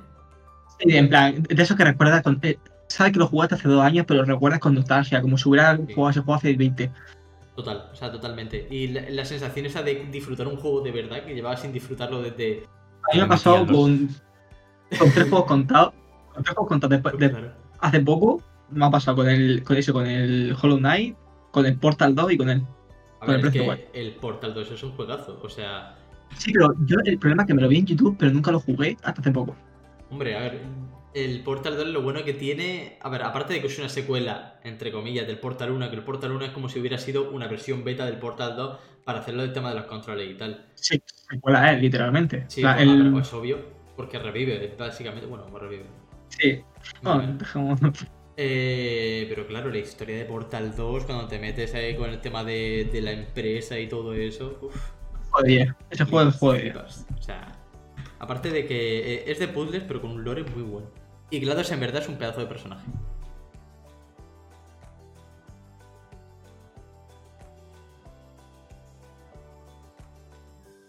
Sí, 0.79 0.95
en 0.95 1.09
plan, 1.09 1.41
de 1.41 1.63
eso 1.63 1.75
que 1.75 1.83
recuerdas 1.83 2.21
con. 2.21 2.39
eh, 2.43 2.59
sabes 2.87 3.13
que 3.13 3.19
lo 3.19 3.27
jugaste 3.27 3.55
hace 3.55 3.67
dos 3.67 3.81
añños, 3.83 4.05
pero 4.07 4.21
lo 4.21 4.33
recuerdas 4.33 4.59
con 4.59 4.75
nostalgia, 4.75 5.21
como 5.21 5.37
si 5.37 5.49
hubiera 5.49 5.75
jugado 5.75 6.09
ese 6.11 6.19
juego 6.19 6.35
hace 6.35 6.53
20. 6.53 6.91
Total, 7.57 7.89
o 7.91 7.95
sea, 7.95 8.11
totalmente. 8.11 8.67
Y 8.69 8.89
la, 8.89 9.09
la 9.09 9.25
sensación 9.25 9.65
esa 9.65 9.81
de 9.81 10.05
disfrutar 10.11 10.47
un 10.47 10.57
juego 10.57 10.81
de 10.81 10.91
verdad, 10.91 11.25
que 11.25 11.33
llevaba 11.33 11.57
sin 11.57 11.73
disfrutarlo 11.73 12.21
desde... 12.21 12.63
A 13.09 13.13
mí 13.13 13.17
me 13.17 13.21
ha 13.23 13.27
pasado 13.27 13.65
con, 13.65 14.09
con 14.99 15.11
tres 15.11 15.27
juegos 15.27 15.45
contados. 15.47 15.93
Con 16.33 16.43
tres 16.43 16.55
juegos 16.55 16.69
contados 16.69 16.91
después 16.91 17.17
de- 17.17 17.29
Claro. 17.31 17.51
hace 17.79 17.99
poco. 18.01 18.43
Me 18.69 18.85
ha 18.85 18.91
pasado 18.91 19.17
con 19.17 19.27
el, 19.29 19.63
con 19.63 19.75
eso, 19.75 19.91
con 19.91 20.05
el 20.05 20.55
Hollow 20.61 20.77
Knight, 20.77 21.17
con 21.51 21.65
el 21.65 21.79
Portal 21.79 22.13
2 22.13 22.33
y 22.33 22.37
con 22.37 22.49
el. 22.51 22.61
A 23.21 23.25
con 23.25 23.27
ver, 23.29 23.39
el 23.39 23.45
es 23.47 23.51
que 23.53 23.89
el 23.99 24.15
Portal 24.17 24.53
2 24.53 24.71
es 24.73 24.83
un 24.83 24.91
juegazo, 24.91 25.39
o 25.43 25.49
sea... 25.49 25.95
Sí, 26.35 26.51
pero 26.53 26.75
yo 26.85 26.97
el 27.05 27.17
problema 27.17 27.41
es 27.43 27.47
que 27.47 27.53
me 27.55 27.61
lo 27.63 27.69
vi 27.69 27.79
en 27.79 27.85
YouTube, 27.87 28.17
pero 28.19 28.31
nunca 28.31 28.51
lo 28.51 28.59
jugué 28.59 28.95
hasta 29.01 29.19
hace 29.21 29.31
poco. 29.31 29.55
Hombre, 30.11 30.35
a 30.37 30.41
ver, 30.41 30.61
el 31.25 31.41
Portal 31.41 31.75
2 31.77 31.87
lo 31.87 32.01
bueno 32.01 32.23
que 32.23 32.33
tiene... 32.33 32.97
A 33.01 33.09
ver, 33.09 33.23
aparte 33.23 33.53
de 33.53 33.61
que 33.61 33.67
es 33.67 33.77
una 33.79 33.89
secuela, 33.89 34.59
entre 34.63 34.91
comillas, 34.91 35.25
del 35.27 35.39
Portal 35.39 35.71
1, 35.71 35.89
que 35.89 35.95
el 35.95 36.03
Portal 36.03 36.31
1 36.31 36.45
es 36.45 36.51
como 36.51 36.69
si 36.69 36.79
hubiera 36.79 36.97
sido 36.97 37.31
una 37.31 37.47
versión 37.47 37.83
beta 37.83 38.05
del 38.05 38.17
Portal 38.17 38.55
2 38.55 38.77
para 39.03 39.19
hacerlo 39.19 39.41
del 39.41 39.53
tema 39.53 39.69
de 39.69 39.75
los 39.75 39.85
controles 39.85 40.29
y 40.29 40.35
tal. 40.35 40.65
Sí, 40.75 41.01
secuela 41.29 41.73
es, 41.73 41.81
literalmente. 41.81 42.45
Sí, 42.47 42.61
O 42.63 42.67
sea, 42.67 42.75
bueno, 42.75 42.91
a 42.91 42.95
el- 42.95 43.11
ver, 43.13 43.21
es 43.21 43.33
obvio, 43.33 43.57
porque 43.95 44.19
revive, 44.19 44.75
básicamente... 44.77 45.25
Bueno, 45.27 45.45
como 45.45 45.59
revive. 45.59 45.85
sí. 46.29 46.61
No, 47.01 47.19
dejamos- 47.21 47.79
Eh, 48.37 49.25
pero 49.29 49.47
claro, 49.47 49.69
la 49.71 49.79
historia 49.79 50.15
de 50.17 50.25
Portal 50.25 50.75
2, 50.75 51.05
cuando 51.05 51.27
te 51.27 51.39
metes 51.39 51.73
ahí 51.73 51.95
con 51.95 52.09
el 52.11 52.21
tema 52.21 52.43
de, 52.43 52.87
de 52.91 53.01
la 53.01 53.11
empresa 53.11 53.79
y 53.79 53.87
todo 53.89 54.13
eso, 54.13 54.59
uff, 54.61 54.75
Joder, 55.31 55.75
ese 55.89 56.05
juego 56.05 56.29
es 56.29 56.35
joder. 56.37 56.77
O 56.77 57.21
sea, 57.21 57.51
aparte 58.19 58.49
de 58.51 58.65
que 58.67 59.15
eh, 59.15 59.23
es 59.27 59.39
de 59.39 59.47
puzzles, 59.47 59.83
pero 59.87 60.01
con 60.01 60.11
un 60.11 60.23
lore 60.23 60.43
muy 60.43 60.61
bueno. 60.63 60.87
Y 61.29 61.39
GLaDOS 61.39 61.71
en 61.71 61.79
verdad 61.79 62.01
es 62.01 62.09
un 62.09 62.17
pedazo 62.17 62.39
de 62.39 62.45
personaje. 62.47 62.85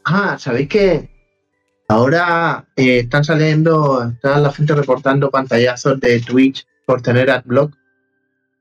Ah, 0.04 0.38
¿sabéis 0.38 0.68
que 0.68 1.10
ahora 1.88 2.66
eh, 2.76 3.00
están 3.00 3.24
saliendo, 3.24 4.02
está 4.02 4.38
la 4.38 4.52
gente 4.52 4.74
reportando 4.74 5.30
pantallazos 5.30 6.00
de 6.00 6.20
Twitch 6.20 6.66
por 6.86 7.02
tener 7.02 7.30
adblock? 7.30 7.74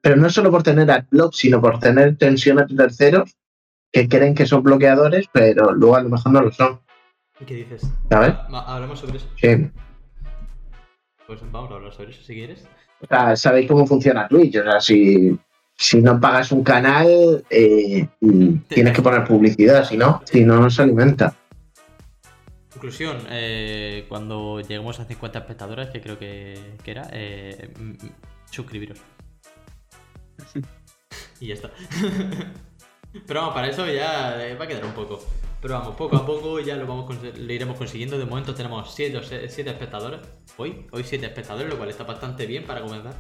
Pero 0.02 0.18
no 0.18 0.30
solo 0.30 0.52
por 0.52 0.64
tener 0.64 0.92
adblock, 0.92 1.34
sino 1.34 1.62
por 1.62 1.80
tener 1.80 2.18
tensiones 2.18 2.68
de 2.68 2.76
terceros 2.76 3.38
que 3.94 4.10
creen 4.10 4.36
que 4.36 4.46
son 4.46 4.64
bloqueadores, 4.64 5.28
pero 5.32 5.72
luego 5.72 5.96
a 5.96 6.02
lo 6.02 6.10
mejor 6.10 6.32
no 6.34 6.42
lo 6.42 6.52
son. 6.52 6.82
¿Qué 7.46 7.54
dices? 7.54 7.84
¿Sabes? 8.10 8.34
Hablamos 8.52 9.00
sobre 9.00 9.18
eso. 9.18 9.30
Sí. 9.38 9.72
Pues 11.28 11.42
vamos 11.52 11.70
a 11.72 11.76
hablar 11.76 11.94
sobre 11.94 12.12
eso 12.12 12.24
si 12.24 12.34
quieres. 12.34 12.66
O 13.02 13.06
sea, 13.06 13.36
sabéis 13.36 13.68
cómo 13.68 13.86
funciona 13.86 14.28
Twitch. 14.30 14.56
O 14.56 14.64
sea, 14.64 14.80
si, 14.80 15.38
si 15.76 16.02
no 16.02 16.20
pagas 16.20 16.54
un 16.54 16.64
canal, 16.64 17.44
eh, 17.50 18.08
tienes 18.70 18.94
que 18.94 19.02
poner 19.02 19.26
publicidad, 19.26 19.84
si 19.84 19.98
no, 19.98 20.22
si 20.24 20.46
no, 20.46 20.62
no 20.62 20.70
se 20.70 20.84
alimenta. 20.84 21.36
Conclusión, 22.72 23.18
eh, 23.30 24.06
cuando 24.08 24.62
lleguemos 24.62 25.00
a 25.00 25.06
50 25.06 25.40
espectadores, 25.40 25.90
que 25.90 26.00
creo 26.00 26.18
que, 26.18 26.58
que 26.84 26.92
era, 26.92 27.10
eh, 27.12 27.74
mm, 27.78 27.90
mm, 27.90 28.12
suscribiros. 28.50 29.00
Y 31.40 31.48
ya 31.50 31.54
está. 31.54 31.70
Pero 33.26 33.40
vamos, 33.42 33.56
para 33.56 33.70
eso 33.70 33.86
ya 33.88 34.46
eh, 34.46 34.56
va 34.56 34.66
a 34.66 34.68
quedar 34.68 34.86
un 34.86 34.92
poco. 34.94 35.24
Pero 35.62 35.74
vamos, 35.80 35.96
poco 35.96 36.16
a 36.18 36.26
poco 36.26 36.60
ya 36.60 36.76
lo, 36.76 36.86
vamos 36.86 37.16
lo 37.22 37.54
iremos 37.54 37.78
consiguiendo. 37.78 38.18
De 38.18 38.26
momento 38.26 38.54
tenemos 38.54 38.94
7 38.94 39.20
espectadores. 39.48 40.20
Hoy, 40.58 40.86
hoy 40.92 41.04
7 41.04 41.26
espectadores, 41.26 41.70
lo 41.70 41.78
cual 41.78 41.90
está 41.90 42.04
bastante 42.04 42.46
bien 42.46 42.64
para 42.66 42.82
comenzar. 42.82 43.14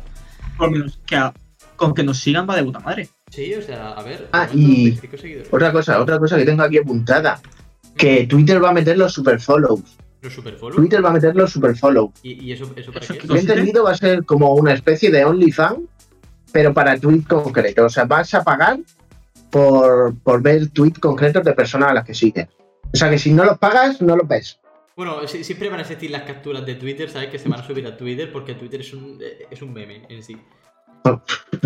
Por 0.57 0.67
lo 0.67 0.71
menos 0.77 0.99
que 1.05 1.15
a- 1.15 1.33
con 1.75 1.93
que 1.93 2.03
nos 2.03 2.17
sigan 2.19 2.47
va 2.47 2.55
de 2.55 2.63
puta 2.63 2.79
madre. 2.79 3.10
Sí, 3.31 3.53
o 3.55 3.62
sea, 3.62 3.91
a 3.93 4.03
ver. 4.03 4.27
Ah, 4.31 4.47
y- 4.53 4.86
25 4.91 5.17
seguidores. 5.17 5.49
Otra 5.53 5.71
cosa, 5.71 5.99
otra 5.99 6.19
cosa 6.19 6.38
que 6.38 6.45
tengo 6.45 6.62
aquí 6.63 6.77
apuntada. 6.77 7.39
Que 7.95 8.27
Twitter 8.27 8.63
va 8.63 8.69
a 8.69 8.73
meter 8.73 8.97
los 8.97 9.12
super 9.13 9.39
follows. 9.39 9.81
Los 10.21 10.33
superfollow. 10.33 10.75
Twitter 10.75 11.03
va 11.03 11.10
a 11.10 11.13
meter 11.13 11.36
los 11.36 11.51
super 11.51 11.75
follows. 11.75 12.12
¿Y, 12.21 12.45
y 12.45 12.51
eso, 12.51 12.71
eso 12.75 12.91
para 12.91 13.03
Eso 13.03 13.15
qué? 13.15 13.27
Lo 13.27 13.36
he 13.36 13.39
entendido 13.39 13.83
va 13.83 13.91
a 13.91 13.97
ser 13.97 14.23
como 14.25 14.53
una 14.53 14.73
especie 14.73 15.10
de 15.12 15.25
OnlyFans, 15.25 15.79
pero 16.51 16.73
para 16.73 16.99
tweet 16.99 17.23
concreto. 17.27 17.86
O 17.86 17.89
sea, 17.89 18.05
vas 18.05 18.33
a 18.36 18.43
pagar 18.43 18.79
por, 19.51 20.15
por 20.19 20.41
ver 20.41 20.69
tweets 20.69 20.99
concretos 20.99 21.43
de 21.43 21.53
personas 21.53 21.91
a 21.91 21.93
las 21.95 22.05
que 22.05 22.13
sigues. 22.13 22.47
O 22.93 22.97
sea 22.97 23.10
que 23.10 23.17
si 23.17 23.33
no 23.33 23.43
los 23.45 23.57
pagas, 23.57 24.01
no 24.01 24.15
los 24.15 24.27
ves. 24.27 24.60
Bueno, 24.95 25.27
si- 25.27 25.43
siempre 25.43 25.69
van 25.69 25.79
a 25.79 25.81
existir 25.83 26.10
las 26.10 26.23
capturas 26.23 26.65
de 26.65 26.75
Twitter, 26.75 27.10
¿sabes? 27.10 27.29
Que 27.29 27.38
se 27.39 27.47
van 27.49 27.60
a 27.60 27.67
subir 27.67 27.86
a 27.86 27.95
Twitter 27.97 28.31
porque 28.31 28.55
Twitter 28.55 28.81
es 28.81 28.93
un, 28.93 29.19
eh, 29.21 29.45
es 29.51 29.62
un 29.62 29.73
meme 29.73 30.03
en 30.10 30.23
sí. 30.23 30.36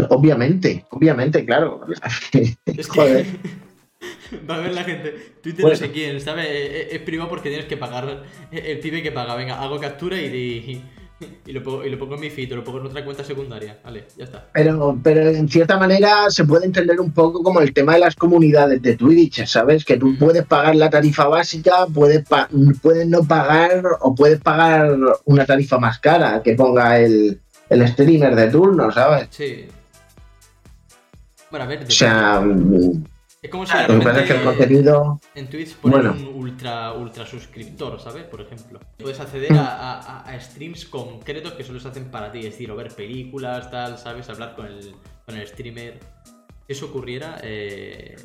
Obviamente, 0.09 0.85
obviamente, 0.89 1.45
claro. 1.45 1.81
Es 2.65 2.87
que 2.87 2.99
Joder. 2.99 3.25
va 4.49 4.55
a 4.55 4.59
ver 4.59 4.73
la 4.73 4.83
gente. 4.83 5.11
Twitter 5.41 5.61
Bueno. 5.61 5.69
no 5.79 5.85
sé 5.85 5.91
quién, 5.91 6.19
¿sabes? 6.21 6.45
Eh, 6.47 6.51
eh, 6.81 6.87
Es 6.91 7.01
privado 7.01 7.29
porque 7.29 7.49
tienes 7.49 7.67
que 7.67 7.77
pagar. 7.77 8.23
El 8.51 8.79
pibe 8.79 9.01
que 9.01 9.11
paga, 9.11 9.35
venga, 9.35 9.61
hago 9.61 9.79
captura 9.79 10.17
y, 10.19 10.83
y, 11.45 11.51
lo, 11.53 11.63
pongo, 11.63 11.85
y 11.85 11.89
lo 11.89 11.97
pongo 11.99 12.15
en 12.15 12.21
mi 12.21 12.29
feed, 12.29 12.51
lo 12.53 12.63
pongo 12.63 12.79
en 12.79 12.85
otra 12.87 13.03
cuenta 13.05 13.23
secundaria. 13.23 13.77
Vale, 13.83 14.05
ya 14.17 14.25
está. 14.25 14.47
Pero, 14.53 14.97
pero 15.03 15.21
en 15.29 15.47
cierta 15.49 15.77
manera 15.77 16.29
se 16.29 16.45
puede 16.45 16.65
entender 16.65 16.99
un 16.99 17.11
poco 17.11 17.43
como 17.43 17.59
el 17.61 17.73
tema 17.73 17.93
de 17.93 17.99
las 17.99 18.15
comunidades 18.15 18.81
de 18.81 18.95
Twitch, 18.95 19.45
¿sabes? 19.45 19.85
Que 19.85 19.97
tú 19.97 20.15
puedes 20.17 20.45
pagar 20.45 20.75
la 20.75 20.89
tarifa 20.89 21.27
básica, 21.27 21.85
puedes, 21.93 22.27
pa- 22.27 22.49
puedes 22.81 23.07
no 23.07 23.23
pagar 23.23 23.83
o 24.01 24.13
puedes 24.15 24.39
pagar 24.41 24.97
una 25.25 25.45
tarifa 25.45 25.77
más 25.77 25.99
cara 25.99 26.41
que 26.43 26.55
ponga 26.55 26.99
el, 26.99 27.39
el 27.69 27.87
streamer 27.87 28.35
de 28.35 28.47
turno, 28.49 28.91
¿sabes? 28.91 29.27
Sí. 29.31 29.65
Bueno, 31.49 31.65
a 31.65 31.67
ver, 31.67 31.83
O 31.85 31.91
sea, 31.91 32.41
es 33.41 33.49
como 33.49 33.65
si 33.65 33.73
lo 33.87 33.99
que 33.99 34.05
pasa 34.05 34.21
es 34.21 34.27
que 34.31 34.37
el 34.37 34.43
contenido... 34.43 35.19
en 35.33 35.49
Twitch 35.49 35.75
ponen 35.77 36.01
Bueno. 36.01 36.13
un 36.13 36.35
ultra, 36.43 36.93
ultra 36.93 37.25
suscriptor, 37.25 37.99
¿sabes? 37.99 38.23
Por 38.25 38.41
ejemplo. 38.41 38.79
Puedes 38.99 39.19
acceder 39.19 39.53
a, 39.53 39.99
a- 39.99 40.19
a 40.29 40.39
streams 40.39 40.85
concretos 40.85 41.53
que 41.53 41.63
solo 41.63 41.79
se 41.79 41.87
hacen 41.87 42.11
para 42.11 42.31
ti, 42.31 42.39
es 42.39 42.45
decir, 42.45 42.69
o 42.69 42.75
ver 42.75 42.93
películas, 42.93 43.71
tal, 43.71 43.97
¿sabes? 43.97 44.29
Hablar 44.29 44.55
con 44.55 44.67
el, 44.67 44.93
con 45.25 45.35
el 45.37 45.47
streamer. 45.47 45.99
Si 46.67 46.73
eso 46.73 46.85
ocurriera, 46.85 47.39
eh, 47.43 48.15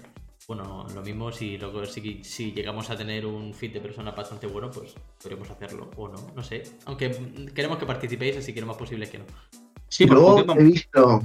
bueno, 0.46 0.86
lo 0.94 1.02
mismo 1.02 1.32
si, 1.32 1.56
lo- 1.56 1.86
si, 1.86 2.22
si 2.22 2.52
llegamos 2.52 2.90
a 2.90 2.96
tener 2.96 3.24
un 3.24 3.54
feed 3.54 3.72
de 3.72 3.80
personas 3.80 4.14
bastante 4.14 4.46
bueno, 4.46 4.70
pues 4.70 4.94
podríamos 5.20 5.48
hacerlo, 5.50 5.90
o 5.96 6.08
no, 6.08 6.18
no 6.36 6.42
sé. 6.44 6.62
Aunque 6.84 7.08
mm, 7.08 7.46
queremos 7.54 7.78
que 7.78 7.86
participéis, 7.86 8.36
así 8.36 8.52
que 8.52 8.60
lo 8.60 8.66
más 8.66 8.76
posible 8.76 9.06
es 9.06 9.10
que 9.10 9.18
no. 9.18 9.24
Sí, 9.88 10.04
Luego 10.06 10.44
he 10.58 10.62
visto, 10.62 11.22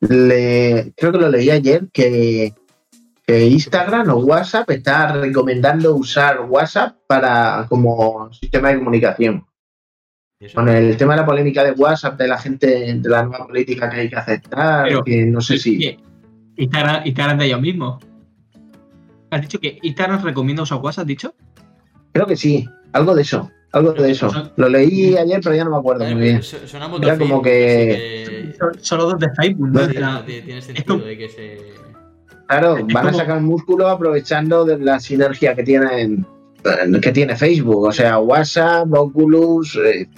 le, 0.00 0.92
creo 0.96 1.12
que 1.12 1.18
lo 1.18 1.28
leí 1.28 1.50
ayer, 1.50 1.88
que, 1.92 2.54
que 3.30 3.46
Instagram 3.46 4.08
o 4.10 4.16
WhatsApp 4.16 4.68
está 4.70 5.12
recomendando 5.12 5.94
usar 5.94 6.40
WhatsApp 6.48 6.96
para 7.06 7.64
como 7.68 8.28
sistema 8.32 8.70
de 8.70 8.78
comunicación. 8.78 9.46
Con 10.52 10.68
el 10.68 10.96
tema 10.96 11.12
de 11.14 11.20
la 11.20 11.26
polémica 11.26 11.62
de 11.62 11.70
WhatsApp, 11.72 12.18
de 12.18 12.26
la 12.26 12.38
gente, 12.38 12.66
de 12.94 13.08
la 13.08 13.22
nueva 13.24 13.46
política 13.46 13.88
que 13.88 14.00
hay 14.00 14.08
que 14.08 14.16
aceptar, 14.16 14.84
Pero- 14.88 15.04
que 15.04 15.26
no 15.26 15.40
sé 15.40 15.58
si... 15.58 15.96
Instagram, 16.56 17.02
Instagram 17.06 17.38
de 17.38 17.46
ellos 17.46 17.60
mismos. 17.60 18.02
¿Has 19.30 19.42
dicho 19.42 19.60
que 19.60 19.78
Instagram 19.82 20.24
recomienda 20.24 20.62
usar 20.64 20.78
WhatsApp, 20.78 21.02
has 21.02 21.06
dicho? 21.06 21.34
Creo 22.12 22.26
que 22.26 22.36
sí, 22.36 22.68
algo 22.92 23.14
de 23.14 23.22
eso. 23.22 23.48
Algo 23.72 23.92
de 23.92 24.10
eso. 24.10 24.28
son- 24.30 24.50
Lo 24.56 24.68
leí 24.68 25.16
ayer, 25.16 25.40
pero 25.40 25.54
ya 25.54 25.62
no 25.62 25.70
me 25.70 25.76
acuerdo 25.76 26.04
Eh, 26.04 26.12
muy 26.14 26.22
bien. 26.22 26.40
muy 26.40 27.00
Era 27.02 27.12
de 27.12 27.18
como 27.18 27.42
Facebook, 27.42 27.44
que- 27.44 28.24
que- 28.50 28.54
Son, 28.58 28.72
son 28.82 28.98
los 28.98 29.10
dos 29.12 29.20
de 29.20 29.30
Facebook, 29.36 29.68
¿no? 29.68 29.86
Sí, 30.26 30.42
tiene 30.44 30.60
sentido 30.62 30.98
de 30.98 31.16
que 31.16 31.28
se. 31.28 31.89
Claro, 32.50 32.76
Es 32.78 32.86
van 32.92 33.06
a 33.06 33.12
sacar 33.12 33.40
músculo 33.40 33.88
aprovechando 33.88 34.64
de 34.64 34.78
la 34.78 34.98
sinergia 34.98 35.54
que 35.54 35.62
tienen 35.62 36.26
que 37.00 37.12
tiene 37.12 37.36
Facebook, 37.36 37.84
o 37.84 37.92
sea, 37.92 38.18
WhatsApp, 38.18 38.92
Oculus, 38.92 39.76
eh, 39.76 40.08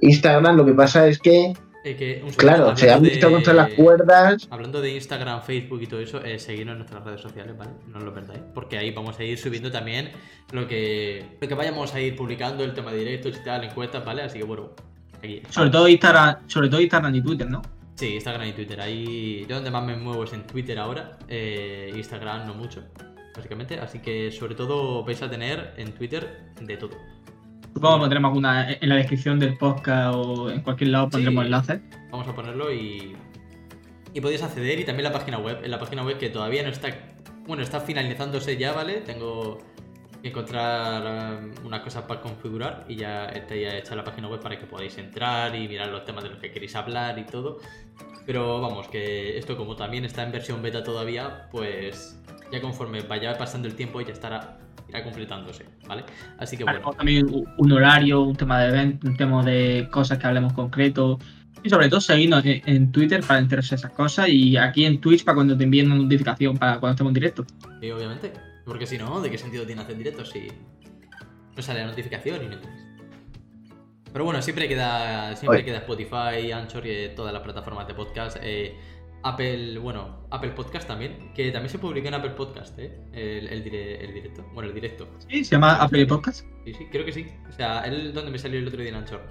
Instagram. 0.00 0.56
Lo 0.56 0.64
que 0.66 0.72
pasa 0.72 1.06
es 1.06 1.18
que, 1.18 1.52
eh, 1.84 1.96
que 1.96 2.14
un 2.24 2.32
segundo, 2.32 2.36
claro, 2.38 2.76
se 2.76 2.90
han 2.90 3.02
visto 3.02 3.26
de- 3.28 3.32
contra 3.34 3.52
las 3.54 3.68
cuerdas. 3.74 4.48
Hablando 4.50 4.80
de 4.80 4.94
Instagram, 4.94 5.42
Facebook 5.42 5.82
y 5.82 5.86
todo 5.86 6.00
eso, 6.00 6.24
eh, 6.24 6.38
seguidnos 6.40 6.72
en 6.72 6.78
nuestras 6.78 7.04
redes 7.04 7.20
sociales, 7.20 7.56
¿vale? 7.56 7.70
No 7.88 7.98
os 7.98 8.04
lo 8.04 8.12
perdáis, 8.12 8.40
porque 8.54 8.78
ahí 8.78 8.90
vamos 8.90 9.18
a 9.20 9.22
ir 9.24 9.38
subiendo 9.38 9.70
también 9.70 10.10
lo 10.50 10.66
que, 10.66 11.24
lo 11.40 11.46
que 11.46 11.54
vayamos 11.54 11.94
a 11.94 12.00
ir 12.00 12.16
publicando, 12.16 12.64
el 12.64 12.74
tema 12.74 12.90
de 12.90 12.98
directos 12.98 13.36
y 13.40 13.44
tal, 13.44 13.62
encuestas, 13.62 14.04
¿vale? 14.04 14.22
Así 14.22 14.38
que 14.38 14.44
bueno, 14.44 14.70
aquí. 15.18 15.42
sobre 15.50 15.70
todo 15.70 15.86
Instagram, 15.88 16.36
sobre 16.48 16.68
todo 16.68 16.80
Instagram 16.80 17.14
y 17.14 17.20
Twitter, 17.20 17.48
¿no? 17.48 17.62
Sí, 17.96 18.14
Instagram 18.14 18.48
y 18.48 18.52
Twitter. 18.52 18.80
Ahí 18.80 19.46
yo 19.48 19.56
donde 19.56 19.70
más 19.70 19.84
me 19.84 19.96
muevo 19.96 20.24
es 20.24 20.32
en 20.32 20.46
Twitter 20.46 20.78
ahora. 20.78 21.18
eh, 21.28 21.92
Instagram 21.96 22.46
no 22.46 22.54
mucho, 22.54 22.82
básicamente. 23.34 23.78
Así 23.80 23.98
que 24.00 24.30
sobre 24.30 24.54
todo 24.54 25.02
vais 25.04 25.20
a 25.22 25.30
tener 25.30 25.72
en 25.78 25.92
Twitter 25.92 26.52
de 26.60 26.76
todo. 26.76 26.90
Supongo 27.74 27.96
que 27.96 28.00
pondremos 28.00 28.28
alguna 28.30 28.72
en 28.72 28.88
la 28.88 28.96
descripción 28.96 29.38
del 29.38 29.56
podcast 29.58 30.14
o 30.14 30.50
en 30.50 30.60
cualquier 30.62 30.90
lado 30.90 31.10
pondremos 31.10 31.42
Sí. 31.42 31.46
enlaces. 31.46 31.80
Vamos 32.10 32.28
a 32.28 32.34
ponerlo 32.34 32.72
y. 32.72 33.16
Y 34.14 34.20
podéis 34.22 34.42
acceder 34.42 34.78
y 34.80 34.84
también 34.84 35.04
la 35.04 35.12
página 35.12 35.38
web. 35.38 35.60
En 35.62 35.70
la 35.70 35.78
página 35.78 36.02
web 36.02 36.16
que 36.18 36.30
todavía 36.30 36.62
no 36.62 36.70
está. 36.70 36.88
Bueno, 37.46 37.62
está 37.62 37.80
finalizándose 37.80 38.56
ya, 38.56 38.72
¿vale? 38.72 39.02
Tengo 39.02 39.58
encontrar 40.26 41.40
um, 41.40 41.66
unas 41.66 41.80
cosas 41.80 42.04
para 42.04 42.20
configurar 42.20 42.84
y 42.88 42.96
ya 42.96 43.26
está 43.26 43.54
ya 43.54 43.76
hecha 43.76 43.94
la 43.94 44.04
página 44.04 44.28
web 44.28 44.40
para 44.40 44.58
que 44.58 44.66
podáis 44.66 44.96
entrar 44.98 45.54
y 45.54 45.68
mirar 45.68 45.88
los 45.88 46.04
temas 46.04 46.24
de 46.24 46.30
los 46.30 46.38
que 46.38 46.50
queréis 46.50 46.74
hablar 46.76 47.18
y 47.18 47.24
todo. 47.24 47.58
Pero 48.24 48.60
vamos, 48.60 48.88
que 48.88 49.38
esto 49.38 49.56
como 49.56 49.76
también 49.76 50.04
está 50.04 50.22
en 50.22 50.32
versión 50.32 50.62
beta 50.62 50.82
todavía, 50.82 51.48
pues 51.50 52.20
ya 52.50 52.60
conforme 52.60 53.02
vaya 53.02 53.36
pasando 53.36 53.68
el 53.68 53.74
tiempo 53.74 54.00
ya 54.00 54.12
estará 54.12 54.58
irá 54.88 55.02
completándose, 55.02 55.64
¿vale? 55.86 56.04
Así 56.38 56.56
que 56.56 56.64
bueno. 56.64 56.92
También 56.96 57.26
un 57.56 57.72
horario, 57.72 58.22
un 58.22 58.36
tema 58.36 58.60
de 58.60 58.68
evento, 58.68 59.08
un 59.08 59.16
tema 59.16 59.44
de 59.44 59.88
cosas 59.90 60.18
que 60.18 60.26
hablemos 60.26 60.52
concreto. 60.52 61.18
Y 61.62 61.70
sobre 61.70 61.88
todo 61.88 62.00
seguirnos 62.00 62.44
en 62.44 62.92
Twitter 62.92 63.22
para 63.26 63.40
enterarse 63.40 63.70
de 63.70 63.76
esas 63.76 63.90
cosas 63.92 64.28
y 64.28 64.56
aquí 64.56 64.84
en 64.84 65.00
Twitch 65.00 65.24
para 65.24 65.34
cuando 65.34 65.56
te 65.56 65.64
envíen 65.64 65.90
una 65.90 66.00
notificación 66.00 66.56
para 66.56 66.78
cuando 66.78 66.92
estemos 66.92 67.10
en 67.10 67.14
directo. 67.14 67.44
Sí, 67.80 67.90
obviamente. 67.90 68.32
Porque 68.66 68.86
si 68.86 68.98
no, 68.98 69.20
¿de 69.22 69.30
qué 69.30 69.38
sentido 69.38 69.64
tiene 69.64 69.80
hacer 69.82 69.96
directos 69.96 70.28
si 70.30 70.48
no 71.56 71.62
sale 71.62 71.80
la 71.80 71.86
notificación 71.86 72.44
y 72.44 72.48
no 72.48 72.58
tienes? 72.58 72.82
Pero 74.12 74.24
bueno, 74.24 74.42
siempre 74.42 74.68
queda, 74.68 75.34
siempre 75.36 75.58
Oye. 75.60 75.64
queda 75.66 75.78
Spotify, 75.78 76.50
Anchor 76.52 76.86
y 76.86 77.14
todas 77.14 77.32
las 77.32 77.42
plataformas 77.42 77.86
de 77.86 77.94
podcast. 77.94 78.38
eh, 78.42 78.74
Apple, 79.22 79.78
bueno, 79.78 80.26
Apple 80.30 80.50
Podcast 80.50 80.86
también, 80.86 81.32
que 81.34 81.50
también 81.50 81.68
se 81.68 81.78
publicó 81.80 82.06
en 82.06 82.14
Apple 82.14 82.30
Podcast, 82.30 82.78
¿eh? 82.78 82.96
El, 83.12 83.48
el, 83.48 83.64
dire- 83.64 83.98
el 84.04 84.14
directo. 84.14 84.44
Bueno, 84.54 84.68
el 84.68 84.74
directo. 84.74 85.08
Sí, 85.28 85.44
se 85.44 85.52
llama 85.56 85.76
Apple 85.82 86.06
Podcast. 86.06 86.46
Sí, 86.64 86.74
sí, 86.74 86.86
creo 86.92 87.04
que 87.04 87.12
sí. 87.12 87.26
O 87.48 87.52
sea, 87.52 87.80
él 87.86 88.12
donde 88.12 88.30
me 88.30 88.38
salió 88.38 88.60
el 88.60 88.68
otro 88.68 88.80
día 88.80 88.90
en 88.90 88.96
Anchor. 88.96 89.22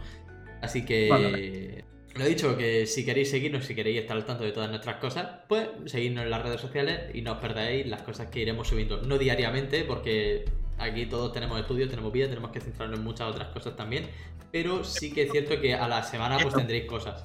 Así 0.61 0.83
que. 0.85 1.07
Vale, 1.09 1.85
Lo 2.15 2.23
he 2.23 2.29
dicho, 2.29 2.57
que 2.57 2.85
si 2.87 3.03
queréis 3.03 3.29
seguirnos, 3.29 3.65
si 3.65 3.75
queréis 3.75 3.99
estar 3.99 4.15
al 4.15 4.25
tanto 4.25 4.45
de 4.45 4.53
todas 4.53 4.69
nuestras 4.69 4.97
cosas, 4.97 5.27
pues 5.49 5.67
seguidnos 5.85 6.23
en 6.23 6.29
las 6.29 6.41
redes 6.41 6.61
sociales 6.61 7.13
y 7.13 7.21
no 7.21 7.33
os 7.33 7.39
perdáis 7.39 7.85
las 7.87 8.03
cosas 8.03 8.27
que 8.27 8.39
iremos 8.39 8.69
subiendo. 8.69 9.01
No 9.01 9.17
diariamente, 9.17 9.83
porque 9.83 10.45
aquí 10.77 11.07
todos 11.07 11.33
tenemos 11.33 11.59
estudios, 11.59 11.89
tenemos 11.89 12.13
vida, 12.13 12.29
tenemos 12.29 12.51
que 12.51 12.61
centrarnos 12.61 12.99
en 12.99 13.03
muchas 13.03 13.27
otras 13.27 13.49
cosas 13.49 13.75
también. 13.75 14.05
Pero 14.49 14.85
sí 14.85 15.11
que 15.11 15.23
es 15.23 15.31
cierto 15.31 15.59
que 15.59 15.73
a 15.73 15.89
la 15.89 16.03
semana 16.03 16.37
pues 16.41 16.55
tendréis 16.55 16.85
cosas. 16.85 17.21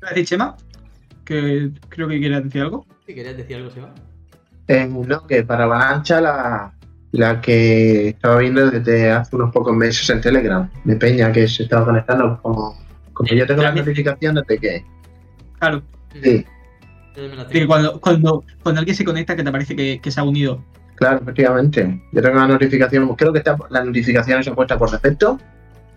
¿Qué 0.00 0.08
decir, 0.10 0.26
Chema? 0.26 0.56
Que 1.24 1.70
creo 1.88 2.06
que 2.06 2.20
quieras 2.20 2.44
decir 2.44 2.62
algo. 2.62 2.86
Si 3.04 3.14
querías 3.16 3.36
decir 3.36 3.56
algo, 3.56 3.70
Seba. 3.70 3.92
Eh, 4.68 4.86
no, 4.86 5.26
que 5.26 5.42
para 5.42 5.64
Avalancha 5.64 6.20
la, 6.20 6.72
la 7.10 7.40
que 7.40 8.10
estaba 8.10 8.38
viendo 8.38 8.70
desde 8.70 9.10
hace 9.10 9.34
unos 9.34 9.52
pocos 9.52 9.74
meses 9.74 10.08
en 10.10 10.20
Telegram, 10.20 10.70
de 10.84 10.94
Peña, 10.94 11.32
que 11.32 11.48
se 11.48 11.64
estaba 11.64 11.84
conectando 11.84 12.40
como, 12.40 12.76
como 13.12 13.28
yo 13.30 13.46
tengo 13.46 13.62
las 13.62 13.74
notificaciones 13.74 14.44
de 14.46 14.58
que 14.58 14.84
Claro, 15.58 15.82
sí, 16.12 16.44
de 17.14 17.66
cuando, 17.66 18.00
cuando, 18.00 18.44
cuando 18.62 18.78
alguien 18.80 18.96
se 18.96 19.04
conecta 19.04 19.36
que 19.36 19.44
te 19.44 19.52
parece 19.52 19.76
que, 19.76 20.00
que 20.00 20.10
se 20.10 20.18
ha 20.20 20.24
unido. 20.24 20.64
claro, 20.96 21.18
efectivamente. 21.22 22.02
Yo 22.12 22.22
tengo 22.22 22.36
la 22.38 22.46
notificación, 22.48 23.14
creo 23.16 23.32
que 23.32 23.38
está, 23.38 23.56
las 23.70 23.84
notificaciones 23.84 24.44
son 24.46 24.54
puestas 24.54 24.78
por 24.78 24.90
defecto. 24.90 25.38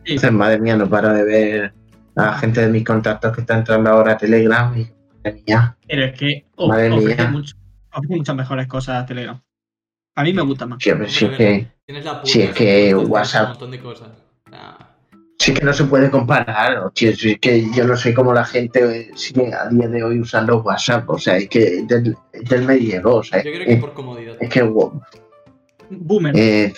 Sí. 0.03 0.11
Entonces, 0.13 0.31
madre 0.33 0.59
mía, 0.59 0.75
no 0.77 0.87
paro 0.89 1.11
de 1.13 1.23
ver 1.23 1.73
a 2.15 2.25
la 2.25 2.33
gente 2.37 2.61
de 2.61 2.67
mis 2.67 2.83
contactos 2.83 3.33
que 3.33 3.41
está 3.41 3.57
entrando 3.57 3.89
ahora 3.89 4.13
a 4.13 4.17
Telegram 4.17 4.71
y 4.77 4.87
madre 5.23 5.41
mía. 5.47 5.77
Pero 5.87 6.05
es 6.05 6.19
que 6.19 6.45
o- 6.57 6.67
Madre 6.67 6.91
ofrece, 6.91 7.15
mía. 7.21 7.31
mucho- 7.31 7.55
ofrece 7.91 8.15
muchas 8.15 8.35
mejores 8.35 8.67
cosas 8.67 9.03
a 9.03 9.05
Telegram. 9.05 9.41
A 10.15 10.23
mí 10.23 10.31
me 10.33 10.41
gusta 10.43 10.65
más. 10.65 10.77
Sí, 10.81 10.91
si 11.07 11.25
es 11.25 11.31
que, 11.37 11.67
Tienes 11.85 12.05
la 12.05 12.21
Sí, 12.23 12.41
es 12.41 12.49
que 12.53 12.63
tienes 12.65 12.93
un 12.95 13.11
WhatsApp- 13.11 13.49
montón 13.49 13.71
de 13.71 13.79
cosas. 13.79 14.09
Sí 15.45 15.53
que 15.53 15.63
no 15.65 15.73
se 15.73 15.83
puede 15.85 16.09
comparar. 16.09 16.77
o 16.79 16.91
si- 16.95 17.07
es 17.07 17.39
que 17.39 17.65
yo 17.73 17.85
no 17.85 17.95
sé 17.95 18.13
cómo 18.13 18.33
la 18.33 18.45
gente 18.45 19.11
sigue 19.15 19.53
a 19.53 19.67
día 19.69 19.87
de 19.87 20.03
hoy 20.03 20.19
usando 20.19 20.57
WhatsApp. 20.61 21.09
O 21.09 21.17
sea, 21.19 21.37
es 21.37 21.47
que 21.49 21.63
es 21.79 21.87
del, 21.87 22.15
es 22.33 22.49
del 22.49 22.65
medievo. 22.65 23.15
O 23.17 23.23
sea, 23.23 23.43
yo 23.43 23.51
creo 23.51 23.61
es, 23.63 23.67
que 23.67 23.77
por 23.77 23.93
comodidad. 23.93 24.35
es 24.39 24.49
que 24.49 24.63
wow, 24.63 25.01
Boomer. 25.89 26.33
Eh, 26.37 26.73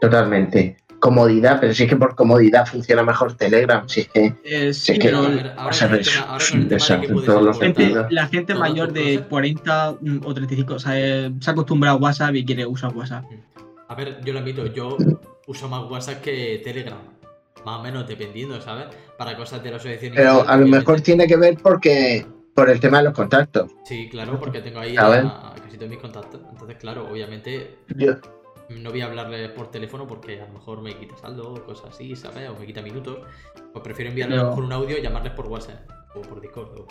totalmente. 0.00 0.76
Comodidad, 1.00 1.58
pero 1.60 1.72
sí 1.74 1.86
que 1.86 1.94
por 1.96 2.16
comodidad 2.16 2.66
funciona 2.66 3.04
mejor 3.04 3.36
Telegram. 3.36 3.88
Si 3.88 4.00
es 4.00 4.08
que 4.08 4.34
Eh, 4.44 4.72
sí, 4.74 4.94
sí, 4.94 4.98
que 4.98 5.08
pero 5.08 5.18
a 5.20 5.22
no, 5.22 5.28
ver, 5.36 5.52
ahora 5.56 5.70
o 5.70 5.72
sea, 5.72 5.86
con 5.88 5.94
el 5.94 6.00
es 6.02 6.10
tema- 6.12 6.26
ahora 6.26 6.44
un 6.44 6.50
con 6.50 6.60
el 6.60 6.68
tema 6.68 6.68
de 6.68 6.68
que 6.68 6.74
desastre 6.74 7.06
en 7.06 7.12
puedes 7.14 7.26
todos 7.26 7.42
los 7.42 7.56
importar- 7.56 7.66
gente- 7.66 7.82
sentidos. 7.84 8.06
la 8.12 8.26
gente 8.26 8.54
mayor 8.54 8.92
de 8.92 9.14
cosas. 9.14 9.28
40 9.28 9.94
mm, 10.00 10.18
o 10.24 10.34
35 10.34 10.74
o 10.74 10.78
sea, 10.80 10.92
eh, 10.98 11.30
se 11.40 11.50
ha 11.50 11.52
acostumbrado 11.52 11.96
a 11.98 12.00
WhatsApp 12.00 12.34
y 12.34 12.44
quiere 12.44 12.66
usar 12.66 12.92
WhatsApp. 12.96 13.24
A 13.88 13.94
ver, 13.94 14.18
yo 14.24 14.32
lo 14.32 14.40
admito, 14.40 14.66
yo 14.66 14.96
uso 15.46 15.68
más 15.68 15.88
WhatsApp 15.88 16.20
que 16.20 16.60
Telegram. 16.64 16.98
Más 17.64 17.80
o 17.80 17.82
menos 17.82 18.06
dependiendo, 18.06 18.60
¿sabes? 18.60 18.86
Para 19.16 19.36
cosas 19.36 19.62
de 19.62 19.70
la 19.70 19.76
asociación. 19.76 20.12
Pero 20.14 20.48
a 20.48 20.56
lo 20.56 20.66
mejor 20.66 21.00
tiene 21.00 21.26
que 21.26 21.36
ver 21.36 21.56
porque 21.62 22.26
por 22.54 22.70
el 22.70 22.80
tema 22.80 22.98
de 22.98 23.04
los 23.04 23.12
contactos. 23.14 23.70
Sí, 23.84 24.08
claro, 24.08 24.38
porque 24.38 24.60
tengo 24.60 24.80
ahí 24.80 24.96
A 24.96 25.06
a, 25.06 25.54
casi 25.62 25.76
todos 25.76 25.90
mis 25.90 25.98
contactos. 25.98 26.40
Entonces, 26.50 26.76
claro, 26.78 27.08
obviamente 27.10 27.78
Yo, 27.96 28.14
no 28.70 28.90
voy 28.90 29.00
a 29.00 29.06
hablarle 29.06 29.48
por 29.50 29.70
teléfono 29.70 30.06
porque 30.06 30.40
a 30.40 30.46
lo 30.46 30.54
mejor 30.54 30.82
me 30.82 30.96
quita 30.96 31.16
saldo 31.16 31.52
o 31.54 31.64
cosas 31.64 31.90
así, 31.94 32.14
¿sabes? 32.16 32.48
O 32.48 32.54
me 32.58 32.66
quita 32.66 32.82
minutos. 32.82 33.18
Pues 33.72 33.82
prefiero 33.82 34.10
enviarle 34.10 34.34
a 34.34 34.38
lo 34.38 34.42
Pero- 34.44 34.50
mejor 34.50 34.64
un 34.64 34.72
audio 34.72 34.98
y 34.98 35.02
llamarles 35.02 35.32
por 35.32 35.46
WhatsApp 35.46 35.88
o 36.14 36.20
por 36.22 36.40
Discord. 36.40 36.68
o- 36.78 36.86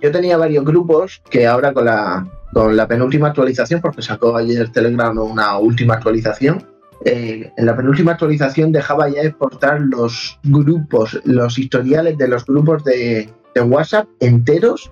yo 0.00 0.10
tenía 0.10 0.36
varios 0.36 0.64
grupos 0.64 1.22
que 1.30 1.46
ahora 1.46 1.72
con 1.72 1.84
la, 1.84 2.26
con 2.52 2.76
la 2.76 2.86
penúltima 2.88 3.28
actualización, 3.28 3.80
porque 3.80 4.02
sacó 4.02 4.36
ayer 4.36 4.70
Telegram 4.72 5.16
una 5.18 5.56
última 5.58 5.94
actualización, 5.94 6.66
eh, 7.04 7.52
en 7.56 7.66
la 7.66 7.76
penúltima 7.76 8.12
actualización 8.12 8.72
dejaba 8.72 9.08
ya 9.08 9.22
exportar 9.22 9.80
los 9.80 10.38
grupos, 10.44 11.20
los 11.24 11.58
historiales 11.58 12.16
de 12.18 12.28
los 12.28 12.44
grupos 12.46 12.84
de, 12.84 13.28
de 13.54 13.60
WhatsApp 13.60 14.06
enteros 14.20 14.90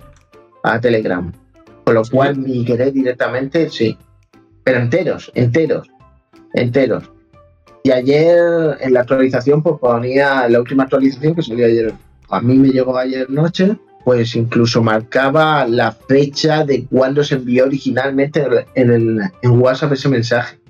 a 0.63 0.81
Telegram. 0.81 1.33
Con 1.85 1.95
lo 1.95 2.03
cual 2.05 2.37
migré 2.37 2.93
directamente, 2.93 3.69
sí. 3.69 3.97
Pero 4.63 4.79
enteros, 4.79 5.33
enteros, 5.35 5.89
enteros. 6.55 7.11
Y 7.83 7.91
ayer 7.91 8.77
en 8.81 8.95
la 8.95 9.01
actualización, 9.01 9.63
pues 9.63 9.77
ponía 9.81 10.49
la 10.49 10.61
última 10.61 10.85
actualización 10.85 11.35
que 11.35 11.43
salió 11.43 11.67
ayer. 11.67 11.93
A 12.29 12.41
mí 12.41 12.57
me 12.57 12.69
llegó 12.69 12.97
ayer 12.97 13.29
noche, 13.29 13.77
pues 14.05 14.37
incluso 14.37 14.83
marcaba 14.83 15.67
la 15.67 15.91
fecha 15.91 16.65
de 16.65 16.87
cuando 16.87 17.25
se 17.25 17.35
envió 17.35 17.65
originalmente 17.65 18.47
en, 18.75 18.91
el, 18.91 19.21
en 19.43 19.61
WhatsApp 19.61 19.93
ese 19.93 20.09
mensaje. 20.09 20.62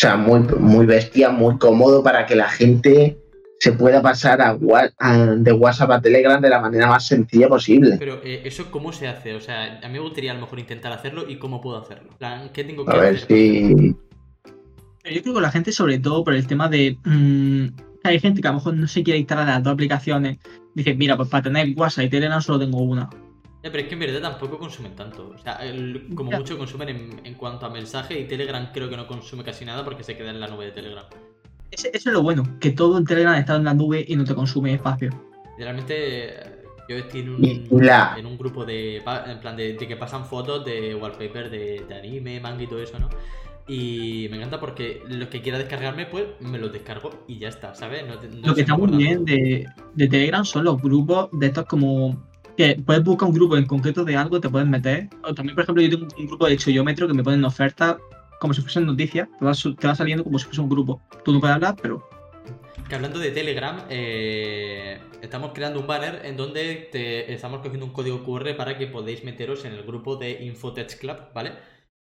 O 0.00 0.02
sea, 0.02 0.16
muy, 0.16 0.40
muy 0.58 0.86
bestia, 0.86 1.28
muy 1.28 1.58
cómodo 1.58 2.02
para 2.02 2.24
que 2.24 2.34
la 2.34 2.48
gente 2.48 3.18
se 3.58 3.72
pueda 3.72 4.00
pasar 4.00 4.40
a, 4.40 4.54
Wha- 4.54 4.90
a- 4.98 5.16
de 5.36 5.52
WhatsApp 5.52 5.90
a 5.90 6.00
Telegram 6.00 6.40
de 6.40 6.48
la 6.48 6.58
manera 6.58 6.86
más 6.86 7.06
sencilla 7.06 7.48
posible. 7.50 7.96
Pero, 7.98 8.18
eh, 8.24 8.40
¿eso 8.46 8.70
cómo 8.70 8.94
se 8.94 9.06
hace? 9.08 9.34
O 9.34 9.42
sea, 9.42 9.78
a 9.82 9.86
mí 9.88 9.92
me 9.92 9.98
gustaría 9.98 10.30
a 10.30 10.34
lo 10.36 10.40
mejor 10.40 10.58
intentar 10.58 10.90
hacerlo 10.92 11.28
y 11.28 11.36
cómo 11.36 11.60
puedo 11.60 11.76
hacerlo. 11.76 12.12
¿Qué 12.54 12.64
tengo 12.64 12.86
que 12.86 12.92
A 12.96 12.98
ver 12.98 13.16
hacer? 13.16 13.28
si. 13.28 13.94
Yo 15.04 15.22
creo 15.22 15.34
que 15.34 15.40
la 15.42 15.50
gente, 15.50 15.70
sobre 15.70 15.98
todo 15.98 16.24
por 16.24 16.32
el 16.32 16.46
tema 16.46 16.70
de. 16.70 16.96
mm, 17.04 17.66
hay 18.02 18.18
gente 18.20 18.40
que 18.40 18.48
a 18.48 18.52
lo 18.52 18.56
mejor 18.56 18.72
no 18.76 18.86
se 18.88 19.02
quiere 19.02 19.18
instalar 19.18 19.46
las 19.48 19.62
dos 19.62 19.74
aplicaciones. 19.74 20.38
Dice, 20.74 20.94
mira, 20.94 21.18
pues 21.18 21.28
para 21.28 21.42
tener 21.42 21.74
WhatsApp 21.76 22.06
y 22.06 22.08
Telegram 22.08 22.40
solo 22.40 22.60
tengo 22.60 22.78
una. 22.80 23.10
Ya, 23.62 23.70
pero 23.70 23.78
es 23.82 23.88
que 23.88 23.94
en 23.94 24.00
verdad 24.00 24.20
tampoco 24.22 24.58
consumen 24.58 24.94
tanto. 24.96 25.32
O 25.34 25.38
sea, 25.38 25.54
el- 25.56 26.08
como 26.14 26.30
Ya. 26.30 26.38
mucho 26.38 26.56
consumen 26.56 26.88
en, 26.88 27.20
en 27.24 27.34
cuanto 27.34 27.66
a 27.66 27.70
mensaje 27.70 28.18
y 28.18 28.24
Telegram 28.26 28.70
creo 28.72 28.88
que 28.88 28.96
no 28.96 29.06
consume 29.06 29.44
casi 29.44 29.64
nada 29.64 29.84
porque 29.84 30.02
se 30.02 30.16
queda 30.16 30.30
en 30.30 30.40
la 30.40 30.46
nube 30.48 30.64
de 30.66 30.72
Telegram. 30.72 31.04
Ese- 31.70 31.90
eso 31.94 32.08
es 32.08 32.14
lo 32.14 32.22
bueno, 32.22 32.42
que 32.58 32.70
todo 32.70 32.96
en 32.98 33.04
Telegram 33.04 33.34
está 33.34 33.56
en 33.56 33.64
la 33.64 33.74
nube 33.74 34.04
y 34.08 34.16
no 34.16 34.24
te 34.24 34.34
consume 34.34 34.72
espacio. 34.74 35.10
Literalmente, 35.52 35.94
eh, 36.40 36.64
yo 36.88 36.96
estoy 36.96 37.20
en 37.20 37.28
un, 37.28 37.44
en 38.16 38.26
un 38.26 38.38
grupo 38.38 38.64
de, 38.64 38.96
en 38.96 39.40
plan 39.40 39.56
de, 39.56 39.74
de 39.74 39.86
que 39.86 39.96
pasan 39.96 40.24
fotos 40.24 40.64
de 40.64 40.94
wallpaper 40.94 41.50
de, 41.50 41.84
de 41.86 41.94
anime, 41.94 42.40
manga 42.40 42.62
y 42.62 42.66
todo 42.66 42.82
eso, 42.82 42.98
¿no? 42.98 43.08
Y 43.68 44.26
me 44.30 44.38
encanta 44.38 44.58
porque 44.58 45.02
los 45.06 45.28
que 45.28 45.42
quiera 45.42 45.58
descargarme, 45.58 46.06
pues 46.06 46.24
me 46.40 46.58
los 46.58 46.72
descargo 46.72 47.10
y 47.28 47.38
ya 47.38 47.48
está, 47.50 47.74
¿sabes? 47.74 48.04
No 48.06 48.18
te- 48.18 48.28
no 48.28 48.48
Lo 48.48 48.54
que 48.54 48.62
está 48.62 48.76
muy 48.76 48.90
bien 48.96 49.24
de, 49.24 49.68
de 49.94 50.08
Telegram 50.08 50.44
son 50.44 50.64
los 50.64 50.80
grupos 50.82 51.28
de 51.32 51.46
estos 51.48 51.66
como 51.66 52.29
que 52.60 52.82
puedes 52.82 53.02
buscar 53.02 53.26
un 53.26 53.34
grupo 53.34 53.56
en 53.56 53.64
concreto 53.64 54.04
de 54.04 54.16
algo, 54.16 54.38
te 54.38 54.50
puedes 54.50 54.68
meter. 54.68 55.08
O 55.22 55.32
también, 55.32 55.54
por 55.54 55.62
ejemplo, 55.62 55.82
yo 55.82 55.88
tengo 55.88 56.06
un 56.18 56.26
grupo 56.26 56.46
de 56.46 56.58
Choyómetro 56.58 57.08
que 57.08 57.14
me 57.14 57.24
ponen 57.24 57.42
ofertas 57.42 57.96
como 58.38 58.52
si 58.52 58.60
fuesen 58.60 58.84
noticias, 58.84 59.28
te 59.38 59.86
va, 59.86 59.94
saliendo 59.94 60.24
como 60.24 60.38
si 60.38 60.44
fuese 60.44 60.60
un 60.60 60.68
grupo. 60.68 61.00
Tú 61.24 61.32
no 61.32 61.40
puedes 61.40 61.56
hablar, 61.56 61.76
pero 61.80 62.06
Que 62.86 62.94
hablando 62.94 63.18
de 63.18 63.30
Telegram, 63.30 63.84
eh, 63.88 65.00
estamos 65.22 65.52
creando 65.54 65.80
un 65.80 65.86
banner 65.86 66.20
en 66.24 66.36
donde 66.36 66.90
estamos 67.32 67.60
cogiendo 67.60 67.86
un 67.86 67.92
código 67.92 68.22
QR 68.24 68.54
para 68.56 68.76
que 68.76 68.86
podáis 68.86 69.24
meteros 69.24 69.64
en 69.64 69.72
el 69.72 69.82
grupo 69.82 70.16
de 70.16 70.44
Infotech 70.44 70.98
Club, 70.98 71.16
¿vale? 71.34 71.52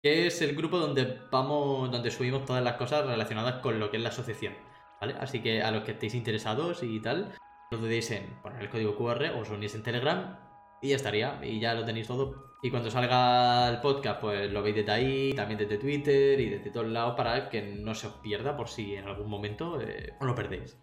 Que 0.02 0.26
es 0.26 0.42
el 0.42 0.56
grupo 0.56 0.78
donde 0.78 1.18
vamos, 1.30 1.90
donde 1.92 2.10
subimos 2.10 2.44
todas 2.44 2.64
las 2.64 2.74
cosas 2.74 3.06
relacionadas 3.06 3.60
con 3.62 3.78
lo 3.78 3.92
que 3.92 3.98
es 3.98 4.02
la 4.02 4.08
asociación, 4.08 4.54
¿vale? 5.00 5.14
Así 5.20 5.40
que 5.40 5.62
a 5.62 5.70
los 5.70 5.84
que 5.84 5.92
estéis 5.92 6.14
interesados 6.14 6.82
y 6.82 6.98
tal, 7.00 7.32
no 7.70 7.78
dudéis 7.78 8.10
en 8.10 8.26
poner 8.42 8.62
el 8.62 8.70
código 8.70 8.96
QR, 8.96 9.38
os 9.38 9.50
unís 9.50 9.74
en 9.76 9.84
Telegram 9.84 10.47
y 10.82 10.88
ya 10.90 10.96
estaría, 10.96 11.40
y 11.44 11.60
ya 11.60 11.74
lo 11.74 11.84
tenéis 11.84 12.06
todo. 12.06 12.56
Y 12.62 12.70
cuando 12.70 12.90
salga 12.90 13.68
el 13.68 13.80
podcast, 13.80 14.20
pues 14.20 14.50
lo 14.52 14.62
veis 14.62 14.74
desde 14.76 14.90
ahí, 14.92 15.32
también 15.34 15.58
desde 15.58 15.78
Twitter 15.78 16.40
y 16.40 16.48
desde 16.50 16.70
todos 16.70 16.88
lados 16.88 17.14
para 17.16 17.48
que 17.48 17.62
no 17.62 17.94
se 17.94 18.08
os 18.08 18.14
pierda 18.14 18.56
por 18.56 18.68
si 18.68 18.94
en 18.96 19.06
algún 19.06 19.30
momento 19.30 19.80
eh, 19.80 20.14
os 20.20 20.26
lo 20.26 20.34
perdéis. 20.34 20.76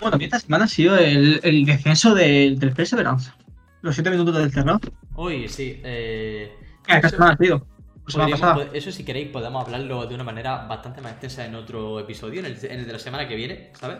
bueno, 0.00 0.12
también 0.12 0.28
esta 0.28 0.40
semana 0.40 0.64
ha 0.64 0.68
sido 0.68 0.96
el, 0.98 1.40
el 1.44 1.64
descenso 1.64 2.14
del, 2.14 2.58
del 2.58 2.72
Perseverance. 2.72 3.30
Los 3.82 3.94
7 3.94 4.10
minutos 4.10 4.36
del 4.36 4.52
terror. 4.52 4.80
Hoy 5.14 5.48
sí, 5.48 5.80
eh, 5.84 6.52
Ah, 6.88 6.96
Esta 6.96 7.10
semana 7.10 7.32
ha 7.32 7.36
sido. 7.36 7.66
Podríamos- 8.04 8.40
po- 8.68 8.74
eso 8.74 8.90
si 8.92 9.04
queréis 9.04 9.28
podemos 9.28 9.64
hablarlo 9.64 10.06
de 10.06 10.14
una 10.14 10.24
manera 10.24 10.66
bastante 10.66 11.00
más 11.00 11.12
extensa 11.12 11.46
en 11.46 11.54
otro 11.54 12.00
episodio, 12.00 12.40
en 12.40 12.46
el, 12.46 12.58
en 12.64 12.80
el 12.80 12.86
de 12.86 12.92
la 12.92 12.98
semana 12.98 13.28
que 13.28 13.36
viene, 13.36 13.70
¿sabes? 13.78 13.98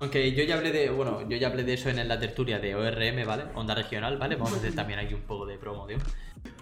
Aunque 0.00 0.32
yo 0.32 0.44
ya 0.44 0.56
hablé 0.56 0.70
de, 0.70 0.90
bueno, 0.90 1.28
yo 1.28 1.36
ya 1.36 1.48
hablé 1.48 1.64
de 1.64 1.74
eso 1.74 1.90
en 1.90 2.06
la 2.06 2.18
tertulia 2.18 2.58
de 2.60 2.74
ORM, 2.76 3.26
¿vale? 3.26 3.44
Onda 3.54 3.74
regional, 3.74 4.16
¿vale? 4.16 4.36
Vamos 4.36 4.54
a 4.54 4.56
hacer 4.56 4.74
también 4.74 5.00
aquí 5.00 5.14
un 5.14 5.22
poco 5.22 5.44
de 5.46 5.58
promoción. 5.58 6.00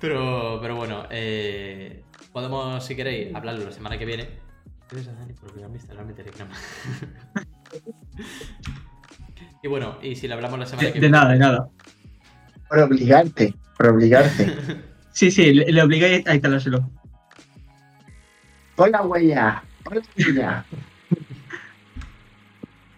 Pero, 0.00 0.58
pero 0.60 0.74
bueno, 0.76 1.04
eh, 1.10 2.02
podemos, 2.32 2.82
si 2.84 2.96
queréis, 2.96 3.34
hablarlo 3.34 3.64
la 3.66 3.72
semana 3.72 3.98
que 3.98 4.06
viene. 4.06 4.28
Gracias 4.90 5.14
a 5.14 5.18
Dani 5.18 5.34
por 5.34 5.50
obligarme 5.50 5.76
a 5.76 5.80
instalarme 5.80 6.12
Telegram. 6.14 6.48
y 9.62 9.68
bueno, 9.68 9.98
y 10.02 10.16
si 10.16 10.28
lo 10.28 10.34
hablamos 10.34 10.58
la 10.58 10.66
semana 10.66 10.88
De, 10.88 10.92
que 10.94 11.00
de 11.00 11.06
viene. 11.08 11.18
nada, 11.18 11.32
de 11.32 11.38
nada. 11.38 11.68
Por 12.68 12.78
obligarte, 12.80 13.54
por 13.76 13.88
obligarte. 13.88 14.56
Sí, 15.16 15.30
sí, 15.30 15.54
le, 15.54 15.72
le 15.72 15.82
obligué 15.82 16.22
a 16.26 16.34
instalárselo. 16.34 16.90
Hola, 18.76 19.00
huella. 19.00 19.62
Hola, 19.86 20.02
huella. 20.18 20.64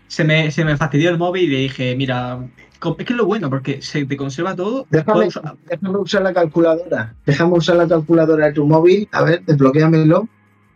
Se 0.09 0.25
me, 0.25 0.51
se 0.51 0.65
me 0.65 0.77
fastidió 0.77 1.11
el 1.11 1.19
móvil 1.19 1.45
y 1.45 1.47
le 1.47 1.59
dije, 1.59 1.95
mira, 1.95 2.41
es 2.73 3.05
que 3.07 3.13
es 3.13 3.17
lo 3.17 3.25
bueno, 3.25 3.49
porque 3.49 3.81
se 3.83 4.05
te 4.05 4.17
conserva 4.17 4.57
todo. 4.57 4.85
Déjame, 4.91 5.27
usar- 5.29 5.57
déjame 5.71 5.97
usar 5.99 6.23
la 6.23 6.33
calculadora. 6.35 7.15
Déjame 7.25 7.53
usar 7.53 7.77
la 7.77 7.87
calculadora 7.87 8.47
de 8.47 8.53
tu 8.53 8.67
móvil. 8.67 9.09
A 9.13 9.23
ver, 9.23 9.45
desbloquéamelo. 9.45 10.29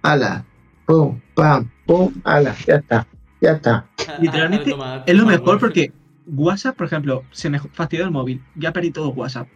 Ala. 0.02 0.44
Pum, 0.86 1.20
pam, 1.34 1.68
pum. 1.86 2.12
Ala. 2.22 2.54
Ya 2.68 2.76
está. 2.76 3.04
Ya 3.40 3.50
está. 3.54 3.86
Literalmente, 4.20 4.70
Toma- 4.70 5.02
Es 5.06 5.16
lo 5.16 5.26
mejor 5.26 5.58
porque 5.58 5.92
WhatsApp, 6.24 6.76
por 6.76 6.86
ejemplo, 6.86 7.24
se 7.32 7.50
me 7.50 7.58
fastidió 7.58 8.04
el 8.04 8.12
móvil. 8.12 8.40
Ya 8.54 8.72
perdí 8.72 8.92
todo 8.92 9.08
WhatsApp. 9.10 9.48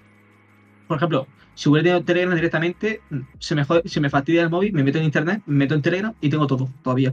Por 0.87 0.97
ejemplo, 0.99 1.27
si 1.55 1.69
hubiera 1.69 1.85
tenido 1.85 2.05
Telegram 2.05 2.35
directamente, 2.35 3.01
mm, 3.11 3.19
se 3.39 3.55
me, 3.55 3.65
jode- 3.65 3.87
se 3.89 4.01
me 4.01 4.11
fastidia 4.11 4.43
el 4.43 4.51
móvil, 4.51 4.73
me 4.73 4.83
meto 4.85 4.99
en 4.99 5.05
internet, 5.05 5.43
me 5.47 5.57
meto 5.57 5.75
en 5.75 5.83
Telegram 5.83 6.13
y 6.21 6.29
tengo 6.29 6.47
todo 6.47 6.69
todavía. 6.83 7.13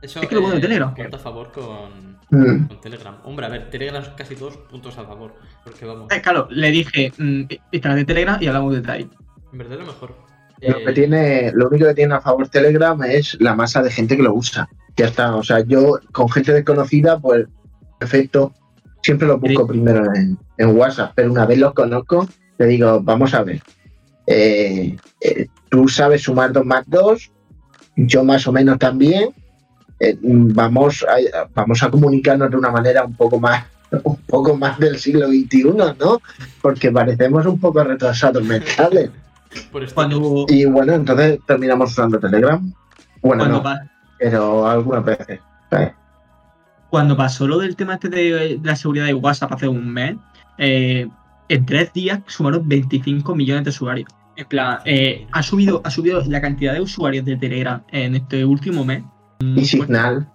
Eso, 0.00 0.20
Es 0.20 0.28
que 0.28 0.34
lo 0.34 0.40
bueno 0.40 0.54
de 0.56 0.58
eh, 0.58 0.62
Telegram. 0.62 0.94
punto 0.94 1.16
a 1.16 1.20
favor 1.20 1.52
con, 1.52 2.12
Mm. 2.30 2.66
con 2.66 2.80
Telegram. 2.80 3.16
Hombre, 3.24 3.46
a 3.46 3.48
ver, 3.50 3.70
Telegram 3.70 4.02
casi 4.16 4.34
todos 4.34 4.56
puntos 4.56 4.98
a 4.98 5.04
favor. 5.04 5.34
Porque 5.64 5.84
vamos, 5.84 6.10
Eh, 6.10 6.20
claro, 6.20 6.48
le 6.50 6.70
dije, 6.72 7.12
mm, 7.16 7.42
de 7.70 8.04
Telegram 8.04 8.38
y 8.42 8.46
hablamos 8.48 8.82
de 8.82 8.90
ahí. 8.92 9.08
en 9.52 9.58
verdad 9.58 9.74
es 9.74 9.80
lo 9.80 9.86
mejor. 9.92 10.16
Lo, 10.60 10.78
Eh, 10.78 10.84
que 10.86 10.92
tiene, 10.92 11.52
lo 11.54 11.68
único 11.68 11.86
que 11.86 11.94
tiene 11.94 12.14
a 12.14 12.20
favor 12.20 12.48
Telegram 12.48 13.00
es 13.04 13.36
la 13.40 13.54
masa 13.54 13.82
de 13.82 13.90
gente 13.90 14.16
que 14.16 14.22
lo 14.22 14.32
usa. 14.34 14.68
Ya 14.96 15.06
está. 15.06 15.36
O 15.36 15.42
sea, 15.42 15.60
yo 15.60 15.98
con 16.12 16.28
gente 16.30 16.52
desconocida, 16.52 17.18
pues 17.20 17.46
perfecto. 18.00 18.52
Siempre 19.02 19.26
lo 19.28 19.38
busco 19.38 19.62
Sí. 19.62 19.68
primero 19.68 20.04
en, 20.14 20.38
en 20.58 20.76
WhatsApp, 20.76 21.12
pero 21.14 21.30
una 21.32 21.44
vez 21.46 21.58
los 21.58 21.74
conozco, 21.74 22.28
te 22.56 22.66
digo, 22.66 23.00
vamos 23.00 23.34
a 23.34 23.42
ver. 23.42 23.60
eh, 24.26 24.96
eh, 25.20 25.46
tú 25.68 25.88
sabes 25.88 26.22
sumar 26.22 26.52
2 26.52 26.64
más 26.64 26.84
2, 26.88 27.30
yo 27.96 28.24
más 28.24 28.46
o 28.46 28.52
menos 28.52 28.78
también. 28.78 29.30
eh, 30.00 30.16
vamos, 30.22 31.04
a, 31.08 31.48
vamos 31.54 31.82
a 31.82 31.90
comunicarnos 31.90 32.50
de 32.50 32.56
una 32.56 32.70
manera 32.70 33.04
un 33.04 33.14
poco 33.16 33.38
más 33.40 33.64
un 34.04 34.16
poco 34.26 34.56
más 34.56 34.78
del 34.78 34.98
siglo 34.98 35.28
XXI, 35.28 35.64
¿no? 36.00 36.20
Porque 36.62 36.90
parecemos 36.90 37.44
un 37.46 37.60
poco 37.60 37.84
retrasados 37.84 38.42
mentales. 38.42 39.10
por 39.70 39.82
estilos. 39.82 39.92
Cuando, 39.94 40.46
Y 40.48 40.64
bueno, 40.64 40.94
entonces 40.94 41.38
terminamos 41.46 41.90
usando 41.92 42.18
Telegram. 42.18 42.72
Bueno, 43.22 43.46
no, 43.46 43.62
pero 44.18 44.66
algunas 44.66 45.04
veces. 45.04 45.40
cuando 46.90 47.16
pasó 47.16 47.46
lo 47.46 47.58
del 47.58 47.76
tema 47.76 47.94
este 47.94 48.08
de, 48.08 48.58
de 48.58 48.60
la 48.62 48.76
seguridad 48.76 49.06
de 49.06 49.14
WhatsApp 49.14 49.52
hace 49.52 49.68
un 49.68 49.92
mes, 49.92 50.16
eh, 50.58 51.06
en 51.48 51.66
tres 51.66 51.92
días 51.92 52.20
sumaron 52.26 52.68
25 52.68 53.34
millones 53.34 53.64
de 53.64 53.70
usuarios. 53.70 54.08
En 54.36 54.46
plan, 54.46 54.78
eh, 54.84 55.26
ha, 55.32 55.42
subido, 55.42 55.82
ha 55.84 55.90
subido 55.90 56.22
la 56.26 56.40
cantidad 56.40 56.72
de 56.72 56.80
usuarios 56.80 57.24
de 57.24 57.36
Telegram 57.36 57.82
en 57.90 58.16
este 58.16 58.44
último 58.44 58.84
mes. 58.84 59.02
Y 59.40 59.64
Signal. 59.64 60.28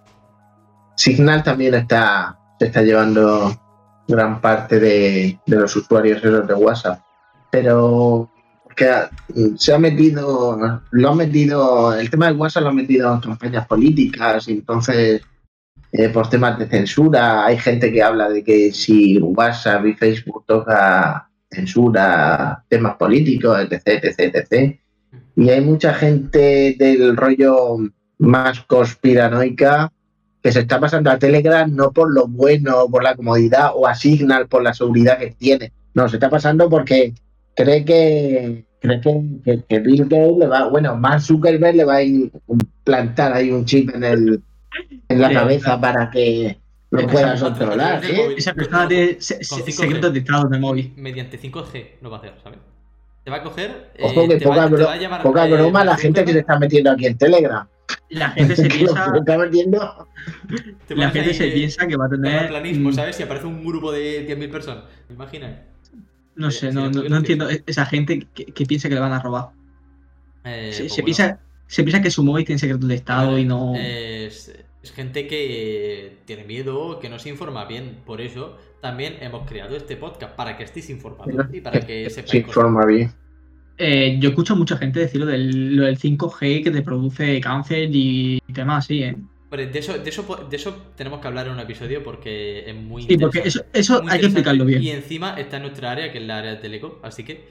Signal 0.96 1.43
también 1.43 1.74
está, 1.74 2.38
está 2.60 2.82
llevando 2.82 3.56
gran 4.08 4.39
parte 4.39 4.80
de, 4.80 5.39
de 5.46 5.56
los 5.56 5.76
usuarios 5.76 6.22
de 6.22 6.54
WhatsApp. 6.54 7.02
Pero 7.52 8.30
que 8.78 8.93
se 9.58 9.74
ha 9.74 9.80
metido, 9.80 10.82
lo 10.91 11.10
ha 11.10 11.15
metido, 11.15 11.93
el 11.93 12.10
tema 12.10 12.28
de 12.28 12.34
WhatsApp 12.34 12.63
lo 12.63 12.70
ha 12.70 12.74
metido 12.74 13.12
en 13.12 13.20
campañas 13.20 13.67
políticas 13.67 14.48
y 14.48 14.52
entonces 14.52 15.22
eh, 15.91 16.10
por 16.10 16.30
temas 16.30 16.58
de 16.60 16.67
censura 16.67 17.45
hay 17.45 17.58
gente 17.58 17.91
que 17.91 18.04
habla 18.04 18.30
de 18.30 18.43
que 18.43 18.71
si 18.71 19.17
WhatsApp 19.19 19.86
y 19.86 19.93
Facebook 19.93 20.43
toca 20.45 21.30
censura 21.50 22.63
temas 22.67 22.95
políticos, 22.97 23.60
etc, 23.62 24.04
etc, 24.04 24.36
etc. 24.36 24.80
Y 25.36 25.50
hay 25.50 25.62
mucha 25.62 25.93
gente 25.93 26.76
del 26.78 27.15
rollo 27.15 27.78
más 28.19 28.62
conspiranoica 28.62 29.91
que 30.41 30.52
se 30.52 30.62
está 30.62 30.80
pasando 30.80 31.10
a 31.12 31.17
Telegram 31.19 31.73
no 31.73 31.91
por 31.91 32.13
lo 32.13 32.28
bueno, 32.28 32.88
por 32.89 33.04
la 33.04 33.15
comodidad 33.15 33.71
o 33.76 33.88
a 33.88 33.95
Signal 33.95 34.47
por 34.47 34.63
la 34.63 34.73
seguridad 34.73 35.17
que 35.19 35.32
tiene. 35.32 35.71
No, 35.93 36.08
se 36.10 36.17
está 36.17 36.30
pasando 36.30 36.69
porque 36.69 37.13
cree 37.56 37.84
que 37.86 38.65
cree 38.80 39.02
que, 39.02 39.21
que- 39.43 39.63
que 39.67 39.80
Bill 39.80 40.04
Gates 40.04 40.38
le 40.38 40.47
va, 40.47 40.67
bueno, 40.69 40.95
Mark 40.95 41.21
Zuckerberg 41.21 41.76
le 41.76 41.86
va 41.86 41.95
a 41.95 42.04
implantar 42.04 43.34
ahí 43.34 43.52
un 43.52 43.65
chip 43.65 43.93
en 43.95 44.04
el 44.04 44.41
en 45.10 45.21
la 45.21 45.30
Sí, 45.30 45.34
cabeza 45.34 45.80
para 45.82 46.10
que 46.10 46.58
lo 46.91 46.99
Esa 46.99 47.08
pueda 47.12 47.27
persona 47.32 47.49
controlar. 47.58 48.06
¿eh? 48.06 48.13
móvil. 48.23 48.38
Esa 48.38 48.53
persona 48.53 48.88
tiene 48.88 49.17
se- 49.21 49.43
se- 49.43 49.56
Con 49.56 49.60
5G. 49.65 49.71
secretos 49.71 50.13
de 50.13 50.19
estado 50.19 50.49
de 50.49 50.60
móvil. 50.60 50.93
Mediante 50.97 51.38
5G 51.39 51.97
lo 52.01 52.10
va 52.10 52.17
a 52.17 52.19
hacer, 52.19 52.34
¿sabes? 52.43 52.60
Te 53.23 53.32
va 53.32 53.38
a 53.38 53.43
coger. 53.43 53.91
Ojo 54.01 54.21
eh, 54.23 54.27
que 54.30 54.36
te 54.38 54.45
va- 54.45 54.56
poca, 54.56 54.67
te 54.69 54.75
bro- 54.75 54.86
va 54.86 54.93
a 54.93 54.97
llamar, 54.97 55.21
poca 55.23 55.47
eh, 55.47 55.51
broma 55.51 55.84
la 55.84 55.97
gente 55.97 56.23
que 56.23 56.32
se 56.32 56.39
está 56.39 56.58
metiendo 56.60 56.91
aquí 56.91 57.06
en 57.08 57.17
Telegram. 57.17 57.67
La 58.10 58.30
gente 58.30 58.56
se 58.56 58.62
Que 58.69 58.69
lo 58.69 58.93
piensa, 58.93 59.12
que 59.12 59.19
está 59.19 59.38
metiendo 59.38 60.08
la 60.89 61.10
gente 61.12 61.34
se 61.34 61.47
piensa 61.49 61.88
que 61.88 61.95
va 61.97 62.06
a 62.06 62.10
tener. 62.10 62.32
terraplanismo, 62.32 62.89
mm, 62.89 62.93
¿sabes? 62.93 63.15
Si 63.17 63.23
aparece 63.23 63.47
un 63.47 63.65
grupo 63.65 63.91
de 63.91 64.25
10.000 64.27 64.49
personas. 64.49 64.84
¿Me 65.10 65.15
imaginas? 65.15 65.51
No 66.36 66.51
sé, 66.51 66.71
no, 66.71 66.89
no, 66.89 67.03
no 67.03 67.17
entiendo 67.17 67.49
esa 67.65 67.86
gente 67.86 68.27
que, 68.34 68.45
que 68.45 68.65
piensa 68.65 68.88
que 68.88 68.95
le 68.95 69.01
van 69.01 69.12
a 69.13 69.19
robar. 69.19 69.47
Eh, 70.45 70.71
Se, 70.71 70.84
pues 70.84 70.93
se 70.93 71.03
piensa, 71.03 71.39
se 71.67 71.84
piensa 71.84 72.01
que 72.01 72.12
su 72.12 72.23
móvil 72.23 72.45
tiene 72.45 72.60
secretos 72.60 72.88
de 72.88 72.95
estado 72.95 73.38
y 73.38 73.45
no. 73.45 73.75
Es, 73.75 74.53
es 74.82 74.91
gente 74.91 75.27
que 75.27 76.17
tiene 76.25 76.43
miedo, 76.45 76.99
que 76.99 77.10
no 77.10 77.19
se 77.19 77.30
informa 77.30 77.65
bien. 77.65 77.99
Por 78.05 78.22
eso 78.22 78.57
también 78.82 79.18
hemos 79.22 79.47
creado 79.47 79.76
este 79.76 79.97
podcast, 79.97 80.36
para 80.36 80.57
que 80.57 80.63
estéis 80.63 80.89
informados 80.89 81.53
y 81.53 81.61
para 81.61 81.80
que 81.82 82.09
sepáis 82.09 82.30
se 82.32 82.41
cosas. 82.43 82.55
informa 82.57 82.86
bien. 82.86 83.11
Eh, 83.80 84.18
yo 84.20 84.30
escucho 84.30 84.53
a 84.53 84.55
mucha 84.55 84.76
gente 84.78 84.99
decir 85.01 85.20
lo 85.22 85.28
del, 85.28 85.76
lo 85.76 85.84
del 85.86 85.99
5G 85.99 86.63
que 86.63 86.72
te 86.72 86.82
produce 86.82 87.39
cáncer 87.41 87.89
y 87.91 88.39
temas 88.53 88.86
así, 88.86 89.03
¿eh? 89.03 89.15
De 89.51 89.80
eso, 89.80 89.97
de, 89.97 90.09
eso, 90.09 90.24
po- 90.26 90.36
de 90.36 90.55
eso 90.57 90.76
tenemos 90.95 91.22
que 91.22 91.28
hablar 91.28 91.47
en 91.47 91.53
un 91.53 91.59
episodio 91.61 92.03
porque 92.03 92.70
es 92.70 92.76
muy 92.76 93.03
Sí, 93.03 93.18
porque 93.18 93.39
eso, 93.45 93.61
eso 93.72 94.01
Muy 94.03 94.11
hay 94.11 94.20
que 94.20 94.26
explicarlo 94.26 94.65
bien. 94.65 94.84
Y 94.84 94.89
encima 94.89 95.36
está 95.39 95.55
en 95.57 95.63
nuestra 95.63 95.91
área, 95.91 96.11
que 96.11 96.18
es 96.18 96.26
la 96.26 96.39
área 96.39 96.51
de 96.51 96.57
Teleco, 96.57 96.99
así 97.03 97.24
que... 97.24 97.47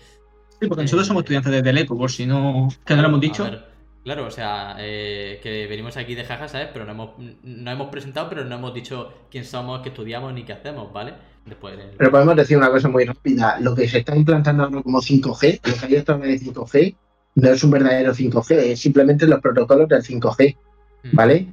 Sí, 0.60 0.68
porque 0.68 0.82
nosotros 0.82 1.06
eh, 1.06 1.08
somos 1.08 1.22
estudiantes 1.22 1.52
de 1.52 1.62
Teleco, 1.62 1.96
por 1.96 2.10
si 2.10 2.26
no. 2.26 2.68
que 2.84 2.94
no 2.96 3.02
lo 3.02 3.08
hemos 3.08 3.18
a 3.18 3.20
dicho. 3.22 3.44
ver, 3.44 3.64
Claro, 4.06 4.26
o 4.26 4.30
sea, 4.30 4.76
eh, 4.78 5.40
que 5.42 5.66
venimos 5.66 5.96
aquí 5.96 6.14
de 6.14 6.22
jaja, 6.24 6.46
¿sabes? 6.46 6.68
Pero 6.72 6.84
no 6.84 6.92
hemos, 6.92 7.10
no 7.42 7.70
hemos 7.72 7.88
presentado, 7.88 8.28
pero 8.28 8.44
no 8.44 8.54
hemos 8.54 8.72
dicho 8.72 9.12
quién 9.32 9.44
somos, 9.44 9.80
qué 9.82 9.88
estudiamos 9.88 10.32
ni 10.32 10.44
qué 10.44 10.52
hacemos, 10.52 10.92
¿vale? 10.92 11.14
Después 11.44 11.76
del- 11.76 11.90
Pero 11.98 12.12
podemos 12.12 12.36
decir 12.36 12.56
una 12.56 12.70
cosa 12.70 12.86
muy 12.88 13.04
rápida. 13.04 13.58
Lo 13.58 13.74
que 13.74 13.88
se 13.88 13.98
está 13.98 14.14
implantando 14.14 14.62
ahora 14.62 14.80
como 14.80 15.02
5G, 15.02 15.60
lo 15.64 15.74
que 15.74 15.86
hay 15.86 15.96
otra 15.96 16.18
vez 16.18 16.38
de 16.40 16.46
5G, 16.46 16.94
no 17.34 17.50
es 17.50 17.64
un 17.64 17.70
verdadero 17.72 18.14
5G, 18.14 18.54
es 18.70 18.80
simplemente 18.80 19.26
los 19.26 19.40
protocolos 19.40 19.88
del 19.88 20.04
5G, 20.04 20.56
Mm. 21.02 21.16
¿vale? 21.16 21.46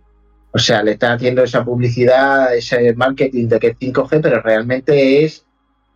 O 0.52 0.60
sea, 0.60 0.84
le 0.84 0.92
está 0.92 1.14
haciendo 1.14 1.42
esa 1.42 1.66
publicidad, 1.66 2.56
ese 2.56 2.94
marketing 2.94 3.48
de 3.48 3.60
que 3.60 3.68
es 3.70 3.78
5G, 3.80 4.22
pero 4.22 4.44
realmente 4.44 5.24
es 5.26 5.44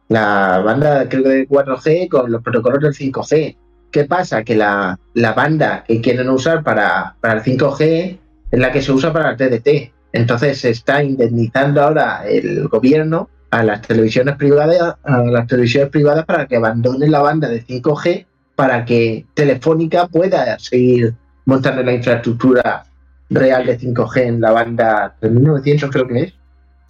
la 0.09 0.57
banda, 0.65 1.07
creo 1.07 1.21
que 1.21 1.29
de 1.29 1.47
4G 1.47 2.07
con 2.09 2.31
los 2.31 2.41
protocolos 2.41 2.81
del 2.81 2.95
5G. 2.95 3.55
¿Qué 3.91 4.05
pasa? 4.05 4.43
Que 4.43 4.55
la, 4.55 4.99
la 5.13 5.33
banda 5.33 5.83
que 5.87 6.01
quieren 6.01 6.29
usar 6.29 6.63
para, 6.63 7.15
para 7.21 7.35
el 7.35 7.43
5G 7.43 8.19
es 8.51 8.59
la 8.59 8.71
que 8.71 8.81
se 8.81 8.91
usa 8.91 9.13
para 9.13 9.31
el 9.31 9.37
TDT. 9.37 9.93
Entonces 10.13 10.59
se 10.59 10.69
está 10.71 11.03
indemnizando 11.03 11.81
ahora 11.81 12.23
el 12.27 12.67
gobierno 12.67 13.29
a 13.49 13.63
las 13.63 13.81
televisiones 13.81 14.35
privadas, 14.35 14.95
a 15.03 15.17
las 15.23 15.47
televisiones 15.47 15.89
privadas 15.89 16.25
para 16.25 16.47
que 16.47 16.57
abandonen 16.57 17.11
la 17.11 17.19
banda 17.21 17.47
de 17.47 17.63
5G 17.65 18.25
para 18.55 18.83
que 18.85 19.25
Telefónica 19.33 20.07
pueda 20.07 20.57
seguir 20.59 21.13
montando 21.45 21.83
la 21.83 21.93
infraestructura 21.93 22.83
real 23.29 23.65
de 23.65 23.79
5G 23.79 24.17
en 24.23 24.41
la 24.41 24.51
banda 24.51 25.15
3900 25.19 25.89
creo 25.91 26.07
que 26.07 26.19
es. 26.23 26.33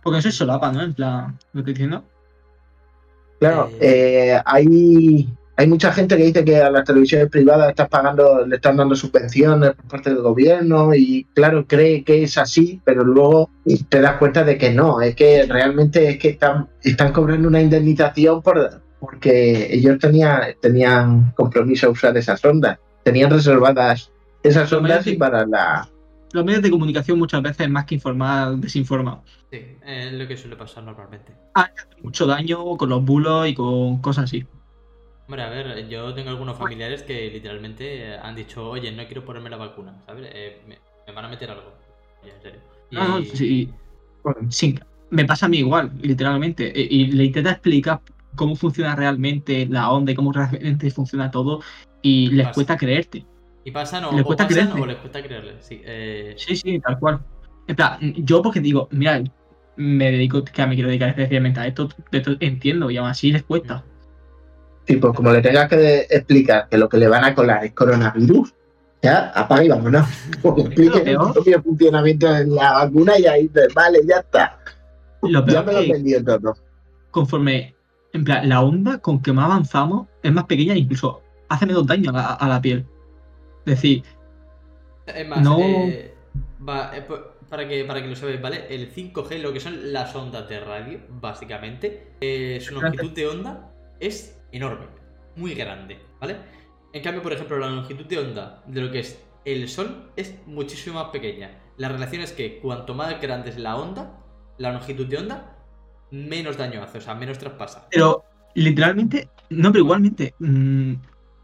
Porque 0.02 0.20
eso 0.20 0.30
es 0.30 0.36
solapa, 0.36 0.72
¿no? 0.72 0.82
En 0.82 0.94
plan, 0.94 1.38
lo 1.54 1.64
que 1.64 1.72
diciendo. 1.72 2.04
Claro, 3.40 3.70
Eh. 3.80 4.32
eh, 4.32 4.42
hay, 4.46 5.30
hay 5.60 5.68
mucha 5.68 5.92
gente 5.92 6.16
que 6.16 6.24
dice 6.24 6.46
que 6.46 6.62
a 6.62 6.70
las 6.70 6.84
televisiones 6.84 7.30
privadas 7.30 7.70
estás 7.70 7.90
pagando, 7.90 8.46
le 8.46 8.58
están 8.58 8.78
dando 8.78 8.96
subvenciones 8.96 9.72
por 9.72 9.88
parte 9.88 10.12
del 10.12 10.22
gobierno 10.22 10.94
y 10.94 11.26
claro, 11.34 11.66
cree 11.66 12.04
que 12.04 12.22
es 12.22 12.38
así, 12.38 12.80
pero 12.86 13.04
luego 13.04 13.50
te 13.90 14.00
das 14.00 14.18
cuenta 14.18 14.44
de 14.44 14.60
que 14.60 14.72
no, 14.72 15.02
es 15.02 15.16
que 15.16 15.48
realmente 15.50 16.10
es 16.10 16.20
que 16.20 16.30
están, 16.30 16.70
están 16.84 17.12
cobrando 17.12 17.48
una 17.48 17.60
indemnización 17.60 18.44
por, 18.44 18.84
porque 19.00 19.74
ellos 19.74 19.98
tenían, 19.98 20.42
tenían 20.62 21.32
compromiso 21.32 21.88
a 21.88 21.90
usar 21.90 22.16
esas 22.16 22.46
ondas, 22.46 22.78
tenían 23.04 23.32
reservadas 23.32 24.12
esas 24.44 24.72
ondas 24.72 25.08
y 25.08 25.16
para 25.16 25.44
la... 25.48 25.90
Los 26.34 26.46
medios 26.46 26.62
de 26.62 26.70
comunicación 26.70 27.18
muchas 27.18 27.42
veces, 27.42 27.68
más 27.68 27.86
que 27.86 27.96
informar, 27.96 28.58
desinforman. 28.58 29.22
Sí, 29.52 29.60
es 29.84 30.14
lo 30.14 30.28
que 30.28 30.38
suele 30.38 30.56
pasar 30.56 30.84
normalmente. 30.84 31.34
Mucho 32.04 32.28
daño 32.28 32.78
con 32.78 32.90
los 32.90 33.04
bulos 33.04 33.48
y 33.48 33.56
con 33.56 34.02
cosas 34.02 34.26
así. 34.26 34.46
Hombre, 35.28 35.44
a 35.44 35.50
ver, 35.50 35.90
yo 35.90 36.14
tengo 36.14 36.30
algunos 36.30 36.58
familiares 36.58 37.04
que 37.04 37.30
literalmente 37.30 38.16
han 38.18 38.34
dicho, 38.34 38.70
oye, 38.70 38.92
no 38.94 39.06
quiero 39.06 39.26
ponerme 39.26 39.50
la 39.50 39.58
vacuna, 39.58 39.94
¿sabes? 40.06 40.30
Eh, 40.34 40.62
me, 40.66 40.78
me 41.06 41.14
van 41.14 41.26
a 41.26 41.28
meter 41.28 41.52
algo. 41.52 41.74
Oye, 42.24 42.32
en 42.34 42.42
serio. 42.42 42.60
No, 42.92 43.22
sí, 43.26 43.70
sí, 44.50 44.80
me 45.10 45.26
pasa 45.26 45.48
a 45.48 45.50
mí 45.50 45.58
igual, 45.58 45.92
literalmente. 46.02 46.72
Y, 46.74 47.02
y 47.02 47.08
le 47.08 47.26
intenta 47.26 47.52
explicar 47.52 48.00
cómo 48.36 48.56
funciona 48.56 48.96
realmente 48.96 49.66
la 49.66 49.92
onda 49.92 50.14
y 50.14 50.16
cómo 50.16 50.32
realmente 50.32 50.90
funciona 50.92 51.30
todo 51.30 51.62
y 52.02 52.28
les 52.32 52.46
Pasa. 52.46 52.56
cuesta 52.56 52.78
creerte. 52.78 53.26
¿Y 53.66 53.72
pasan 53.72 54.06
o, 54.06 54.12
¿Les 54.14 54.22
o 54.22 54.26
cuesta 54.26 54.48
pasan 54.48 54.72
o 54.72 54.86
les 54.86 54.96
cuesta 54.96 55.22
creerle? 55.22 55.56
Sí. 55.60 55.82
eh, 55.84 56.36
Sí, 56.38 56.56
sí, 56.56 56.80
tal 56.80 56.98
cual. 57.00 57.20
En 57.68 57.76
plan, 57.76 58.00
yo 58.24 58.42
porque 58.42 58.62
digo, 58.62 58.88
mira, 58.92 59.22
me 59.76 60.12
dedico, 60.12 60.42
que 60.46 60.66
me 60.68 60.76
quiero 60.76 60.88
dedicar 60.88 61.10
especialmente 61.10 61.60
a 61.60 61.68
esto, 61.68 61.90
esto 62.12 62.32
entiendo 62.40 62.90
y 62.90 62.96
aún 62.96 63.10
así 63.10 63.30
les 63.32 63.44
cuesta. 63.44 63.84
Sí, 63.86 63.97
pues 64.96 65.14
como 65.14 65.32
le 65.32 65.42
tengas 65.42 65.68
que 65.70 66.08
explicar 66.10 66.68
que 66.70 66.78
lo 66.78 66.88
que 66.88 66.98
le 66.98 67.08
van 67.10 67.26
a 67.26 67.36
colar 67.36 67.66
es 67.66 67.74
coronavirus, 67.74 68.54
ya 69.02 69.30
apaga 69.36 69.64
y 69.66 69.70
vámonos. 69.70 70.08
Porque 70.42 70.62
explique 70.62 71.00
el 71.12 71.18
propio 71.18 71.62
funcionamiento 71.62 72.32
de 72.32 72.46
la 72.48 72.74
vacuna 72.74 73.20
y 73.20 73.26
ahí 73.26 73.48
dices, 73.50 73.74
vale, 73.74 74.00
ya 74.08 74.18
está. 74.20 74.60
Lo 75.22 75.46
Ya 75.46 75.46
peor 75.46 75.66
me 75.66 75.74
lo 75.74 75.80
he 75.80 75.92
vendido 75.92 76.24
todo. 76.40 76.54
conforme, 77.12 77.76
en 78.14 78.24
plan, 78.24 78.48
la 78.48 78.62
onda 78.62 79.00
con 79.00 79.22
que 79.22 79.34
más 79.34 79.46
avanzamos 79.46 80.08
es 80.24 80.32
más 80.32 80.46
pequeña 80.46 80.74
e 80.74 80.78
incluso 80.80 81.22
hace 81.50 81.66
menos 81.66 81.86
daño 81.86 82.10
a 82.12 82.14
la, 82.14 82.34
a 82.34 82.48
la 82.48 82.62
piel. 82.62 82.86
Es 83.66 83.76
decir, 83.76 84.04
Es 85.06 85.28
más, 85.28 85.42
No. 85.42 85.58
eh, 85.60 86.14
va, 86.68 86.96
eh, 86.96 87.02
pa- 87.02 87.34
para, 87.50 87.68
que, 87.68 87.84
para 87.86 88.02
que 88.02 88.08
lo 88.08 88.16
sabéis, 88.16 88.42
¿vale? 88.42 88.66
El 88.70 88.92
5G, 88.94 89.40
lo 89.42 89.54
que 89.54 89.60
son 89.60 89.94
las 89.94 90.14
ondas 90.16 90.48
de 90.50 90.60
radio, 90.60 91.00
básicamente, 91.10 92.14
eh, 92.22 92.60
su 92.62 92.74
longitud 92.76 93.12
de 93.14 93.28
onda 93.28 93.72
es 94.00 94.37
enorme, 94.52 94.86
muy 95.36 95.54
grande, 95.54 96.00
¿vale? 96.20 96.38
En 96.94 97.04
cambio, 97.04 97.22
por 97.22 97.34
ejemplo, 97.34 97.58
la 97.60 97.70
longitud 97.70 98.06
de 98.06 98.18
onda 98.20 98.64
de 98.66 98.82
lo 98.82 98.92
que 98.92 99.00
es 99.00 99.24
el 99.46 99.68
Sol 99.70 100.12
es 100.16 100.36
muchísimo 100.46 101.02
más 101.02 101.10
pequeña. 101.12 101.52
La 101.78 101.90
relación 101.90 102.22
es 102.22 102.32
que 102.32 102.60
cuanto 102.60 102.94
más 102.94 103.22
grande 103.22 103.50
es 103.52 103.58
la 103.58 103.76
onda, 103.76 104.20
la 104.58 104.72
longitud 104.72 105.06
de 105.06 105.18
onda, 105.18 105.58
menos 106.12 106.58
daño 106.58 106.82
hace, 106.82 106.98
o 106.98 107.02
sea, 107.02 107.14
menos 107.16 107.38
traspasa. 107.38 107.88
pero 107.92 108.24
literalmente, 108.56 109.30
no, 109.50 109.72
pero 109.72 109.84
igualmente, 109.84 110.34
mm, 110.40 110.94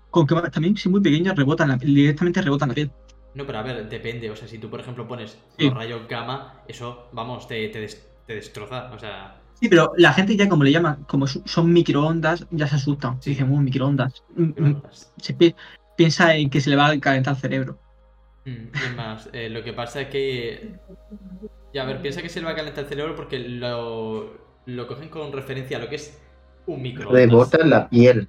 con 0.09 0.25
que 0.27 0.35
también 0.51 0.75
si 0.77 0.89
muy 0.89 1.01
pequeños 1.01 1.35
rebotan, 1.35 1.69
la- 1.69 1.77
directamente 1.77 2.41
rebotan 2.41 2.69
la 2.69 2.75
piel. 2.75 2.91
No, 3.35 3.45
pero 3.45 3.59
a 3.59 3.63
ver, 3.63 3.89
depende. 3.89 4.29
O 4.29 4.35
sea, 4.35 4.47
si 4.47 4.57
tú, 4.59 4.69
por 4.69 4.79
ejemplo, 4.79 5.07
pones 5.07 5.37
Sí. 5.57 5.65
los 5.65 5.73
rayos 5.73 6.07
gamma, 6.07 6.61
eso, 6.67 7.09
vamos, 7.13 7.47
te, 7.47 7.67
te, 7.69 7.79
des- 7.79 8.07
te 8.27 8.35
destroza. 8.35 8.91
O 8.93 8.99
sea, 8.99 9.41
Sí, 9.63 9.69
pero 9.69 9.93
la 9.95 10.11
gente 10.11 10.35
ya 10.35 10.49
como 10.49 10.65
le 10.65 10.73
llaman, 10.73 11.05
como 11.05 11.25
son 11.25 11.71
microondas, 11.71 12.45
ya 12.51 12.67
se 12.67 12.75
asustan. 12.75 13.21
Sí. 13.21 13.29
Dicen, 13.29 13.49
"Uh, 13.49 13.61
microondas. 13.61 14.21
Mm, 14.35 14.41
mm, 14.43 14.47
microondas. 14.57 15.13
Se 15.21 15.33
pi- 15.33 15.55
piensa 15.95 16.35
en 16.35 16.49
que 16.49 16.59
se 16.59 16.69
le 16.69 16.75
va 16.75 16.87
a 16.87 16.99
calentar 16.99 17.35
el 17.35 17.39
cerebro. 17.39 17.79
Mm, 18.43 18.49
y 18.49 18.77
es 18.89 18.95
más, 18.97 19.29
eh, 19.31 19.49
lo 19.49 19.63
que 19.63 19.71
pasa 19.71 20.01
es 20.01 20.07
que. 20.09 20.73
Ya, 21.73 21.83
a 21.83 21.85
ver, 21.85 22.01
piensa 22.01 22.21
que 22.21 22.27
se 22.27 22.41
le 22.41 22.45
va 22.45 22.51
a 22.51 22.55
calentar 22.55 22.83
el 22.83 22.89
cerebro 22.89 23.15
porque 23.15 23.39
lo, 23.39 24.33
lo 24.65 24.85
cogen 24.85 25.07
con 25.07 25.31
referencia 25.31 25.77
a 25.77 25.79
lo 25.79 25.87
que 25.87 25.95
es 25.95 26.19
un 26.67 26.81
microondas. 26.81 27.21
Rebota 27.21 27.57
en 27.61 27.69
la 27.69 27.89
piel. 27.89 28.27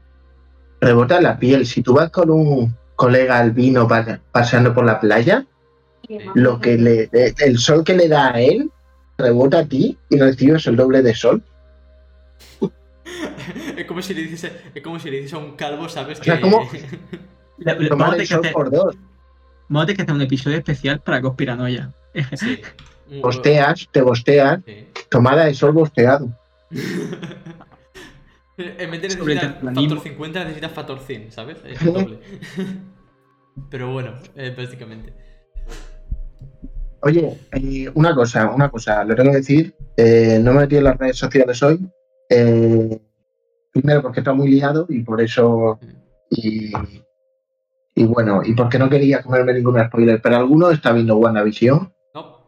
Rebota 0.80 1.16
en 1.16 1.24
la 1.24 1.37
piel. 1.37 1.66
Si 1.66 1.82
tú 1.82 1.95
vas 1.95 2.11
con 2.11 2.30
un 2.30 2.76
colega 2.95 3.41
albino 3.41 3.89
pa- 3.89 4.20
paseando 4.30 4.72
por 4.72 4.85
la 4.87 5.01
playa, 5.01 5.45
lo 6.37 6.61
que 6.61 6.78
le, 6.78 7.11
el 7.12 7.59
sol 7.59 7.82
que 7.82 7.95
le 7.97 8.07
da 8.07 8.35
a 8.35 8.41
él 8.41 8.70
rebota 9.18 9.58
a 9.60 9.64
ti 9.66 9.96
y 10.10 10.18
recibes 10.18 10.66
el 10.66 10.76
doble 10.76 11.02
de 11.02 11.14
sol. 11.14 11.42
es 13.76 13.84
como 13.86 14.02
si 14.02 14.14
le 14.14 14.22
dices, 14.22 14.52
es 14.74 14.82
como 14.82 14.98
si 14.98 15.10
le 15.10 15.18
dices 15.18 15.34
a 15.34 15.38
un 15.38 15.56
calvo, 15.56 15.88
¿sabes? 15.88 16.20
O 16.20 16.24
sea, 16.24 16.40
sol 18.26 18.40
hacer- 18.46 18.52
por 18.52 18.70
dos. 18.70 18.96
vamos 19.68 19.82
a 19.82 19.86
tener 19.86 19.96
que 19.96 20.02
hacer 20.02 20.14
un 20.14 20.22
episodio 20.22 20.56
especial 20.58 21.00
para 21.00 21.20
conspiranoia. 21.22 21.92
Sí. 22.36 22.60
Bosteas, 23.22 23.86
te 23.92 24.00
bosteas, 24.00 24.60
Sí. 24.66 24.86
tomada 25.10 25.44
de 25.44 25.54
sol 25.54 25.72
bosteado. 25.72 26.36
En 28.56 28.90
vez 28.90 29.02
de 29.02 29.08
necesitar 29.08 29.60
factor 29.74 30.00
50, 30.00 30.44
necesitas 30.44 30.72
factor 30.72 30.98
100, 31.00 31.30
¿sabes? 31.32 31.58
Es 31.66 31.82
el 31.82 31.92
doble. 31.92 32.18
Pero 33.70 33.92
bueno, 33.92 34.14
eh, 34.36 34.54
básicamente. 34.56 35.12
Oye, 37.07 37.38
eh, 37.52 37.90
una 37.94 38.14
cosa, 38.14 38.50
una 38.50 38.70
cosa, 38.70 39.05
lo 39.05 39.14
tengo 39.14 39.30
que 39.30 39.36
decir, 39.38 39.74
eh, 39.96 40.38
no 40.42 40.55
me 40.55 40.61
metí 40.61 40.76
en 40.76 40.84
las 40.84 40.96
redes 40.96 41.16
sociales 41.18 41.62
hoy. 41.62 41.78
eh, 42.30 42.98
primero 43.72 44.00
porque 44.02 44.20
estaba 44.20 44.36
muy 44.36 44.48
liado 44.48 44.86
y 44.88 45.00
por 45.02 45.20
eso. 45.20 45.78
Y, 46.30 46.72
y 47.96 48.05
bueno, 48.07 48.40
y 48.44 48.55
porque 48.55 48.78
no 48.78 48.88
quería 48.88 49.22
comerme 49.22 49.52
ningún 49.52 49.84
spoiler, 49.84 50.20
pero 50.22 50.36
alguno 50.36 50.70
está 50.70 50.92
viendo 50.92 51.16
WandaVision. 51.16 51.92
No. 52.14 52.38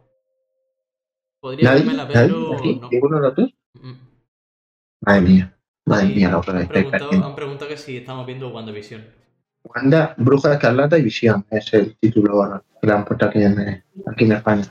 Podría 1.40 1.70
¿Nadie? 1.70 1.82
verme 1.84 1.94
la 1.94 2.04
¿Nadie? 2.09 2.28
pero 2.32 2.54
¿Aquí? 2.59 2.78
no. 2.80 2.88
¿Ninguno 2.90 3.16
de 3.16 3.22
los 3.22 3.34
dos? 3.36 3.54
Mm. 3.74 3.92
Madre 5.02 5.20
mía, 5.20 5.59
madre 5.84 6.07
Sí, 6.07 6.14
mía, 6.14 6.30
lo 6.30 6.40
que 6.40 6.52
me 6.52 6.61
han, 6.61 6.68
preguntado, 6.68 7.11
han 7.24 7.34
preguntado 7.36 7.68
que 7.68 7.76
si 7.76 7.96
estamos 7.98 8.24
viendo 8.26 8.48
WandaVision. 8.48 9.04
Wanda, 9.64 10.14
Bruja 10.16 10.54
Escarlata 10.54 10.96
y 10.96 11.02
Visión 11.02 11.44
es 11.50 11.74
el 11.74 11.96
título 11.98 12.36
que 12.87 12.93
le 12.93 12.97
han 12.97 13.05
puesto 13.05 13.26
aquí 13.26 13.43
en, 13.43 13.82
aquí 14.07 14.24
en 14.24 14.32
España. 14.32 14.64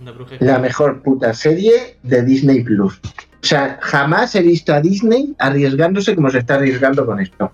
Una 0.00 0.12
bruja 0.12 0.36
La 0.40 0.58
mejor 0.58 1.02
puta 1.02 1.32
serie 1.32 1.96
de 2.02 2.22
Disney 2.22 2.62
Plus. 2.62 3.00
O 3.44 3.46
sea, 3.46 3.78
jamás 3.82 4.34
he 4.34 4.42
visto 4.42 4.72
a 4.72 4.80
Disney 4.80 5.34
arriesgándose 5.38 6.14
como 6.14 6.30
se 6.30 6.38
está 6.38 6.54
arriesgando 6.54 7.04
con 7.04 7.20
esto. 7.20 7.52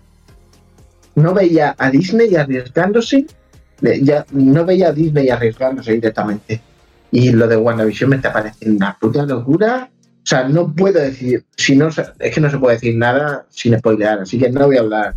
No 1.16 1.34
veía 1.34 1.74
a 1.78 1.90
Disney 1.90 2.34
arriesgándose, 2.36 3.26
ya 4.02 4.24
no 4.32 4.64
veía 4.64 4.88
a 4.88 4.92
Disney 4.92 5.28
arriesgándose 5.28 5.92
directamente. 5.92 6.60
Y 7.10 7.32
lo 7.32 7.48
de 7.48 7.56
WandaVision 7.56 8.10
me 8.10 8.16
está 8.16 8.32
pareciendo 8.32 8.76
una 8.76 8.96
puta 8.98 9.24
locura. 9.24 9.90
O 10.22 10.26
sea, 10.26 10.48
no 10.48 10.72
puedo 10.72 11.00
decir, 11.00 11.44
si 11.56 11.76
no, 11.76 11.88
es 11.88 12.34
que 12.34 12.40
no 12.40 12.50
se 12.50 12.58
puede 12.58 12.76
decir 12.76 12.96
nada 12.96 13.46
sin 13.48 13.76
spoilear, 13.76 14.20
así 14.20 14.38
que 14.38 14.50
no 14.50 14.66
voy 14.66 14.76
a 14.76 14.80
hablar, 14.80 15.16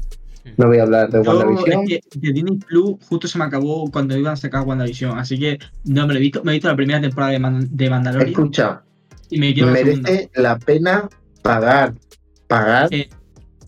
no 0.57 0.67
voy 0.67 0.77
a 0.79 0.83
hablar 0.83 1.09
de 1.09 1.19
WandaVision. 1.19 1.83
es 1.83 1.87
que 2.11 2.19
de 2.19 2.33
Disney 2.33 2.57
Plus 2.57 2.95
justo 3.07 3.27
se 3.27 3.37
me 3.37 3.45
acabó 3.45 3.89
cuando 3.91 4.17
iban 4.17 4.33
a 4.33 4.35
sacar 4.35 4.63
WandaVision, 4.65 5.17
así 5.17 5.39
que 5.39 5.57
no 5.85 6.05
me 6.07 6.13
lo 6.13 6.19
he 6.19 6.21
visto. 6.21 6.43
Me 6.43 6.51
he 6.51 6.55
visto 6.55 6.67
la 6.69 6.75
primera 6.75 7.01
temporada 7.01 7.31
de, 7.31 7.39
Man- 7.39 7.67
de 7.71 7.89
Mandalorian 7.89 8.29
Escucha, 8.29 8.83
y 9.29 9.39
me 9.39 9.53
la 9.55 9.65
merece 9.67 10.29
la 10.35 10.57
pena 10.59 11.09
pagar, 11.41 11.93
pagar 12.47 12.87
Eh, 12.91 13.09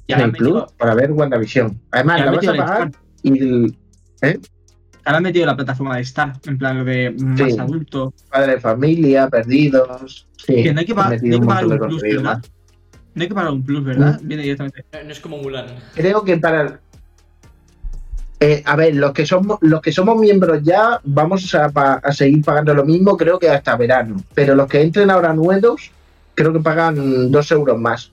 Disney 0.08 0.28
metido- 0.32 0.66
Plus 0.66 0.74
para 0.78 0.96
ver 0.96 1.12
WandaVision. 1.12 1.80
Además, 1.92 2.26
la 2.26 2.32
vas 2.32 2.48
a 2.48 2.54
pagar 2.54 2.92
y 3.24 3.40
el- 3.40 3.78
ahora 5.06 5.18
han 5.18 5.24
metido 5.24 5.46
la 5.46 5.56
plataforma 5.56 5.96
de 5.98 6.02
Star, 6.02 6.34
en 6.46 6.58
plan 6.58 6.84
de 6.86 7.16
más 7.18 7.52
Sí. 7.54 7.60
adulto. 7.60 8.14
Padre 8.32 8.54
de 8.54 8.60
familia, 8.60 9.30
perdidos. 9.30 10.28
Sí, 10.38 10.64
Que 10.64 10.74
no 10.74 10.80
hay 10.80 10.86
que, 10.86 10.96
pa- 10.96 11.08
han 11.08 11.18
no 11.24 11.34
hay 11.36 11.40
que 11.40 11.46
pagar 11.46 11.66
un 11.68 11.78
plus, 11.80 12.02
¿verdad? 12.02 12.44
No 13.16 13.22
hay 13.22 13.30
que 13.30 13.34
pagar 13.34 13.53
un 13.53 13.63
plus, 13.63 13.84
¿verdad? 13.84 14.20
Viene 14.22 14.43
directamente. 14.43 14.86
No 14.91 15.03
no 15.03 15.11
es 15.11 15.20
como 15.22 15.38
Mulan. 15.38 15.68
Creo 15.93 16.24
que 16.24 16.38
para. 16.38 16.80
Eh, 18.41 18.61
a 18.66 18.76
ver, 18.76 18.93
los 18.95 19.13
que 19.13 19.26
somos 19.26 19.57
los 19.61 19.82
que 19.82 19.93
somos 19.93 20.20
miembros 20.20 20.61
ya 20.61 20.99
vamos 21.05 21.55
a, 21.55 22.11
seguir 22.11 22.43
pagando 22.43 22.74
lo 22.74 22.84
mismo, 22.84 23.16
creo 23.16 23.39
que 23.39 23.49
hasta 23.49 23.78
verano. 23.78 24.18
Pero 24.34 24.53
los 24.53 24.68
que 24.68 24.82
entren 24.82 25.09
ahora 25.09 25.34
nuevos, 25.34 25.91
creo 26.34 26.51
que 26.51 26.59
pagan 26.59 27.32
dos 27.32 27.49
euros 27.51 27.80
más. 27.80 28.11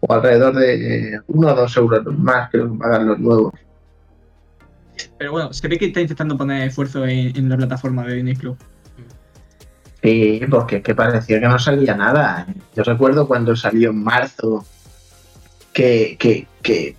O 0.00 0.12
alrededor 0.12 0.56
de 0.56 1.20
uno 1.28 1.48
o 1.48 1.54
dos 1.54 1.76
euros 1.76 2.02
más, 2.18 2.50
creo 2.50 2.72
que 2.72 2.78
pagan 2.78 3.06
los 3.06 3.18
nuevos. 3.18 3.52
Pero 5.18 5.32
bueno, 5.32 5.52
se 5.52 5.68
ve 5.68 5.78
que 5.78 5.86
está 5.86 6.00
intentando 6.00 6.38
poner 6.38 6.68
esfuerzo 6.68 7.04
en, 7.04 7.36
en 7.36 7.48
la 7.50 7.58
plataforma 7.58 8.06
de 8.06 8.14
Disney 8.14 8.34
Plus. 8.34 8.56
Sí, 10.02 10.40
porque 10.50 10.76
es 10.76 10.82
que 10.82 10.94
parecía 10.94 11.38
que 11.40 11.46
no 11.48 11.58
salía 11.58 11.94
nada. 11.94 12.46
Yo 12.74 12.82
recuerdo 12.82 13.28
cuando 13.28 13.54
salió 13.54 13.90
en 13.90 14.02
marzo 14.02 14.64
que, 15.72 16.16
que, 16.18 16.46
que 16.60 16.96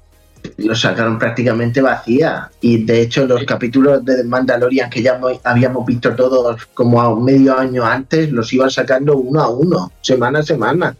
lo 0.57 0.75
sacaron 0.75 1.19
prácticamente 1.19 1.81
vacía. 1.81 2.49
Y 2.61 2.83
de 2.85 3.01
hecho 3.01 3.25
los 3.27 3.41
Sí. 3.41 3.45
capítulos 3.45 4.03
de 4.05 4.23
Mandalorian 4.23 4.89
que 4.89 5.01
ya 5.01 5.17
mo- 5.17 5.39
habíamos 5.43 5.85
visto 5.85 6.15
todos 6.15 6.65
como 6.73 7.01
a 7.01 7.09
un 7.13 7.25
medio 7.25 7.57
año 7.57 7.85
antes, 7.85 8.31
los 8.31 8.51
iban 8.53 8.69
sacando 8.69 9.17
uno 9.17 9.41
a 9.41 9.49
uno, 9.49 9.91
semana 10.01 10.39
a 10.39 10.43
semana. 10.43 10.95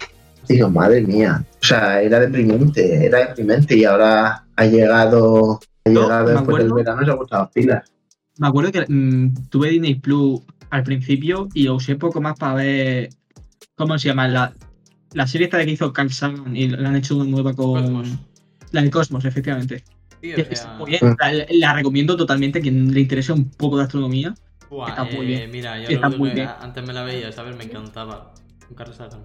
Digo, 0.48 0.70
madre 0.70 1.02
mía. 1.02 1.44
O 1.62 1.66
sea, 1.66 2.02
era 2.02 2.20
deprimente, 2.20 3.06
era 3.06 3.20
deprimente 3.28 3.78
y 3.78 3.86
ahora 3.86 4.44
ha 4.58 4.66
llegado, 4.66 5.60
ha 5.86 5.90
llegado 5.90 6.30
después 6.32 6.64
del 6.64 6.74
verano 6.74 7.02
y 7.02 7.06
se 7.06 7.12
ha 7.12 7.16
puesto 7.16 7.38
las 7.38 7.50
pilas. 7.52 7.90
Me 8.40 8.48
acuerdo 8.48 8.72
que 8.72 8.86
mm, 8.88 9.48
tuve 9.50 9.70
Disney 9.70 9.96
Plus 9.96 10.42
al 10.74 10.84
principio 10.84 11.48
y 11.54 11.64
lo 11.64 11.76
usé 11.76 11.96
poco 11.96 12.20
más 12.20 12.38
para 12.38 12.56
ver. 12.56 13.10
¿Cómo 13.76 13.98
se 13.98 14.08
llama? 14.10 14.28
La, 14.28 14.54
la 15.14 15.28
serie 15.28 15.46
esta 15.46 15.58
de 15.58 15.66
que 15.66 15.72
hizo 15.72 15.94
Carl 15.94 16.12
Sagan 16.12 16.56
y 16.56 16.68
la 16.70 16.90
han 16.90 16.96
hecho 16.96 17.16
una 17.16 17.26
nueva 17.26 17.54
con. 17.54 17.82
Cosmos. 17.82 18.10
La 18.72 18.82
de 18.82 18.90
Cosmos, 18.90 19.24
efectivamente. 19.26 19.84
Sí, 20.22 20.32
Que 20.34 20.42
o 20.42 20.44
está 20.44 20.56
sea. 20.56 20.74
muy 20.74 20.90
bien. 20.92 21.16
La, 21.20 21.46
la 21.52 21.74
recomiendo 21.74 22.18
totalmente 22.18 22.60
a 22.60 22.62
quien 22.62 22.92
le 22.94 23.02
interese 23.02 23.32
un 23.34 23.50
poco 23.52 23.78
de 23.78 23.84
astronomía. 23.84 24.34
buah, 24.70 24.90
está 24.90 25.04
muy 25.04 25.18
eh, 25.18 25.26
bien. 25.26 25.52
Mira, 25.52 25.80
yo 25.80 25.90
Está 25.90 26.10
lo- 26.10 26.18
muy 26.18 26.30
lo- 26.30 26.36
bien. 26.36 26.50
antes 26.60 26.86
me 26.88 26.94
la 26.94 27.04
veía, 27.04 27.32
¿sabes? 27.32 27.56
Me 27.56 27.66
encantaba. 27.66 28.34
Un 28.70 28.76
Carlos 28.76 28.98
Sagan. 28.98 29.20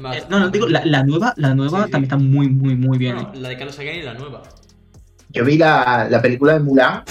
Más- 0.00 0.16
Eh, 0.16 0.22
no, 0.30 0.40
no, 0.40 0.48
digo, 0.50 0.66
la, 0.68 0.84
la 0.86 1.02
nueva, 1.02 1.34
la 1.36 1.54
nueva 1.54 1.80
Sí, 1.80 1.84
sí. 1.86 1.90
también 1.90 2.04
está 2.04 2.16
muy, 2.16 2.48
muy, 2.48 2.76
muy 2.76 2.96
bien. 2.98 3.16
Bueno, 3.16 3.32
eh. 3.34 3.38
la 3.40 3.48
de 3.50 3.56
Carlos 3.58 3.74
Sagan 3.74 3.94
y 3.96 4.02
la 4.02 4.14
nueva. 4.14 4.42
Yo 5.30 5.44
vi 5.44 5.58
la, 5.58 6.06
la 6.10 6.22
película 6.22 6.54
de 6.54 6.60
Mulan, 6.60 7.02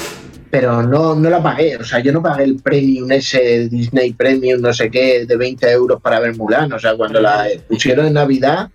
pero 0.57 0.81
no, 0.83 1.15
no 1.15 1.29
la 1.29 1.43
pagué. 1.43 1.75
O 1.75 1.83
sea, 1.83 1.99
yo 1.99 2.13
no 2.13 2.21
pagué 2.21 2.45
el 2.45 2.55
premium 2.61 3.11
ese 3.11 3.67
Disney 3.67 4.13
Premium, 4.13 4.61
no 4.61 4.73
sé 4.73 4.89
qué, 4.89 5.25
de 5.25 5.35
20 5.35 5.69
euros 5.69 6.01
para 6.01 6.21
ver 6.21 6.33
Mulan. 6.37 6.71
O 6.71 6.79
sea, 6.79 6.95
cuando 6.95 7.19
la 7.19 7.45
pusieron 7.67 8.05
en 8.05 8.13
Navidad, 8.13 8.69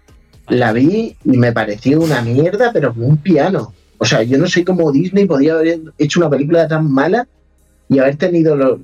la 0.48 0.74
vi 0.74 1.16
y 1.24 1.36
me 1.38 1.52
pareció 1.52 2.00
una 2.02 2.20
mierda, 2.20 2.70
pero 2.70 2.92
como 2.92 3.06
un 3.06 3.16
piano. 3.16 3.72
O 3.96 4.04
sea, 4.04 4.22
yo 4.22 4.36
no 4.36 4.46
sé 4.46 4.62
cómo 4.62 4.92
Disney 4.92 5.24
podía 5.24 5.54
haber 5.54 5.80
hecho 5.96 6.20
una 6.20 6.28
película 6.28 6.68
tan 6.68 6.92
mala 6.92 7.26
y 7.88 7.98
haber 7.98 8.16
tenido 8.16 8.54
lo- 8.56 8.80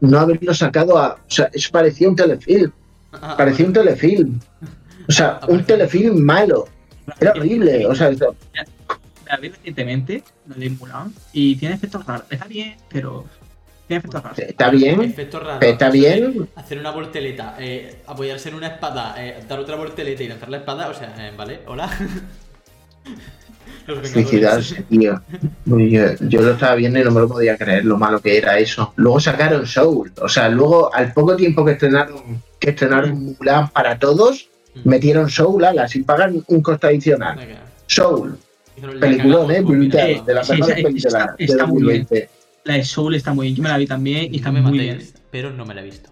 no 0.00 0.18
haberlo 0.20 0.54
sacado 0.54 0.96
a. 0.96 1.14
O 1.14 1.18
sea, 1.30 1.50
eso 1.52 1.70
parecía 1.72 2.08
un 2.08 2.14
telefilm. 2.14 2.70
Ah, 3.14 3.34
Parecía 3.36 3.66
un 3.66 3.72
telefilm. 3.72 4.38
O 5.08 5.10
sea, 5.12 5.40
un 5.48 5.64
telefilm 5.64 6.18
malo. 6.20 6.68
Era 7.20 7.32
horrible. 7.32 7.84
O 7.86 7.96
sea, 7.96 8.10
La 9.28 9.36
vi 9.36 9.48
recientemente, 9.48 10.22
la 10.48 10.54
de 10.56 10.70
Mulan, 10.70 11.12
y 11.32 11.56
tiene 11.56 11.74
efectos 11.74 12.04
raros. 12.06 12.26
Está 12.30 12.46
bien, 12.46 12.76
pero 12.88 13.24
tiene 13.86 13.98
efectos 13.98 14.22
raros. 14.22 14.38
está 14.38 14.70
bien. 14.70 15.02
Efecto 15.02 15.40
raro. 15.40 15.66
Está 15.66 15.90
bien. 15.90 16.48
Hacer 16.56 16.78
una 16.78 16.90
volteleta, 16.90 17.56
eh, 17.58 18.02
apoyarse 18.06 18.48
en 18.48 18.54
una 18.54 18.68
espada, 18.68 19.14
eh, 19.18 19.44
dar 19.48 19.58
otra 19.58 19.76
volteleta 19.76 20.22
y 20.22 20.28
lanzar 20.28 20.48
la 20.48 20.58
espada, 20.58 20.88
o 20.88 20.94
sea, 20.94 21.14
eh, 21.18 21.32
¿vale? 21.36 21.60
Hola. 21.66 21.90
Suicidarse, 24.04 24.82
tío. 24.82 25.20
Yo, 25.64 26.14
yo 26.20 26.42
lo 26.42 26.52
estaba 26.52 26.74
viendo 26.74 26.98
y 27.00 27.04
no 27.04 27.10
me 27.10 27.20
lo 27.20 27.28
podía 27.28 27.56
creer 27.56 27.86
lo 27.86 27.96
malo 27.96 28.20
que 28.20 28.36
era 28.36 28.58
eso. 28.58 28.92
Luego 28.96 29.18
sacaron 29.18 29.66
Soul. 29.66 30.12
O 30.20 30.28
sea, 30.28 30.48
luego, 30.50 30.94
al 30.94 31.12
poco 31.14 31.36
tiempo 31.36 31.64
que 31.64 31.72
estrenaron, 31.72 32.42
que 32.58 32.70
estrenaron 32.70 33.36
Mulan 33.38 33.68
para 33.70 33.98
todos, 33.98 34.48
Mm. 34.84 34.88
metieron 34.88 35.30
Soul 35.30 35.64
ala, 35.64 35.88
sin 35.88 36.04
pagar 36.04 36.30
un 36.46 36.62
coste 36.62 36.86
adicional. 36.88 37.38
Soul. 37.86 38.38
Peliculón, 39.00 39.50
eh, 39.50 39.60
brutal. 39.60 40.24
De 40.26 40.34
las 40.34 40.46
Sí, 40.46 40.52
mejores 40.54 40.82
la 40.82 40.88
está- 40.90 41.34
está 41.38 41.66
muy 41.66 41.82
bien. 41.82 42.02
2020. 42.02 42.28
La 42.64 42.74
de 42.74 42.84
Soul 42.84 43.14
está 43.14 43.32
muy 43.34 43.46
bien. 43.46 43.56
Yo 43.56 43.62
me 43.62 43.68
la 43.68 43.78
vi 43.78 43.86
también 43.86 44.32
y 44.34 44.36
está 44.38 44.50
muy 44.52 44.60
matéis, 44.60 44.82
bien. 44.82 45.12
pero 45.30 45.52
no 45.52 45.64
me 45.64 45.74
la 45.74 45.80
he 45.80 45.84
visto. 45.84 46.10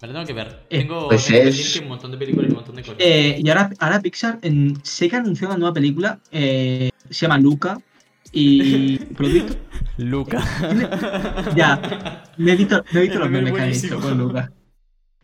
Me 0.00 0.08
la 0.08 0.14
tengo 0.14 0.26
que 0.26 0.32
ver. 0.32 0.62
Eh, 0.68 0.78
tengo, 0.80 1.08
pues 1.08 1.26
tengo 1.26 1.48
es- 1.48 1.76
un 1.80 1.88
montón 1.88 2.10
de 2.10 2.16
películas 2.18 2.48
y 2.48 2.50
un 2.50 2.56
montón 2.56 2.74
de 2.76 2.82
cosas. 2.82 2.96
Eh, 2.98 3.40
y 3.42 3.48
ahora, 3.48 3.70
ahora 3.78 4.00
Pixar 4.00 4.38
en, 4.42 4.74
sé 4.82 5.08
que 5.08 5.16
anunció 5.16 5.46
una 5.46 5.56
nueva 5.56 5.72
película. 5.74 6.18
eh, 6.32 6.90
se 7.08 7.26
llama 7.26 7.38
Luca. 7.38 7.78
Y. 8.32 8.96
¿Pero 8.98 9.18
lo 9.20 9.26
has 9.28 9.32
visto? 9.34 9.56
Luca. 9.98 10.42
Ya. 11.54 12.24
Me 12.38 12.52
he 12.52 12.56
visto, 12.56 12.82
me 12.92 13.00
he 13.00 13.02
visto 13.04 13.18
los 13.20 13.30
meme 13.30 13.52
memes 13.52 13.54
que 13.82 13.88
han 13.88 13.96
hecho 13.96 14.00
con 14.00 14.18
Luca. 14.18 14.50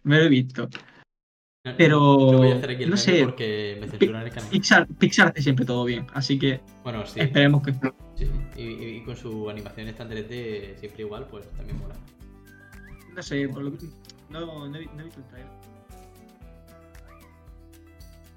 Me 0.05 0.19
lo 0.19 0.25
he 0.25 0.29
visto. 0.29 0.69
Pero, 1.77 2.33
Yo 2.33 2.39
voy 2.39 2.51
a 2.53 2.55
hacer 2.57 2.71
aquí 2.71 2.85
el 2.85 2.91
no 2.91 2.97
sé, 2.97 3.25
porque 3.25 3.77
me 3.81 3.89
censuran 3.89 4.23
el 4.23 4.31
canal. 4.31 4.49
Pixar, 4.51 4.87
Pixar 4.99 5.29
hace 5.29 5.43
siempre 5.43 5.65
todo 5.65 5.85
bien. 5.85 6.07
Así 6.15 6.39
que 6.39 6.61
Bueno, 6.85 7.05
sí. 7.07 7.21
esperemos 7.21 7.63
que. 7.63 7.73
sí. 8.17 8.31
Y, 8.57 8.63
y- 8.63 8.97
y 8.97 9.01
con 9.05 9.17
su 9.17 9.49
animación 9.51 9.89
esta 9.89 10.03
en 10.05 10.11
3D 10.11 10.77
siempre 10.81 11.03
igual, 11.03 11.27
pues 11.31 11.49
también 11.57 11.79
mola. 11.79 11.95
No 13.15 13.23
sé, 13.23 13.49
por 13.49 13.63
lo 13.63 13.73
que. 13.77 13.87
No, 14.31 14.41
no, 14.41 14.67
he, 14.67 14.85
no 14.87 15.01
he 15.01 15.05
visto 15.05 15.21
el 15.21 15.27
trailer. 15.27 15.51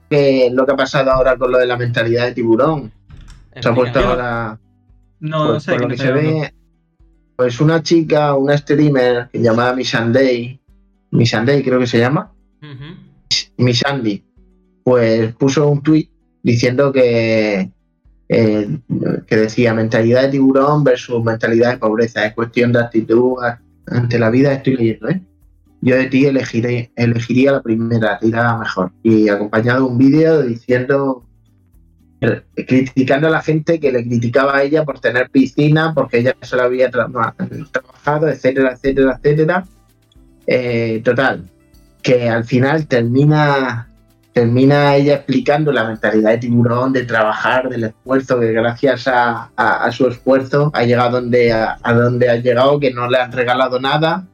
Que 0.09 0.49
lo 0.51 0.65
que 0.65 0.71
ha 0.73 0.75
pasado 0.75 1.11
ahora 1.11 1.37
con 1.37 1.51
lo 1.51 1.57
de 1.57 1.65
la 1.65 1.77
mentalidad 1.77 2.25
de 2.25 2.33
tiburón. 2.33 2.91
Se 3.59 3.67
ha 3.69 3.73
puesto 3.73 3.99
ahora. 3.99 4.59
No, 5.19 5.45
no 5.45 5.51
Pues, 5.51 5.63
sé. 5.63 5.71
por 5.73 5.81
lo 5.83 5.87
que 5.87 5.97
se 5.97 6.11
ve, 6.11 6.53
pues 7.35 7.59
una 7.61 7.81
chica, 7.83 8.33
una 8.35 8.57
streamer 8.57 9.29
llamada 9.33 9.73
Missandei, 9.75 10.59
Missandei 11.11 11.63
creo 11.63 11.79
que 11.79 11.87
se 11.87 11.99
llama, 11.99 12.31
Ujú. 13.61 13.65
Missandei, 13.65 14.23
pues 14.83 15.33
puso 15.35 15.69
un 15.69 15.81
tweet 15.81 16.09
diciendo 16.43 16.91
que, 16.91 17.71
eh, 18.29 18.79
que 19.27 19.35
decía 19.35 19.73
mentalidad 19.73 20.23
de 20.23 20.29
tiburón 20.29 20.83
versus 20.83 21.23
mentalidad 21.23 21.71
de 21.71 21.77
pobreza, 21.77 22.25
es 22.25 22.33
cuestión 22.33 22.71
de 22.73 22.79
actitud 22.79 23.35
ante 23.87 24.19
la 24.19 24.29
vida, 24.29 24.53
estoy 24.53 24.75
leyendo, 24.77 25.09
¿eh? 25.09 25.21
Yo 25.83 25.95
de 25.95 26.05
ti 26.05 26.25
elegiré, 26.27 26.91
elegiría 26.95 27.53
la 27.53 27.61
primera, 27.63 28.19
irá 28.21 28.55
mejor. 28.57 28.91
Y 29.01 29.29
acompañado 29.29 29.87
un 29.87 29.97
vídeo 29.97 30.43
diciendo 30.43 31.25
eh, 32.21 32.41
criticando 32.67 33.27
a 33.27 33.31
la 33.31 33.41
gente 33.41 33.79
que 33.79 33.91
le 33.91 34.03
criticaba 34.05 34.57
a 34.57 34.63
ella 34.63 34.85
por 34.85 34.99
tener 34.99 35.31
piscina, 35.31 35.91
porque 35.95 36.19
ella 36.19 36.35
solo 36.41 36.61
había 36.63 36.91
tra- 36.91 37.11
trabajado, 37.71 38.29
etcétera, 38.29 38.73
etcétera, 38.73 39.19
etcétera. 39.23 39.65
Eh, 40.45 41.01
total, 41.03 41.49
que 42.01 42.29
al 42.29 42.43
final 42.43 42.87
termina, 42.87 43.87
termina 44.33 44.95
ella 44.95 45.15
explicando 45.15 45.71
la 45.71 45.85
mentalidad 45.85 46.31
de 46.31 46.37
tiburón, 46.39 46.93
de 46.93 47.03
trabajar, 47.03 47.69
del 47.69 47.85
esfuerzo, 47.85 48.39
que 48.39 48.51
gracias 48.51 49.07
a, 49.07 49.89
su 49.91 50.07
esfuerzo 50.07 50.71
ha 50.73 50.83
llegado 50.83 51.21
donde, 51.21 51.51
a, 51.51 51.77
a 51.81 51.93
donde 51.93 52.29
ha 52.29 52.35
llegado, 52.37 52.79
que 52.79 52.93
no 52.93 53.09
le 53.09 53.17
han 53.17 53.31
regalado 53.31 53.79
nada. 53.79 54.25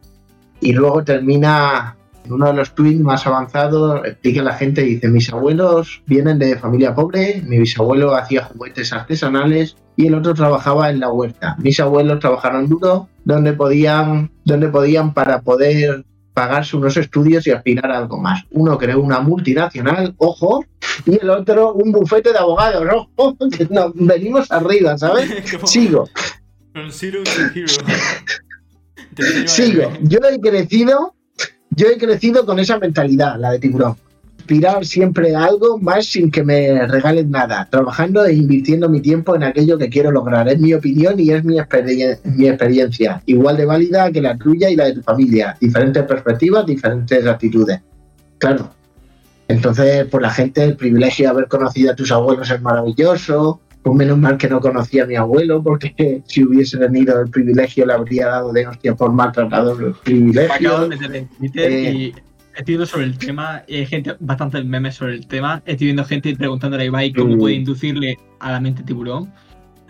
Y 0.59 0.73
luego 0.73 1.03
termina 1.03 1.97
en 2.27 2.33
uno 2.33 2.47
de 2.47 2.53
los 2.53 2.75
tweets 2.75 2.99
más 2.99 3.25
avanzados, 3.25 4.01
explica 4.05 4.41
a 4.41 4.43
la 4.43 4.53
gente, 4.53 4.81
dice, 4.81 5.07
mis 5.07 5.31
abuelos 5.31 6.01
vienen 6.05 6.39
de 6.39 6.57
familia 6.57 6.93
pobre, 6.93 7.41
mi 7.45 7.57
bisabuelo 7.57 8.15
hacía 8.15 8.43
juguetes 8.43 8.91
artesanales 8.91 9.77
y 9.95 10.07
el 10.07 10.15
otro 10.15 10.33
trabajaba 10.33 10.89
en 10.89 10.99
la 10.99 11.09
huerta. 11.09 11.55
Mis 11.59 11.79
abuelos 11.79 12.19
trabajaron 12.19 12.67
duro 12.67 13.07
donde 13.23 13.53
podían, 13.53 14.29
donde 14.43 14.67
podían 14.67 15.13
para 15.13 15.41
poder 15.41 16.03
pagarse 16.37 16.77
unos 16.77 16.95
estudios 16.95 17.47
y 17.47 17.51
aspirar 17.51 17.91
a 17.91 17.97
algo 17.97 18.19
más. 18.19 18.43
Uno 18.51 18.77
creó 18.77 19.01
una 19.01 19.21
multinacional, 19.21 20.13
ojo, 20.17 20.63
y 21.03 21.19
el 21.19 21.31
otro 21.31 21.73
un 21.73 21.91
bufete 21.91 22.31
de 22.31 22.37
abogados, 22.37 23.07
ojo, 23.15 23.35
nos 23.71 23.91
venimos 23.95 24.51
arriba, 24.51 24.95
¿sabes? 24.99 25.31
Sigo. 25.65 26.07
Zero 26.91 27.23
Sigo. 29.47 29.91
Yo 30.03 30.19
he 30.31 30.39
crecido, 30.39 31.15
yo 31.71 31.87
he 31.87 31.97
crecido 31.97 32.45
con 32.45 32.59
esa 32.59 32.77
mentalidad, 32.77 33.39
la 33.39 33.53
de 33.53 33.57
tiburón. 33.57 33.95
Aspirar 34.47 34.85
siempre 34.85 35.35
a 35.35 35.43
algo 35.43 35.77
más 35.77 36.05
sin 36.05 36.31
que 36.31 36.41
me 36.41 36.87
regalen 36.87 37.29
nada, 37.29 37.67
trabajando 37.69 38.23
e 38.25 38.33
invirtiendo 38.33 38.87
mi 38.87 39.01
tiempo 39.01 39.35
en 39.35 39.43
aquello 39.43 39.77
que 39.77 39.89
quiero 39.89 40.09
lograr. 40.09 40.47
Es 40.47 40.57
mi 40.57 40.73
opinión 40.73 41.19
y 41.19 41.31
es 41.31 41.43
mi, 41.43 41.57
experien- 41.59 42.17
mi 42.23 42.47
experiencia, 42.47 43.21
igual 43.25 43.57
de 43.57 43.65
válida 43.65 44.09
que 44.09 44.21
la 44.21 44.37
tuya 44.37 44.69
y 44.69 44.77
la 44.77 44.85
de 44.85 44.93
tu 44.93 45.01
familia. 45.01 45.57
Diferentes 45.59 46.01
perspectivas, 46.03 46.65
diferentes 46.65 47.27
actitudes. 47.27 47.81
Claro. 48.37 48.69
Entonces, 49.49 50.05
por 50.05 50.21
la 50.21 50.29
gente, 50.29 50.63
el 50.63 50.77
privilegio 50.77 51.25
de 51.25 51.29
haber 51.31 51.47
conocido 51.49 51.91
a 51.91 51.95
tus 51.95 52.09
abuelos 52.13 52.49
es 52.49 52.61
maravilloso, 52.61 53.59
Pues 53.83 53.97
menos 53.97 54.17
mal 54.17 54.37
que 54.37 54.47
no 54.49 54.61
conocía 54.61 55.03
a 55.03 55.07
mi 55.07 55.15
abuelo, 55.17 55.61
porque 55.61 56.21
si 56.27 56.43
hubiese 56.45 56.77
tenido 56.77 57.19
el 57.19 57.29
privilegio 57.29 57.85
le 57.85 57.91
habría 57.93 58.27
dado 58.27 58.53
de 58.53 58.65
hostia 58.65 58.95
por 58.95 59.11
maltratador 59.11 59.93
el 60.05 60.15
Me 60.23 60.41
acabo 60.45 60.87
de 60.87 60.97
privilegio. 60.97 61.27
meter 61.39 61.71
Eh. 61.71 61.91
y 61.93 62.15
estoy 62.57 62.73
viendo 62.73 62.85
sobre 62.85 63.05
el 63.05 63.17
tema, 63.17 63.63
hay 63.67 63.85
gente, 63.85 64.15
bastante 64.19 64.63
memes 64.63 64.95
sobre 64.95 65.13
el 65.15 65.27
tema. 65.27 65.61
Estoy 65.65 65.87
viendo 65.87 66.03
gente 66.05 66.35
preguntándole 66.35 66.83
a 66.83 66.85
Ibai 66.87 67.13
cómo 67.13 67.35
Mm. 67.35 67.39
puede 67.39 67.55
inducirle 67.55 68.17
a 68.39 68.51
la 68.51 68.59
mente 68.59 68.83
tiburón. 68.83 69.31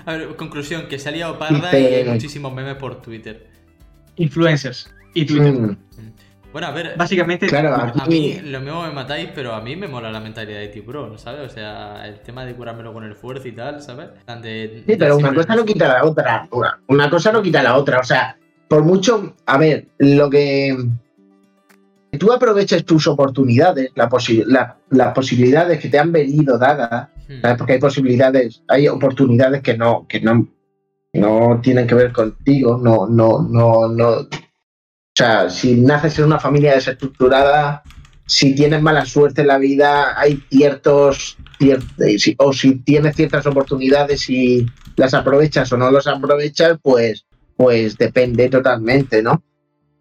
A 0.06 0.14
ver, 0.14 0.36
conclusión, 0.36 0.88
que 0.88 1.00
se 1.00 1.10
ha 1.10 1.12
liado 1.12 1.38
parda 1.40 1.78
y 1.78 1.84
hay 1.86 2.06
muchísimos 2.06 2.54
memes 2.54 2.76
por 2.76 3.02
Twitter. 3.02 3.48
Influencers 4.16 4.94
y 5.14 5.26
Twitter. 5.26 5.54
Mm, 5.54 5.78
Bueno, 6.54 6.68
a 6.68 6.72
ver, 6.72 6.94
Básicamente, 6.98 7.46
Claro, 7.48 7.76
a 7.76 8.06
mí 8.08 8.40
lo 8.44 8.62
mismo 8.62 8.82
me 8.84 8.92
matáis, 8.92 9.30
pero 9.36 9.54
a 9.54 9.62
mí 9.62 9.76
me 9.76 9.88
mola 9.88 10.10
la 10.10 10.20
mentalidad 10.22 10.60
de 10.60 10.70
tiburón, 10.70 11.20
¿sabes? 11.20 11.42
O 11.42 11.54
sea, 11.54 12.08
el 12.08 12.22
tema 12.22 12.46
de 12.46 12.56
curármelo 12.56 12.94
con 12.94 13.04
el 13.04 13.12
esfuerzo 13.12 13.48
y 13.48 13.52
tal, 13.52 13.82
¿sabes? 13.82 14.08
De- 14.42 14.84
Sí, 14.88 14.96
pero 14.98 15.18
una 15.18 15.34
cosa 15.36 15.56
no 15.56 15.66
quita 15.66 15.88
la 15.90 16.04
otra. 16.06 16.48
Una, 16.52 16.80
una 16.88 17.10
cosa 17.10 17.32
no 17.32 17.42
quita 17.44 17.62
la 17.62 17.76
otra. 17.76 18.00
O 18.00 18.04
sea, 18.04 18.38
por 18.70 18.84
mucho. 18.84 19.36
A 19.46 19.58
ver, 19.58 19.88
lo 20.00 20.30
que. 20.30 20.76
Que 22.12 22.18
Tú 22.18 22.32
aproveches 22.32 22.86
tus 22.86 23.08
oportunidades, 23.08 23.92
la 23.96 24.10
posi- 24.10 24.44
la- 24.46 24.78
las 24.90 25.14
posibilidades 25.14 25.80
que 25.80 25.90
te 25.90 26.00
han 26.00 26.12
venido 26.12 26.58
dadas, 26.58 27.10
Hmm. 27.28 27.42
¿sabes? 27.42 27.58
Porque 27.58 27.74
hay 27.74 27.80
posibilidades, 27.80 28.64
hay 28.68 28.88
oportunidades 28.88 29.62
que 29.62 29.78
no, 29.78 30.06
que 30.08 30.22
no, 30.22 30.48
no 31.14 31.60
tienen 31.62 31.88
que 31.88 31.96
ver 31.96 32.12
contigo, 32.14 32.80
no, 32.82 33.08
no, 33.08 33.42
no, 33.50 33.88
no. 33.90 34.08
O 34.20 34.28
sea, 35.16 35.50
si 35.50 35.76
naces 35.76 36.20
en 36.20 36.26
una 36.26 36.40
familia 36.40 36.74
desestructurada, 36.76 37.82
si 38.26 38.54
tienes 38.56 38.82
mala 38.82 39.06
suerte 39.06 39.42
en 39.42 39.48
la 39.48 39.58
vida, 39.58 40.20
hay 40.20 40.44
ciertos, 40.50 41.38
cier- 41.60 41.84
eh, 42.06 42.36
o 42.38 42.54
si 42.54 42.76
tienes 42.80 43.16
ciertas 43.16 43.46
oportunidades 43.46 44.30
y 44.30 44.66
las 44.96 45.14
aprovechas 45.14 45.72
o 45.74 45.78
no 45.78 45.90
las 45.92 46.08
aprovechas, 46.08 46.78
pues, 46.82 47.26
pues 47.56 47.98
depende 47.98 48.48
totalmente, 48.50 49.22
¿no? 49.24 49.42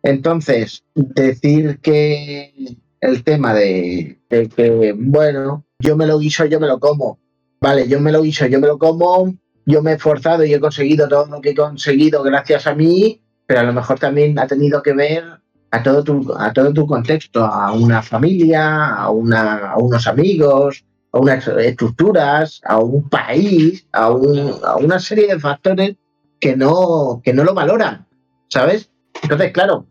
Entonces, 0.06 0.84
decir 0.94 1.80
que 1.80 2.76
el 3.00 3.24
tema 3.24 3.54
de, 3.54 4.20
que, 4.30 4.94
bueno, 4.96 5.64
yo 5.80 5.96
me 5.96 6.06
lo 6.06 6.20
guiso, 6.20 6.44
yo 6.46 6.60
me 6.60 6.68
lo 6.68 6.78
como. 6.78 7.18
Vale, 7.60 7.88
yo 7.88 8.00
me 8.00 8.12
lo 8.12 8.22
guiso, 8.22 8.46
yo 8.46 8.60
me 8.60 8.68
lo 8.68 8.78
como, 8.78 9.34
yo 9.66 9.82
me 9.82 9.90
he 9.90 9.94
esforzado 9.94 10.44
y 10.44 10.54
he 10.54 10.60
conseguido 10.60 11.08
todo 11.08 11.26
lo 11.26 11.40
que 11.40 11.50
he 11.50 11.54
conseguido 11.56 12.22
gracias 12.22 12.68
a 12.68 12.74
mí, 12.76 13.20
pero 13.46 13.60
a 13.60 13.64
lo 13.64 13.72
mejor 13.72 13.98
también 13.98 14.38
ha 14.38 14.46
tenido 14.46 14.80
que 14.80 14.92
ver 14.92 15.24
a 15.72 15.82
todo 15.82 16.04
tu, 16.04 16.32
a 16.38 16.52
todo 16.52 16.72
tu 16.72 16.86
contexto, 16.86 17.44
a 17.44 17.72
una 17.72 18.00
familia, 18.00 18.94
a, 18.94 19.10
una, 19.10 19.72
a 19.72 19.76
unos 19.78 20.06
amigos, 20.06 20.84
a 21.12 21.18
unas 21.18 21.48
estructuras, 21.48 22.60
a 22.64 22.78
un 22.78 23.08
país, 23.08 23.84
a, 23.92 24.10
un- 24.12 24.54
a 24.64 24.76
una 24.76 25.00
serie 25.00 25.26
de 25.34 25.40
factores 25.40 25.96
que 26.38 26.56
no, 26.56 27.20
que 27.24 27.32
no 27.32 27.42
lo 27.42 27.54
valoran, 27.54 28.06
¿sabes? 28.48 28.88
Entonces, 29.22 29.50
claro, 29.52 29.86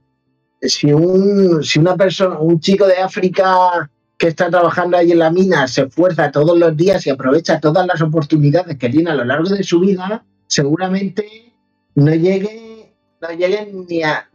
si 0.62 0.91
un, 0.93 1.64
si 1.64 1.80
una 1.80 1.95
persona, 1.95 2.39
un 2.39 2.60
chico 2.60 2.88
de 2.88 2.97
África 2.97 3.89
que 4.18 4.28
está 4.28 4.49
trabajando 4.49 4.97
ahí 4.97 5.12
en 5.12 5.20
la 5.20 5.30
mina 5.30 5.68
se 5.68 5.84
esfuerza 5.84 6.32
todos 6.32 6.58
los 6.58 6.76
días 6.76 7.06
y 7.06 7.10
aprovecha 7.10 7.60
todas 7.60 7.86
las 7.86 8.01
oportunidades 8.01 8.78
que 8.78 8.89
tiene 8.89 9.12
a 9.12 9.16
lo 9.16 9.26
largo 9.26 9.49
de 9.49 9.64
su 9.64 9.80
vida, 9.80 10.24
seguramente 10.47 11.53
no 11.95 12.14
llegue, 12.14 12.93
no 13.22 13.30
llegue 13.32 13.72
ni 13.88 14.03
a, 14.03 14.30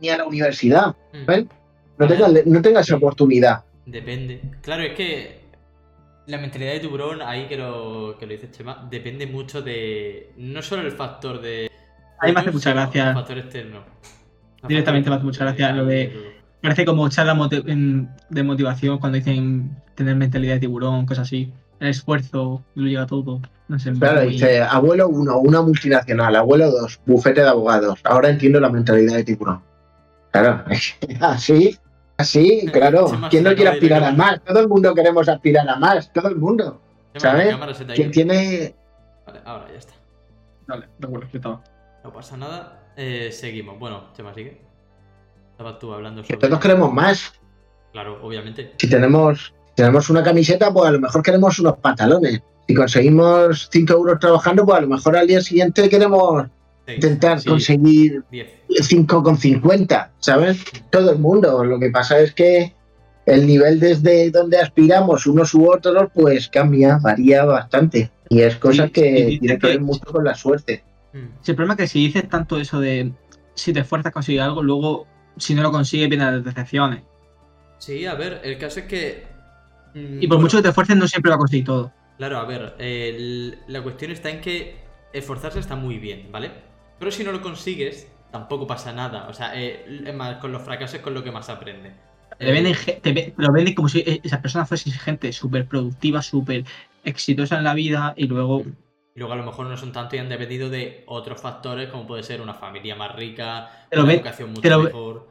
ni 0.00 0.08
a 0.08 0.18
la 0.18 0.26
universidad. 0.26 0.94
¿ves? 1.26 1.46
No 1.98 2.08
tenga, 2.08 2.28
no 2.44 2.62
tenga 2.62 2.80
esa 2.80 2.96
oportunidad. 2.96 3.64
Depende. 3.86 4.40
Claro, 4.62 4.82
es 4.82 4.94
que 4.94 5.44
la 6.26 6.38
mentalidad 6.38 6.72
de 6.72 6.80
tiburón, 6.80 7.22
ahí 7.22 7.46
que 7.46 7.56
lo, 7.56 8.16
que 8.18 8.26
lo 8.26 8.32
dice 8.32 8.50
Chema, 8.50 8.86
depende 8.90 9.26
mucho 9.26 9.62
de. 9.62 10.32
No 10.36 10.62
solo 10.62 10.82
el 10.82 10.92
factor 10.92 11.40
de. 11.40 11.70
A 12.18 12.26
mí 12.26 12.32
me 12.32 12.40
hace 12.40 12.50
sino 12.50 12.52
mucha 12.54 12.72
gracia. 12.72 13.08
El 13.08 13.14
factor 13.14 13.38
externo. 13.38 13.84
Directamente 14.68 15.10
me 15.10 15.16
hace 15.16 15.24
mucha 15.24 15.44
gracia 15.44 15.72
lo 15.72 15.84
de- 15.84 16.34
parece 16.62 16.84
como 16.84 17.08
charla 17.08 17.36
de 18.30 18.42
motivación 18.42 18.98
cuando 18.98 19.16
dicen 19.16 19.76
tener 19.94 20.16
mentalidad 20.16 20.54
de 20.54 20.60
tiburón, 20.60 21.06
cosas 21.06 21.26
así. 21.28 21.52
El 21.80 21.88
esfuerzo 21.88 22.62
lo 22.74 22.86
llega 22.86 23.06
todo. 23.06 23.40
No 23.68 23.78
sé, 23.78 23.92
Claro, 23.92 24.22
muy- 24.22 24.32
dice, 24.32 24.62
abuelo 24.62 25.08
1, 25.08 25.38
una 25.38 25.62
multinacional, 25.62 26.36
abuelo 26.36 26.70
2, 26.70 27.00
bufete 27.06 27.40
de 27.42 27.48
abogados. 27.48 28.00
Ahora 28.04 28.28
entiendo 28.28 28.60
la 28.60 28.68
mentalidad 28.70 29.16
de 29.16 29.24
tiburón. 29.24 29.62
Claro, 30.30 30.64
así, 31.20 31.78
así, 32.16 32.66
claro. 32.72 33.08
Chema, 33.08 33.28
¿Quién 33.28 33.44
no 33.44 33.50
quiere 33.54 33.70
de 33.70 33.76
aspirar 33.76 34.04
a 34.04 34.12
más? 34.12 34.42
Todo 34.44 34.60
el 34.60 34.68
mundo 34.68 34.94
queremos 34.94 35.28
aspirar 35.28 35.68
a 35.68 35.76
más, 35.76 36.12
todo 36.12 36.28
el 36.28 36.36
mundo. 36.36 36.80
¿sabes? 37.16 37.56
¿Quién 37.94 38.10
tiene 38.10 38.74
Vale, 39.26 39.40
ahora 39.44 39.66
ya 39.70 39.78
está. 39.78 39.92
Vale, 40.66 40.88
recuerdo 40.98 41.28
que 41.30 41.36
estaba. 41.36 41.62
No 42.02 42.12
pasa 42.12 42.36
nada. 42.36 42.80
Eh, 42.96 43.30
seguimos. 43.32 43.78
Bueno, 43.78 44.04
Chema, 44.16 44.34
sigue. 44.34 44.60
Estabas 45.52 45.78
tú 45.78 45.92
hablando 45.92 46.22
que 46.22 46.28
sobre. 46.34 46.48
todos 46.48 46.60
queremos 46.60 46.92
más? 46.92 47.32
Claro, 47.92 48.18
obviamente. 48.22 48.72
Si 48.78 48.88
tenemos, 48.88 49.54
si 49.68 49.74
tenemos 49.76 50.10
una 50.10 50.22
camiseta, 50.22 50.72
pues 50.72 50.88
a 50.88 50.92
lo 50.92 51.00
mejor 51.00 51.22
queremos 51.22 51.58
unos 51.58 51.78
pantalones. 51.78 52.42
Si 52.66 52.74
conseguimos 52.74 53.68
5 53.70 53.92
euros 53.92 54.18
trabajando, 54.18 54.64
pues 54.64 54.78
a 54.78 54.80
lo 54.80 54.88
mejor 54.88 55.16
al 55.16 55.26
día 55.26 55.40
siguiente 55.40 55.88
queremos 55.88 56.46
Seis, 56.86 56.96
intentar 56.96 57.40
sí, 57.40 57.48
conseguir 57.48 58.22
diez. 58.30 58.48
5,50, 58.68 60.10
¿sabes? 60.18 60.58
Todo 60.90 61.12
el 61.12 61.18
mundo. 61.18 61.62
Lo 61.64 61.78
que 61.78 61.90
pasa 61.90 62.18
es 62.20 62.32
que 62.32 62.72
el 63.26 63.46
nivel 63.46 63.78
desde 63.80 64.30
donde 64.30 64.58
aspiramos 64.58 65.26
unos 65.26 65.54
u 65.54 65.70
otros, 65.70 66.08
pues 66.14 66.48
cambia, 66.48 66.98
varía 67.00 67.44
bastante. 67.44 68.10
Y 68.28 68.40
es 68.40 68.56
cosa 68.56 68.86
Sí, 68.86 68.92
que 68.92 69.38
tiene 69.40 69.58
que 69.58 69.66
ver 69.66 69.76
que- 69.78 69.84
mucho 69.84 70.04
con 70.06 70.24
la 70.24 70.34
suerte. 70.34 70.82
Mm. 71.14 71.26
El 71.46 71.54
problema 71.56 71.74
es 71.74 71.78
que 71.78 71.86
si 71.88 72.06
dices 72.06 72.28
tanto 72.28 72.58
eso 72.58 72.80
de 72.80 73.12
si 73.54 73.72
te 73.72 73.80
esfuerzas 73.80 74.10
a 74.10 74.12
conseguir 74.12 74.40
algo, 74.42 74.62
luego 74.62 75.06
si 75.36 75.54
no 75.54 75.62
lo 75.62 75.72
consigues 75.72 76.08
vienen 76.08 76.34
las 76.34 76.44
decepciones. 76.44 77.02
Sí, 77.78 78.06
a 78.06 78.14
ver, 78.14 78.40
el 78.44 78.58
caso 78.58 78.80
es 78.80 78.86
que. 78.86 79.26
mm, 79.94 80.22
Y 80.22 80.26
por 80.28 80.38
bueno, 80.38 80.42
mucho 80.42 80.58
que 80.58 80.62
te 80.64 80.68
esfuerces 80.70 80.96
no 80.96 81.06
siempre 81.08 81.30
va 81.30 81.36
a 81.36 81.38
conseguir 81.38 81.64
todo. 81.64 81.92
Claro, 82.18 82.38
a 82.38 82.44
ver, 82.44 82.74
el- 82.78 83.58
la 83.66 83.82
cuestión 83.82 84.10
está 84.10 84.30
en 84.30 84.40
que 84.40 84.76
esforzarse 85.12 85.58
está 85.58 85.76
muy 85.76 85.98
bien, 85.98 86.30
¿vale? 86.32 86.50
Pero 86.98 87.10
si 87.10 87.24
no 87.24 87.32
lo 87.32 87.42
consigues, 87.42 88.08
tampoco 88.30 88.66
pasa 88.66 88.92
nada. 88.92 89.26
O 89.28 89.34
sea, 89.34 89.52
eh, 89.60 89.84
es 90.06 90.14
más, 90.14 90.36
con 90.38 90.52
los 90.52 90.62
fracasos 90.62 90.96
es 90.96 91.00
con 91.02 91.14
lo 91.14 91.22
que 91.24 91.30
más 91.32 91.48
aprende. 91.48 91.92
Te 92.38 92.50
venden, 92.50 92.74
te 93.02 93.34
lo 93.36 93.52
venden 93.52 93.74
como 93.74 93.88
si 93.88 94.00
eh, 94.00 94.20
esa 94.24 94.42
persona 94.42 94.66
fuese 94.66 94.90
gente 94.90 95.32
súper 95.32 95.66
productiva, 95.66 96.20
súper 96.22 96.64
exitosa 97.04 97.58
en 97.58 97.64
la 97.64 97.74
vida 97.74 98.14
y 98.16 98.26
luego 98.26 98.64
Y 99.16 99.20
luego 99.20 99.32
a 99.34 99.36
lo 99.36 99.44
mejor 99.44 99.66
no 99.66 99.76
son 99.76 99.92
tanto 99.92 100.16
y 100.16 100.18
han 100.18 100.28
dependido 100.28 100.68
de 100.70 101.04
otros 101.06 101.40
factores, 101.40 101.88
como 101.88 102.04
puede 102.06 102.24
ser 102.24 102.40
una 102.40 102.54
familia 102.54 102.96
más 102.96 103.14
rica, 103.14 103.70
Te 103.88 103.96
lo 103.96 104.02
una 104.04 104.14
educación 104.14 104.48
mucho 104.50 104.62
te 104.62 104.70
lo 104.70 104.78
ve- 104.78 104.84
mejor. 104.86 105.28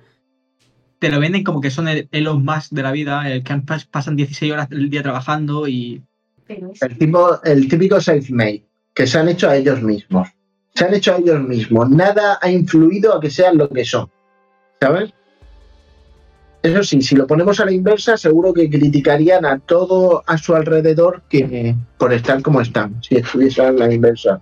te 0.99 1.09
lo 1.09 1.19
venden 1.19 1.43
como 1.43 1.59
que 1.59 1.69
son 1.69 1.89
el 1.89 2.07
Musk 2.33 2.71
de 2.71 2.81
la 2.81 2.91
vida, 2.93 3.29
el 3.29 3.43
que 3.43 3.51
han 3.51 3.65
pas- 3.65 3.85
pasan 3.89 4.15
16 4.15 4.53
horas 4.53 4.69
el 4.71 4.89
día 4.89 5.03
trabajando 5.03 5.67
y 5.67 6.01
El, 6.47 6.97
tipo, 6.97 7.41
el 7.43 7.67
típico 7.67 7.97
self-made, 7.99 8.63
que 8.93 9.05
se 9.05 9.17
han 9.19 9.27
hecho 9.27 9.49
a 9.49 9.55
ellos 9.57 9.81
mismos. 9.81 10.29
Se 10.75 10.85
han 10.85 10.93
hecho 10.93 11.13
a 11.13 11.17
ellos 11.17 11.41
mismos. 11.41 11.89
Nada 11.89 12.39
ha 12.41 12.49
influido 12.49 13.13
a 13.13 13.19
que 13.19 13.29
sean 13.29 13.57
lo 13.57 13.67
que 13.69 13.83
son. 13.85 14.09
¿Sabes? 14.79 15.13
Eso 16.63 16.81
sí, 16.81 17.01
si 17.01 17.17
lo 17.17 17.27
ponemos 17.27 17.59
a 17.59 17.65
la 17.65 17.73
inversa, 17.73 18.15
seguro 18.15 18.53
que 18.53 18.69
criticarían 18.69 19.45
a 19.45 19.59
todo 19.59 20.23
a 20.25 20.37
su 20.37 20.55
alrededor 20.55 21.21
que 21.29 21.75
por 21.97 22.13
estar 22.13 22.41
como 22.41 22.61
están, 22.61 23.03
si 23.03 23.17
estuviesen 23.17 23.65
a 23.65 23.71
la 23.71 23.93
inversa. 23.93 24.41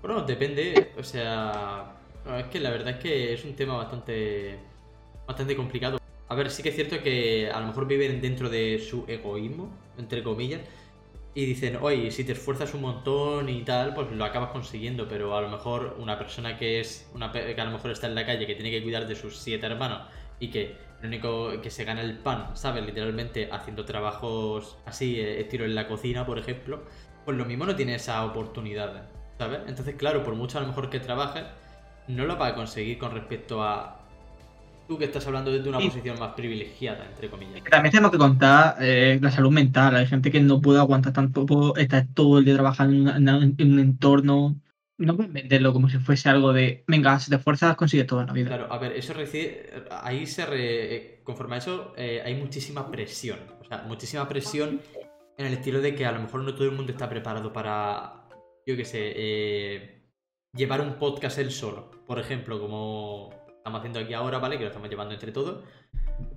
Bueno, 0.00 0.22
depende, 0.22 0.92
o 0.98 1.02
sea, 1.02 1.92
es 2.38 2.46
que 2.46 2.58
la 2.58 2.70
verdad 2.70 2.94
es 2.94 2.96
que 3.00 3.34
es 3.34 3.44
un 3.44 3.54
tema 3.54 3.76
bastante, 3.76 4.58
bastante 5.26 5.54
complicado. 5.54 5.98
A 6.28 6.34
ver, 6.34 6.50
sí 6.50 6.62
que 6.62 6.70
es 6.70 6.74
cierto 6.74 7.02
que 7.02 7.50
a 7.50 7.60
lo 7.60 7.66
mejor 7.66 7.86
viven 7.86 8.22
dentro 8.22 8.48
de 8.48 8.78
su 8.78 9.04
egoísmo, 9.06 9.68
entre 9.98 10.22
comillas, 10.22 10.62
y 11.34 11.44
dicen, 11.44 11.76
oye, 11.82 12.10
si 12.12 12.24
te 12.24 12.32
esfuerzas 12.32 12.72
un 12.72 12.80
montón 12.80 13.50
y 13.50 13.60
tal, 13.62 13.92
pues 13.92 14.10
lo 14.10 14.24
acabas 14.24 14.52
consiguiendo, 14.52 15.06
pero 15.06 15.36
a 15.36 15.42
lo 15.42 15.50
mejor 15.50 15.98
una 16.00 16.16
persona 16.16 16.56
que 16.56 16.80
es, 16.80 17.06
una 17.12 17.30
que 17.30 17.60
a 17.60 17.64
lo 17.66 17.72
mejor 17.72 17.90
está 17.90 18.06
en 18.06 18.14
la 18.14 18.24
calle, 18.24 18.46
que 18.46 18.54
tiene 18.54 18.70
que 18.70 18.82
cuidar 18.82 19.06
de 19.06 19.14
sus 19.14 19.36
siete 19.36 19.66
hermanos 19.66 20.00
y 20.40 20.48
que 20.48 20.85
lo 21.00 21.08
único 21.08 21.60
que 21.62 21.70
se 21.70 21.84
gana 21.84 22.00
el 22.02 22.18
pan, 22.18 22.56
¿sabes? 22.56 22.84
Literalmente 22.84 23.48
haciendo 23.52 23.84
trabajos 23.84 24.78
así, 24.86 25.20
eh, 25.20 25.40
estilo 25.40 25.64
en 25.64 25.74
la 25.74 25.86
cocina, 25.88 26.26
por 26.26 26.38
ejemplo, 26.38 26.84
pues 27.24 27.36
lo 27.36 27.44
mismo 27.44 27.66
no 27.66 27.76
tiene 27.76 27.94
esa 27.96 28.24
oportunidad, 28.24 29.08
¿sabes? 29.38 29.60
Entonces, 29.66 29.94
claro, 29.96 30.22
por 30.24 30.34
mucho 30.34 30.58
a 30.58 30.62
lo 30.62 30.68
mejor 30.68 30.90
que 30.90 31.00
trabajes, 31.00 31.44
no 32.08 32.24
lo 32.26 32.36
vas 32.36 32.52
a 32.52 32.54
conseguir 32.54 32.98
con 32.98 33.12
respecto 33.12 33.62
a 33.62 34.00
tú 34.88 34.98
que 34.98 35.06
estás 35.06 35.26
hablando 35.26 35.50
desde 35.52 35.68
una 35.68 35.78
Sí. 35.78 35.84
posición 35.84 36.18
más 36.18 36.34
privilegiada, 36.34 37.06
entre 37.06 37.30
comillas. 37.30 37.62
también 37.70 37.90
tenemos 37.92 38.10
que 38.12 38.18
contar 38.18 38.76
eh, 38.80 39.18
la 39.20 39.30
salud 39.30 39.50
mental. 39.50 39.96
Hay 39.96 40.06
gente 40.06 40.30
que 40.30 40.40
no 40.40 40.60
puede 40.60 40.78
aguantar 40.78 41.12
tanto, 41.12 41.44
puedo 41.46 41.76
estar 41.76 42.06
todo 42.14 42.38
el 42.38 42.44
día 42.44 42.54
trabajando 42.54 43.10
en, 43.16 43.28
en 43.58 43.72
un 43.72 43.78
entorno. 43.80 44.60
No 44.98 45.14
venderlo 45.16 45.72
como 45.72 45.88
si 45.88 45.98
fuese 45.98 46.28
algo 46.28 46.52
de, 46.52 46.84
venga, 46.86 47.18
si 47.18 47.30
te 47.30 47.36
esfuerzas, 47.36 47.76
consigues 47.76 48.06
todo 48.06 48.22
en 48.22 48.26
la 48.28 48.32
vida. 48.32 48.48
Claro, 48.48 48.72
a 48.72 48.78
ver, 48.78 48.92
eso 48.92 49.12
recibe. 49.12 49.84
Ahí 49.90 50.26
se. 50.26 50.46
re- 50.46 51.20
conforme 51.22 51.56
a 51.56 51.58
eso, 51.58 51.92
eh, 51.96 52.22
hay 52.24 52.34
muchísima 52.34 52.90
presión. 52.90 53.38
O 53.60 53.64
sea, 53.64 53.82
muchísima 53.86 54.26
presión 54.28 54.80
en 55.36 55.46
el 55.46 55.52
estilo 55.52 55.80
de 55.82 55.94
que 55.94 56.06
a 56.06 56.12
lo 56.12 56.20
mejor 56.20 56.42
no 56.42 56.54
todo 56.54 56.64
el 56.64 56.72
mundo 56.72 56.92
está 56.92 57.08
preparado 57.10 57.52
para 57.52 58.22
yo 58.66 58.76
qué 58.76 58.84
sé, 58.84 59.12
eh, 59.14 60.02
llevar 60.54 60.80
un 60.80 60.94
podcast 60.94 61.38
él 61.38 61.50
solo, 61.52 61.90
por 62.06 62.18
ejemplo, 62.18 62.58
como 62.58 63.30
estamos 63.58 63.78
haciendo 63.78 64.00
aquí 64.00 64.12
ahora, 64.14 64.38
¿vale? 64.38 64.56
Que 64.56 64.62
lo 64.64 64.70
estamos 64.70 64.88
llevando 64.88 65.14
entre 65.14 65.30
todos. 65.30 65.62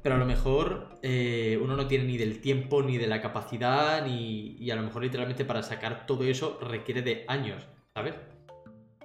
Pero 0.04 0.16
a 0.16 0.18
lo 0.18 0.26
mejor 0.26 0.90
eh, 1.02 1.58
uno 1.62 1.76
no 1.76 1.88
tiene 1.88 2.04
ni 2.04 2.18
del 2.18 2.42
tiempo, 2.42 2.84
ni 2.84 2.98
de 2.98 3.08
la 3.08 3.22
capacidad, 3.22 4.06
ni. 4.06 4.58
Y 4.60 4.70
a 4.70 4.76
lo 4.76 4.84
mejor 4.84 5.02
literalmente 5.02 5.46
para 5.46 5.64
sacar 5.64 6.06
todo 6.06 6.24
eso 6.26 6.60
requiere 6.62 7.02
de 7.02 7.24
años, 7.28 7.66
¿sabes? 7.94 8.16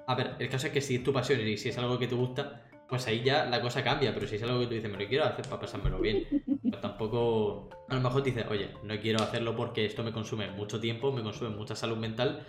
A 0.07 0.15
ver, 0.15 0.35
el 0.39 0.49
caso 0.49 0.67
es 0.67 0.73
que 0.73 0.81
si 0.81 0.97
es 0.97 1.05
tu 1.05 1.13
pasión 1.13 1.41
y 1.41 1.57
si 1.57 1.71
es 1.71 1.79
algo 1.79 1.99
que 1.99 2.07
te 2.07 2.15
gusta, 2.15 2.63
pues 2.89 3.07
ahí 3.07 3.23
ya 3.25 3.47
la 3.47 3.61
cosa 3.61 3.83
cambia. 3.83 4.13
Pero 4.15 4.27
si 4.27 4.37
es 4.37 4.43
algo 4.43 4.61
que 4.61 4.67
tú 4.67 4.75
dices, 4.75 4.91
me 4.91 5.03
lo 5.03 5.09
quiero 5.09 5.25
hacer 5.25 5.45
para 5.47 5.61
pasármelo 5.61 6.01
bien, 6.01 6.25
pues 6.63 6.81
tampoco. 6.81 7.71
A 7.89 7.95
lo 7.95 8.01
mejor 8.01 8.23
dices, 8.23 8.45
oye, 8.51 8.71
no 8.83 8.99
quiero 9.01 9.23
hacerlo 9.23 9.57
porque 9.57 9.85
esto 9.85 10.03
me 10.03 10.13
consume 10.13 10.51
mucho 10.51 10.81
tiempo, 10.81 11.13
me 11.13 11.23
consume 11.23 11.51
mucha 11.51 11.75
salud 11.75 11.97
mental 11.97 12.45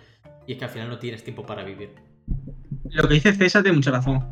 y 0.46 0.52
es 0.52 0.58
que 0.58 0.64
al 0.64 0.70
final 0.70 0.88
no 0.88 0.98
tienes 0.98 1.24
tiempo 1.24 1.44
para 1.44 1.64
vivir. 1.64 1.90
Lo 2.90 3.08
que 3.08 3.14
dice 3.14 3.32
César 3.32 3.62
tiene 3.62 3.76
mucha 3.76 3.90
razón. 3.90 4.24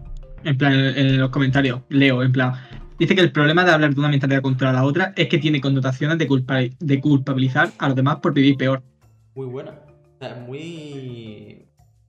En 0.45 0.59
plan, 0.59 0.73
en 0.75 1.19
los 1.19 1.31
comentarios, 1.31 1.81
leo, 1.89 2.23
en 2.23 2.33
plan, 2.33 2.53
dice 2.99 3.15
que 3.15 3.23
el 3.23 3.33
problema 3.33 3.65
de 3.65 3.73
hablar 3.73 3.95
de 3.95 4.01
una 4.01 4.11
mentalidad 4.11 4.43
contra 4.43 4.73
la 4.73 4.85
otra 4.85 5.15
es 5.17 5.29
que 5.29 5.39
tiene 5.39 5.61
connotaciones 5.61 6.19
de, 6.19 6.27
culpa, 6.27 6.59
de 6.59 7.01
culpabilizar 7.01 7.71
a 7.79 7.89
los 7.89 7.97
demás 7.97 8.17
por 8.17 8.35
vivir 8.35 8.57
peor. 8.57 8.83
Muy 9.35 9.47
buena. 9.47 9.71
O 9.71 10.19
sea, 10.19 10.35
muy. 10.37 11.64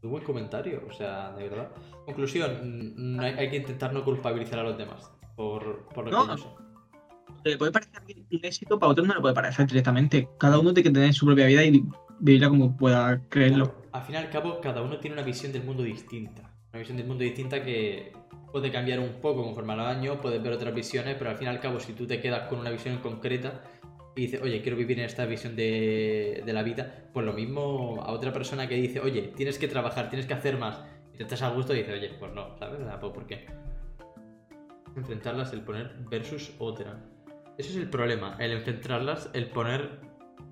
Muy 0.06 0.12
buen 0.12 0.24
comentario, 0.24 0.84
o 0.88 0.94
sea, 0.94 1.32
de 1.32 1.50
verdad. 1.50 1.72
Conclusión, 2.06 2.94
no 2.96 3.24
hay, 3.24 3.34
hay 3.34 3.50
que 3.50 3.56
intentar 3.56 3.92
no 3.92 4.04
culpabilizar 4.04 4.60
a 4.60 4.64
los 4.64 4.78
demás 4.78 5.12
por, 5.36 5.88
por 5.88 6.06
lo 6.06 6.12
No, 6.12 6.20
que 6.20 6.34
ellos 6.34 6.42
son. 6.42 6.66
Le 7.44 7.58
puede 7.58 7.72
parecer 7.72 8.04
un 8.32 8.40
éxito, 8.44 8.78
para 8.78 8.92
otros 8.92 9.08
no 9.08 9.16
le 9.16 9.22
puede 9.22 9.34
parecer 9.34 9.66
directamente. 9.66 10.30
Cada 10.38 10.60
uno 10.60 10.76
tiene 10.76 10.90
que 10.90 10.94
tener 10.94 11.12
su 11.12 11.26
propia 11.26 11.48
vida 11.48 11.64
y 11.64 11.84
vivirla 12.20 12.50
como 12.50 12.78
pueda 12.78 13.20
creerlo. 13.30 13.66
Claro, 13.66 13.90
Al 13.94 14.02
fin 14.04 14.14
y 14.14 14.18
al 14.20 14.30
cabo, 14.30 14.62
cada 14.62 14.84
uno 14.84 15.00
tiene 15.00 15.16
una 15.16 15.26
visión 15.26 15.52
del 15.52 15.64
mundo 15.64 15.82
distinta. 15.82 16.52
Una 16.72 16.80
visión 16.80 16.98
del 16.98 17.08
mundo 17.08 17.24
distinta 17.24 17.64
que 17.64 18.14
puede 18.52 18.72
cambiar 18.72 19.00
un 19.00 19.22
poco 19.22 19.44
conforme 19.44 19.74
a 19.74 19.76
los 19.76 19.88
años, 19.88 20.18
puedes 20.22 20.42
ver 20.42 20.54
otras 20.54 20.74
visiones, 20.76 21.16
pero 21.18 21.32
al 21.32 21.38
fin 21.38 21.48
y 21.48 21.50
al 21.50 21.60
cabo, 21.60 21.80
si 21.80 21.94
tú 21.94 22.06
te 22.06 22.22
quedas 22.22 22.48
con 22.48 22.60
una 22.60 22.70
visión 22.70 23.00
concreta 23.00 23.64
y 24.16 24.22
dices, 24.22 24.42
oye, 24.42 24.62
quiero 24.62 24.78
vivir 24.78 25.00
en 25.00 25.06
esta 25.06 25.26
visión 25.26 25.56
de, 25.56 26.42
de 26.46 26.54
la 26.54 26.64
vida, 26.64 27.04
pues 27.14 27.26
lo 27.26 27.34
mismo 27.34 28.02
a 28.02 28.12
otra 28.12 28.32
persona 28.32 28.68
que 28.68 28.76
dice, 28.76 29.00
oye, 29.00 29.34
tienes 29.36 29.60
que 29.60 29.68
trabajar, 29.68 30.10
tienes 30.10 30.26
que 30.26 30.34
hacer 30.34 30.58
más, 30.58 30.80
y 31.14 31.18
te 31.18 31.24
estás 31.24 31.42
a 31.42 31.50
gusto 31.50 31.74
y 31.74 31.80
dices, 31.80 31.94
oye, 31.94 32.12
pues 32.20 32.34
no, 32.34 32.58
¿sabes? 32.58 32.80
Pues, 33.00 33.14
¿Por 33.14 33.26
qué? 33.28 33.46
Enfrentarlas, 34.96 35.52
el 35.54 35.62
poner 35.62 35.96
versus 36.10 36.54
otra. 36.60 37.00
Ese 37.58 37.70
es 37.70 37.76
el 37.78 37.90
problema, 37.90 38.38
el 38.40 38.52
enfrentarlas, 38.52 39.30
el 39.34 39.48
poner 39.48 40.00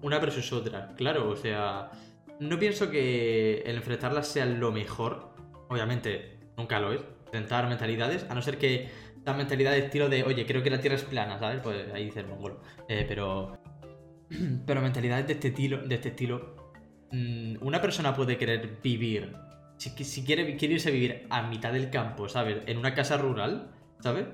una 0.01 0.19
versus 0.19 0.51
otra. 0.53 0.93
Claro, 0.95 1.29
o 1.29 1.35
sea, 1.35 1.91
no 2.39 2.59
pienso 2.59 2.89
que 2.89 3.61
el 3.65 3.77
enfrentarlas 3.77 4.27
sea 4.27 4.45
lo 4.45 4.71
mejor. 4.71 5.33
Obviamente, 5.69 6.37
nunca 6.57 6.79
lo 6.79 6.93
es. 6.93 7.01
Enfrentar 7.25 7.67
mentalidades, 7.67 8.25
a 8.29 8.35
no 8.35 8.41
ser 8.41 8.57
que 8.57 8.89
la 9.25 9.33
mentalidad 9.33 9.71
de 9.71 9.79
estilo 9.79 10.09
de, 10.09 10.23
oye, 10.23 10.45
creo 10.45 10.61
que 10.63 10.69
la 10.69 10.79
Tierra 10.79 10.95
es 10.97 11.03
plana, 11.03 11.39
¿sabes? 11.39 11.59
Pues 11.61 11.91
ahí 11.93 12.05
dice 12.05 12.19
el 12.21 12.27
mongolo. 12.27 12.61
Eh, 12.87 13.05
pero. 13.07 13.57
Pero 14.65 14.81
mentalidades 14.81 15.27
de 15.27 15.33
este 15.33 15.49
estilo, 15.49 15.77
de 15.85 15.95
este 15.95 16.09
estilo. 16.09 16.55
mm, 17.11 17.57
Una 17.61 17.79
persona 17.81 18.15
puede 18.15 18.37
querer 18.37 18.79
vivir. 18.81 19.33
Si, 19.77 19.89
si 20.03 20.23
quiere, 20.23 20.55
quiere 20.57 20.75
irse 20.75 20.89
a 20.89 20.91
vivir 20.91 21.27
a 21.29 21.43
mitad 21.47 21.71
del 21.73 21.89
campo, 21.89 22.27
¿sabes? 22.29 22.59
En 22.65 22.77
una 22.77 22.93
casa 22.93 23.17
rural, 23.17 23.71
¿sabes? 23.99 24.25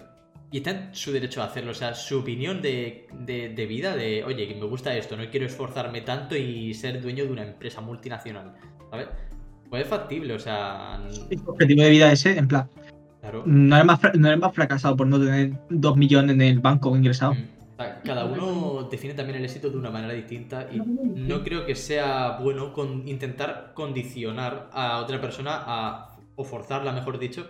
Y 0.51 0.57
está 0.57 0.71
en 0.71 0.95
su 0.95 1.11
derecho 1.11 1.41
a 1.41 1.45
hacerlo. 1.45 1.71
O 1.71 1.75
sea, 1.75 1.93
su 1.95 2.19
opinión 2.19 2.61
de, 2.61 3.07
de- 3.13 3.65
vida, 3.65 3.95
de, 3.95 4.23
oye, 4.23 4.47
que 4.47 4.55
me 4.55 4.65
gusta 4.65 4.95
esto, 4.95 5.17
no 5.17 5.29
quiero 5.29 5.45
esforzarme 5.45 6.01
tanto 6.01 6.35
y 6.35 6.73
ser 6.73 7.01
dueño 7.01 7.25
de 7.25 7.31
una 7.31 7.43
empresa 7.43 7.81
multinacional, 7.81 8.53
¿sabes? 8.89 9.07
Pues 9.69 9.83
es 9.83 9.87
factible, 9.89 10.33
o 10.33 10.39
sea. 10.39 10.99
Objetivo 11.45 11.83
de 11.83 11.89
vida 11.89 12.11
ese, 12.11 12.37
en 12.37 12.47
plan, 12.47 12.69
Claro. 13.21 13.43
no 13.45 13.75
eres 13.75 13.85
más, 13.85 13.99
no 14.17 14.27
eres 14.27 14.39
más 14.39 14.53
fracasado 14.53 14.95
por 14.95 15.07
no 15.07 15.19
tener 15.19 15.51
dos 15.69 15.97
millones 15.97 16.35
en 16.35 16.41
el 16.41 16.59
banco 16.59 16.95
ingresado. 16.95 17.33
Mm. 17.33 17.59
Cada 18.03 18.25
uno 18.25 18.89
define 18.91 19.13
también 19.13 19.37
el 19.37 19.45
éxito 19.45 19.69
de 19.69 19.77
una 19.77 19.89
manera 19.89 20.13
distinta 20.13 20.67
y 20.69 20.79
no 20.79 21.43
creo 21.43 21.65
que 21.65 21.75
sea 21.75 22.37
bueno 22.41 22.73
con 22.73 23.07
intentar 23.07 23.71
condicionar 23.73 24.69
a 24.73 24.99
otra 24.99 25.21
persona 25.21 25.63
a, 25.65 26.17
o 26.35 26.43
forzarla, 26.43 26.91
mejor 26.91 27.17
dicho, 27.19 27.47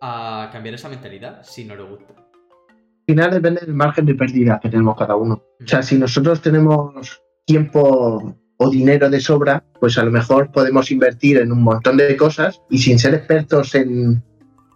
a 0.00 0.48
cambiar 0.50 0.76
esa 0.76 0.88
mentalidad 0.88 1.42
si 1.42 1.66
no 1.66 1.76
le 1.76 1.82
gusta. 1.82 2.14
Al 2.16 3.04
final 3.06 3.30
depende 3.32 3.60
del 3.60 3.74
margen 3.74 4.06
de 4.06 4.14
pérdida 4.14 4.58
que 4.62 4.70
tenemos 4.70 4.96
cada 4.96 5.14
uno. 5.14 5.42
O 5.62 5.66
sea, 5.66 5.82
si 5.82 5.98
nosotros 5.98 6.40
tenemos 6.40 7.22
tiempo 7.44 8.34
o 8.56 8.70
dinero 8.70 9.10
de 9.10 9.20
sobra, 9.20 9.62
pues 9.78 9.98
a 9.98 10.04
lo 10.04 10.10
mejor 10.10 10.52
podemos 10.52 10.90
invertir 10.90 11.36
en 11.36 11.52
un 11.52 11.62
montón 11.62 11.98
de 11.98 12.16
cosas 12.16 12.62
y 12.70 12.78
sin 12.78 12.98
ser 12.98 13.12
expertos 13.12 13.74
en, 13.74 14.22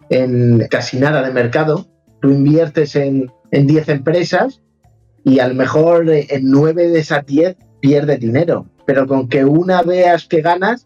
en 0.09 0.67
casi 0.69 0.97
nada 0.99 1.21
de 1.21 1.31
mercado, 1.31 1.87
tú 2.21 2.29
inviertes 2.29 2.95
en, 2.95 3.31
en 3.51 3.67
10 3.67 3.89
empresas 3.89 4.61
y 5.23 5.39
a 5.39 5.47
lo 5.47 5.55
mejor 5.55 6.09
eh, 6.09 6.27
en 6.29 6.49
9 6.49 6.89
de 6.89 6.99
esas 6.99 7.25
10 7.25 7.55
pierdes 7.79 8.19
dinero. 8.19 8.65
Pero 8.85 9.05
con 9.07 9.27
que 9.29 9.45
una 9.45 9.83
veas 9.83 10.25
que 10.27 10.41
ganas, 10.41 10.85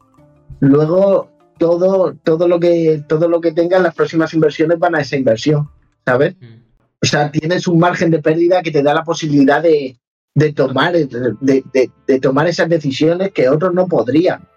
luego 0.60 1.30
todo, 1.58 2.16
todo, 2.24 2.48
lo, 2.48 2.60
que, 2.60 3.04
todo 3.08 3.28
lo 3.30 3.40
que 3.40 3.52
tengas, 3.54 3.82
las 3.82 3.96
próximas 3.96 4.34
inversiones 4.34 4.78
van 4.80 4.96
a 4.96 5.02
esa 5.02 5.16
inversión, 5.16 5.70
¿sabes? 6.06 6.36
Mm. 6.42 6.62
O 7.02 7.06
sea, 7.06 7.32
tienes 7.32 7.68
un 7.68 7.80
margen 7.80 8.12
de 8.12 8.22
pérdida 8.22 8.62
que 8.62 8.72
te 8.72 8.84
da 8.84 8.94
la 8.94 9.04
posibilidad 9.04 9.62
de, 9.62 9.98
de 10.36 10.54
tomar, 10.54 10.94
de, 10.94 11.08
de- 11.40 11.92
de 12.08 12.20
tomar 12.20 12.48
esas 12.48 12.68
decisiones 12.68 13.32
que 13.32 13.48
otros 13.48 13.74
no 13.74 13.88
podrían. 13.88 14.48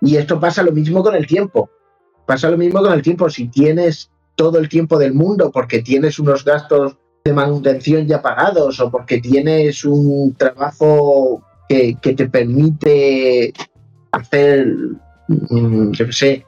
Y 0.00 0.16
esto 0.16 0.38
pasa 0.38 0.62
lo 0.62 0.72
mismo 0.72 1.02
con 1.02 1.14
el 1.16 1.26
tiempo. 1.26 1.70
Pasa 2.26 2.50
lo 2.50 2.58
mismo 2.58 2.80
con 2.80 2.92
el 2.92 3.02
tiempo. 3.02 3.28
Si 3.30 3.48
tienes 3.48 4.10
todo 4.34 4.58
el 4.58 4.68
tiempo 4.68 4.98
del 4.98 5.14
mundo 5.14 5.50
porque 5.50 5.82
tienes 5.82 6.18
unos 6.18 6.44
gastos 6.44 6.96
de 7.24 7.32
manutención 7.32 8.06
ya 8.06 8.20
pagados 8.20 8.80
o 8.80 8.90
porque 8.90 9.20
tienes 9.20 9.84
un 9.84 10.34
trabajo 10.36 11.42
que, 11.68 11.96
que 12.02 12.14
te 12.14 12.28
permite 12.28 13.52
hacer, 14.10 14.66
mm, 15.28 15.92
yo 15.92 16.06
qué 16.06 16.12
sé, 16.12 16.46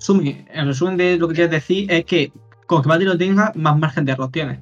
Sumi, 0.00 0.44
en 0.52 0.66
resumen 0.66 0.96
de 0.96 1.18
lo 1.18 1.28
que 1.28 1.34
quieres 1.34 1.50
decir 1.50 1.92
es 1.92 2.06
que 2.06 2.32
con 2.66 2.82
que 2.82 2.88
más 2.88 2.98
dinero 2.98 3.18
tengas, 3.18 3.54
más 3.54 3.78
margen 3.78 4.06
de 4.06 4.12
error 4.12 4.30
tienes. 4.32 4.58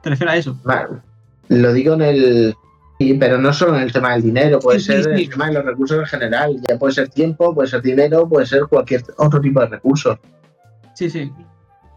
¿Te 0.00 0.10
refieres 0.10 0.34
a 0.34 0.36
eso? 0.36 0.56
Vale. 0.62 1.00
Lo 1.48 1.72
digo 1.72 1.94
en 1.94 2.02
el. 2.02 2.54
Sí, 3.00 3.14
pero 3.14 3.38
no 3.38 3.52
solo 3.52 3.76
en 3.76 3.82
el 3.82 3.92
tema 3.92 4.12
del 4.12 4.22
dinero, 4.22 4.60
puede 4.60 4.78
sí, 4.78 4.86
ser 4.86 5.04
sí. 5.04 5.24
el 5.24 5.30
tema 5.30 5.48
de 5.48 5.54
los 5.54 5.64
recursos 5.64 5.98
en 5.98 6.06
general. 6.06 6.56
Ya 6.68 6.78
puede 6.78 6.92
ser 6.92 7.08
tiempo, 7.08 7.52
puede 7.52 7.68
ser 7.68 7.82
dinero, 7.82 8.28
puede 8.28 8.46
ser 8.46 8.62
cualquier 8.68 9.02
otro 9.16 9.40
tipo 9.40 9.58
de 9.60 9.66
recursos. 9.66 10.18
Sí, 10.94 11.10
sí. 11.10 11.32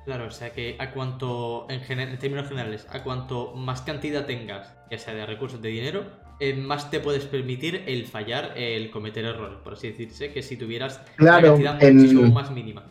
Claro, 0.06 0.28
o 0.28 0.32
sea 0.32 0.52
que 0.52 0.76
a 0.80 0.92
cuanto, 0.92 1.66
en, 1.70 1.82
gener- 1.82 2.10
en 2.10 2.20
términos 2.20 2.48
generales, 2.50 2.86
a 2.92 3.04
cuanto 3.04 3.54
más 3.56 3.82
cantidad 3.82 4.26
tengas, 4.26 4.74
ya 4.92 4.98
sea 4.98 5.14
de 5.14 5.26
recursos 5.26 5.62
de 5.62 5.70
dinero, 5.70 6.04
eh, 6.42 6.54
más 6.56 6.92
te 6.92 7.00
puedes 7.00 7.24
permitir 7.26 7.84
el 7.88 8.06
fallar, 8.06 8.52
el 8.58 8.92
cometer 8.92 9.24
errores, 9.24 9.60
por 9.64 9.74
así 9.74 9.88
decirse, 9.90 10.34
que 10.34 10.42
si 10.44 10.58
tuvieras 10.58 11.00
Claro, 11.16 11.38
una 11.40 11.48
cantidad 11.72 11.84
en- 11.84 11.96
muchísimo 11.98 12.32
más 12.34 12.52
mínima. 12.52 12.84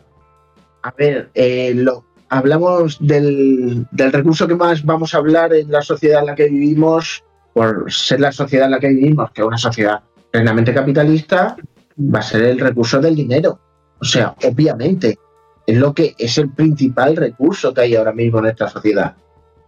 A 0.81 0.91
ver, 0.97 1.29
eh, 1.35 1.73
lo, 1.75 2.03
hablamos 2.29 2.97
del, 2.99 3.85
del 3.91 4.11
recurso 4.11 4.47
que 4.47 4.55
más 4.55 4.83
vamos 4.83 5.13
a 5.13 5.17
hablar 5.19 5.53
en 5.53 5.69
la 5.71 5.83
sociedad 5.83 6.21
en 6.21 6.25
la 6.27 6.35
que 6.35 6.49
vivimos, 6.49 7.23
por 7.53 7.91
ser 7.93 8.21
la 8.21 8.31
sociedad 8.31 8.65
en 8.65 8.71
la 8.71 8.79
que 8.79 8.87
vivimos, 8.89 9.29
que 9.31 9.41
es 9.41 9.47
una 9.47 9.57
sociedad 9.59 10.01
plenamente 10.31 10.73
capitalista, 10.73 11.55
va 11.99 12.19
a 12.19 12.23
ser 12.23 12.41
el 12.45 12.59
recurso 12.59 12.99
del 12.99 13.15
dinero. 13.15 13.59
O 14.01 14.03
sea, 14.05 14.35
obviamente, 14.43 15.17
es 15.65 15.77
lo 15.77 15.93
que 15.93 16.15
es 16.17 16.37
el 16.37 16.49
principal 16.51 17.15
recurso 17.15 17.73
que 17.73 17.81
hay 17.81 17.95
ahora 17.95 18.11
mismo 18.13 18.39
en 18.39 18.45
esta 18.47 18.67
sociedad. 18.67 19.15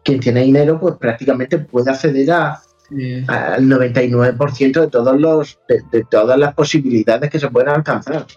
Quien 0.04 0.20
tiene 0.20 0.42
dinero, 0.44 0.80
pues 0.80 0.96
prácticamente 0.96 1.58
puede 1.60 1.90
acceder 1.92 2.32
a, 2.32 2.62
Eh, 2.96 3.26
al 3.28 3.64
99% 3.68 4.82
de 4.82 4.88
todos 4.90 5.20
los 5.20 5.58
de, 5.68 5.82
de 5.92 6.04
todas 6.04 6.38
las 6.38 6.54
posibilidades 6.54 7.30
que 7.32 7.40
se 7.40 7.50
pueden 7.50 7.70
alcanzar. 7.70 8.28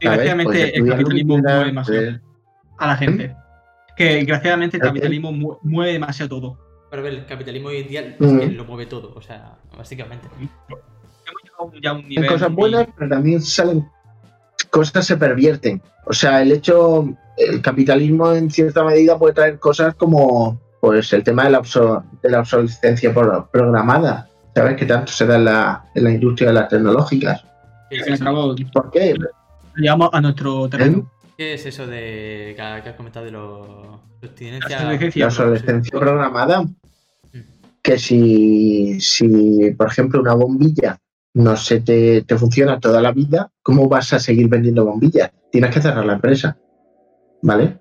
desgraciadamente 0.00 0.44
Puedes 0.52 0.64
el 0.64 0.74
estudiar 0.74 0.96
capitalismo 0.96 1.38
mueve 1.38 1.64
demasiado 1.66 2.00
puedes- 2.00 2.20
a 2.78 2.86
la 2.86 2.96
gente. 2.96 3.36
Que 3.96 4.04
desgraciadamente 4.14 4.76
el 4.78 4.82
capitalismo 4.82 5.32
mu- 5.32 5.58
mueve 5.62 5.92
demasiado 5.92 6.28
todo. 6.30 6.58
Pero 6.90 7.02
a 7.02 7.04
ver, 7.04 7.12
el 7.14 7.26
capitalismo 7.26 7.68
hoy 7.68 7.76
en 7.82 7.88
día 7.88 8.00
es 8.00 8.16
Mm. 8.18 8.38
que 8.38 8.46
lo 8.46 8.64
mueve 8.64 8.86
todo, 8.86 9.12
o 9.14 9.20
sea, 9.20 9.58
básicamente. 9.76 10.26
Hemos 10.38 11.72
llegado 11.72 11.80
ya 11.82 11.90
a 11.90 11.92
un 11.92 11.98
Hay 12.04 12.08
nivel. 12.08 12.26
cosas 12.26 12.48
muy- 12.50 12.56
buenas, 12.70 12.88
pero 12.96 13.10
también 13.10 13.42
salen 13.42 13.86
cosas 14.70 15.06
se 15.06 15.16
pervierten. 15.16 15.82
O 16.06 16.12
sea, 16.12 16.42
el 16.42 16.52
hecho, 16.52 17.08
el 17.36 17.60
capitalismo 17.62 18.32
en 18.32 18.50
cierta 18.50 18.84
medida 18.84 19.18
puede 19.18 19.34
traer 19.34 19.58
cosas 19.58 19.94
como 19.94 20.58
pues 20.80 21.12
el 21.12 21.22
tema 21.22 21.44
de 21.44 21.50
la, 21.50 21.60
obso- 21.60 22.02
de 22.22 22.30
la 22.30 22.40
obsolescencia 22.40 23.12
pro- 23.12 23.48
programada. 23.52 24.26
¿Sabes? 24.54 24.76
Que 24.76 24.84
tanto 24.86 25.12
se 25.12 25.26
da 25.26 25.36
en 25.36 25.44
la, 25.44 25.84
en 25.94 26.04
la 26.04 26.10
industria 26.10 26.48
de 26.48 26.54
las 26.54 26.68
tecnológicas. 26.68 27.44
¿Qué 27.88 28.00
¿Por 28.72 28.90
qué? 28.90 29.14
llegamos 29.76 30.10
a 30.12 30.20
nuestro 30.20 30.68
terreno. 30.68 31.10
¿Qué 31.36 31.54
es 31.54 31.66
eso 31.66 31.86
de 31.86 32.54
que, 32.56 32.60
has 32.62 32.94
comentado 32.96 33.26
de 33.26 33.32
los 33.32 33.68
La 34.20 34.28
abstinencia? 34.28 34.76
obsolescencia. 34.78 35.20
La 35.20 35.26
obsolescencia 35.28 35.98
programada. 35.98 36.62
Mm. 36.62 36.68
Que 37.82 37.98
si, 37.98 39.00
si, 39.00 39.70
por 39.78 39.86
ejemplo, 39.86 40.20
una 40.20 40.34
bombilla 40.34 40.98
no 41.34 41.56
se 41.56 41.80
te, 41.80 42.22
te 42.22 42.36
funciona 42.36 42.80
toda 42.80 43.00
la 43.00 43.12
vida, 43.12 43.50
¿cómo 43.62 43.88
vas 43.88 44.12
a 44.12 44.18
seguir 44.18 44.48
vendiendo 44.48 44.84
bombillas? 44.84 45.30
Tienes 45.50 45.72
que 45.72 45.80
cerrar 45.80 46.04
la 46.04 46.14
empresa. 46.14 46.56
¿Vale? 47.42 47.78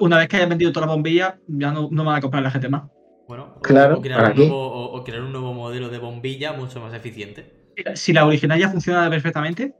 Una 0.00 0.18
vez 0.18 0.28
que 0.28 0.36
hayas 0.36 0.48
vendido 0.48 0.72
todas 0.72 0.86
las 0.88 0.94
bombillas, 0.94 1.34
ya 1.48 1.72
no, 1.72 1.88
no 1.90 2.04
van 2.04 2.16
a 2.16 2.20
comprar 2.20 2.42
la 2.42 2.50
gente 2.50 2.68
más. 2.68 2.84
Bueno, 3.26 3.54
o- 3.56 3.60
Claro, 3.60 3.98
o, 3.98 4.02
crear 4.02 4.18
¿para 4.20 4.30
un 4.30 4.36
qué? 4.36 4.46
nuevo, 4.48 4.66
o- 4.66 4.96
o 4.96 5.04
crear 5.04 5.22
un 5.22 5.32
nuevo 5.32 5.52
modelo 5.54 5.88
de 5.88 5.98
bombilla 5.98 6.52
mucho 6.52 6.80
más 6.80 6.94
eficiente. 6.94 7.72
Si 7.94 8.12
la 8.12 8.26
original 8.26 8.58
ya 8.60 8.70
funciona 8.70 9.08
perfectamente, 9.08 9.74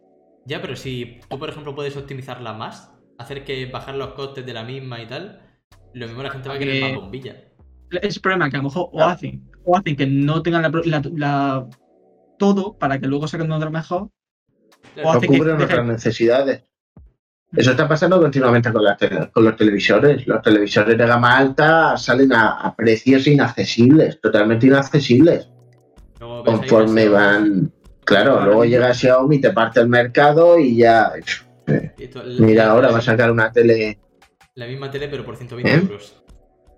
Ya, 0.44 0.60
pero 0.60 0.74
si 0.74 1.20
tú, 1.28 1.38
por 1.38 1.50
ejemplo, 1.50 1.72
puedes 1.72 1.96
optimizarla 1.96 2.52
más, 2.52 2.92
hacer 3.18 3.44
que 3.44 3.66
bajar 3.66 3.94
los 3.94 4.14
costes 4.14 4.44
de 4.44 4.52
la 4.52 4.64
misma 4.64 5.00
y 5.00 5.06
tal, 5.06 5.40
lo 5.94 6.06
mismo 6.08 6.20
la 6.22 6.30
gente 6.30 6.48
va 6.48 6.56
a 6.56 6.58
querer 6.58 6.76
Eh, 6.76 6.80
más 6.92 7.00
bombillas. 7.00 7.36
es 7.92 8.16
el 8.16 8.22
problema 8.22 8.50
que 8.50 8.56
a 8.56 8.58
lo 8.58 8.64
mejor 8.64 8.88
o 8.90 9.04
hacen, 9.04 9.48
o 9.64 9.76
hacen 9.76 9.94
que 9.94 10.06
no 10.06 10.42
tengan 10.42 10.62
la- 10.62 11.02
la- 11.14 11.68
todo 12.38 12.76
para 12.78 12.98
que 12.98 13.06
luego 13.06 13.26
saquen 13.28 13.50
otra 13.52 13.70
mejor. 13.70 14.10
Claro, 14.94 15.10
o 15.10 15.14
No 15.14 15.20
que 15.20 15.64
otras 15.64 15.86
necesidades. 15.86 16.64
Eso 17.54 17.72
está 17.72 17.86
pasando 17.86 18.18
continuamente 18.18 18.72
con, 18.72 18.82
las 18.82 18.98
tele- 18.98 19.30
con 19.30 19.44
los 19.44 19.56
televisores. 19.56 20.26
Los 20.26 20.40
televisores 20.42 20.96
de 20.96 21.06
gama 21.06 21.36
alta 21.36 21.96
salen 21.98 22.32
a, 22.32 22.52
a 22.52 22.74
precios 22.74 23.26
inaccesibles, 23.26 24.20
totalmente 24.20 24.66
inaccesibles. 24.66 25.48
luego 26.18 26.44
Conforme 26.44 27.08
van. 27.08 27.72
Claro, 28.04 28.34
Vale. 28.34 28.46
luego 28.46 28.64
llega 28.64 28.92
Xiaomi, 28.94 29.40
te 29.40 29.50
parte 29.52 29.80
el 29.80 29.88
mercado 29.88 30.58
y 30.58 30.76
ya. 30.78 31.12
la- 31.66 31.92
Mira, 32.38 32.70
ahora 32.70 32.90
va 32.90 32.98
a 32.98 33.02
sacar 33.02 33.30
una 33.30 33.52
tele. 33.52 33.98
La 34.54 34.66
misma 34.66 34.90
tele, 34.90 35.08
pero 35.08 35.24
por 35.24 35.36
120 35.36 35.70
¿Eh? 35.70 35.74
euros. 35.76 36.22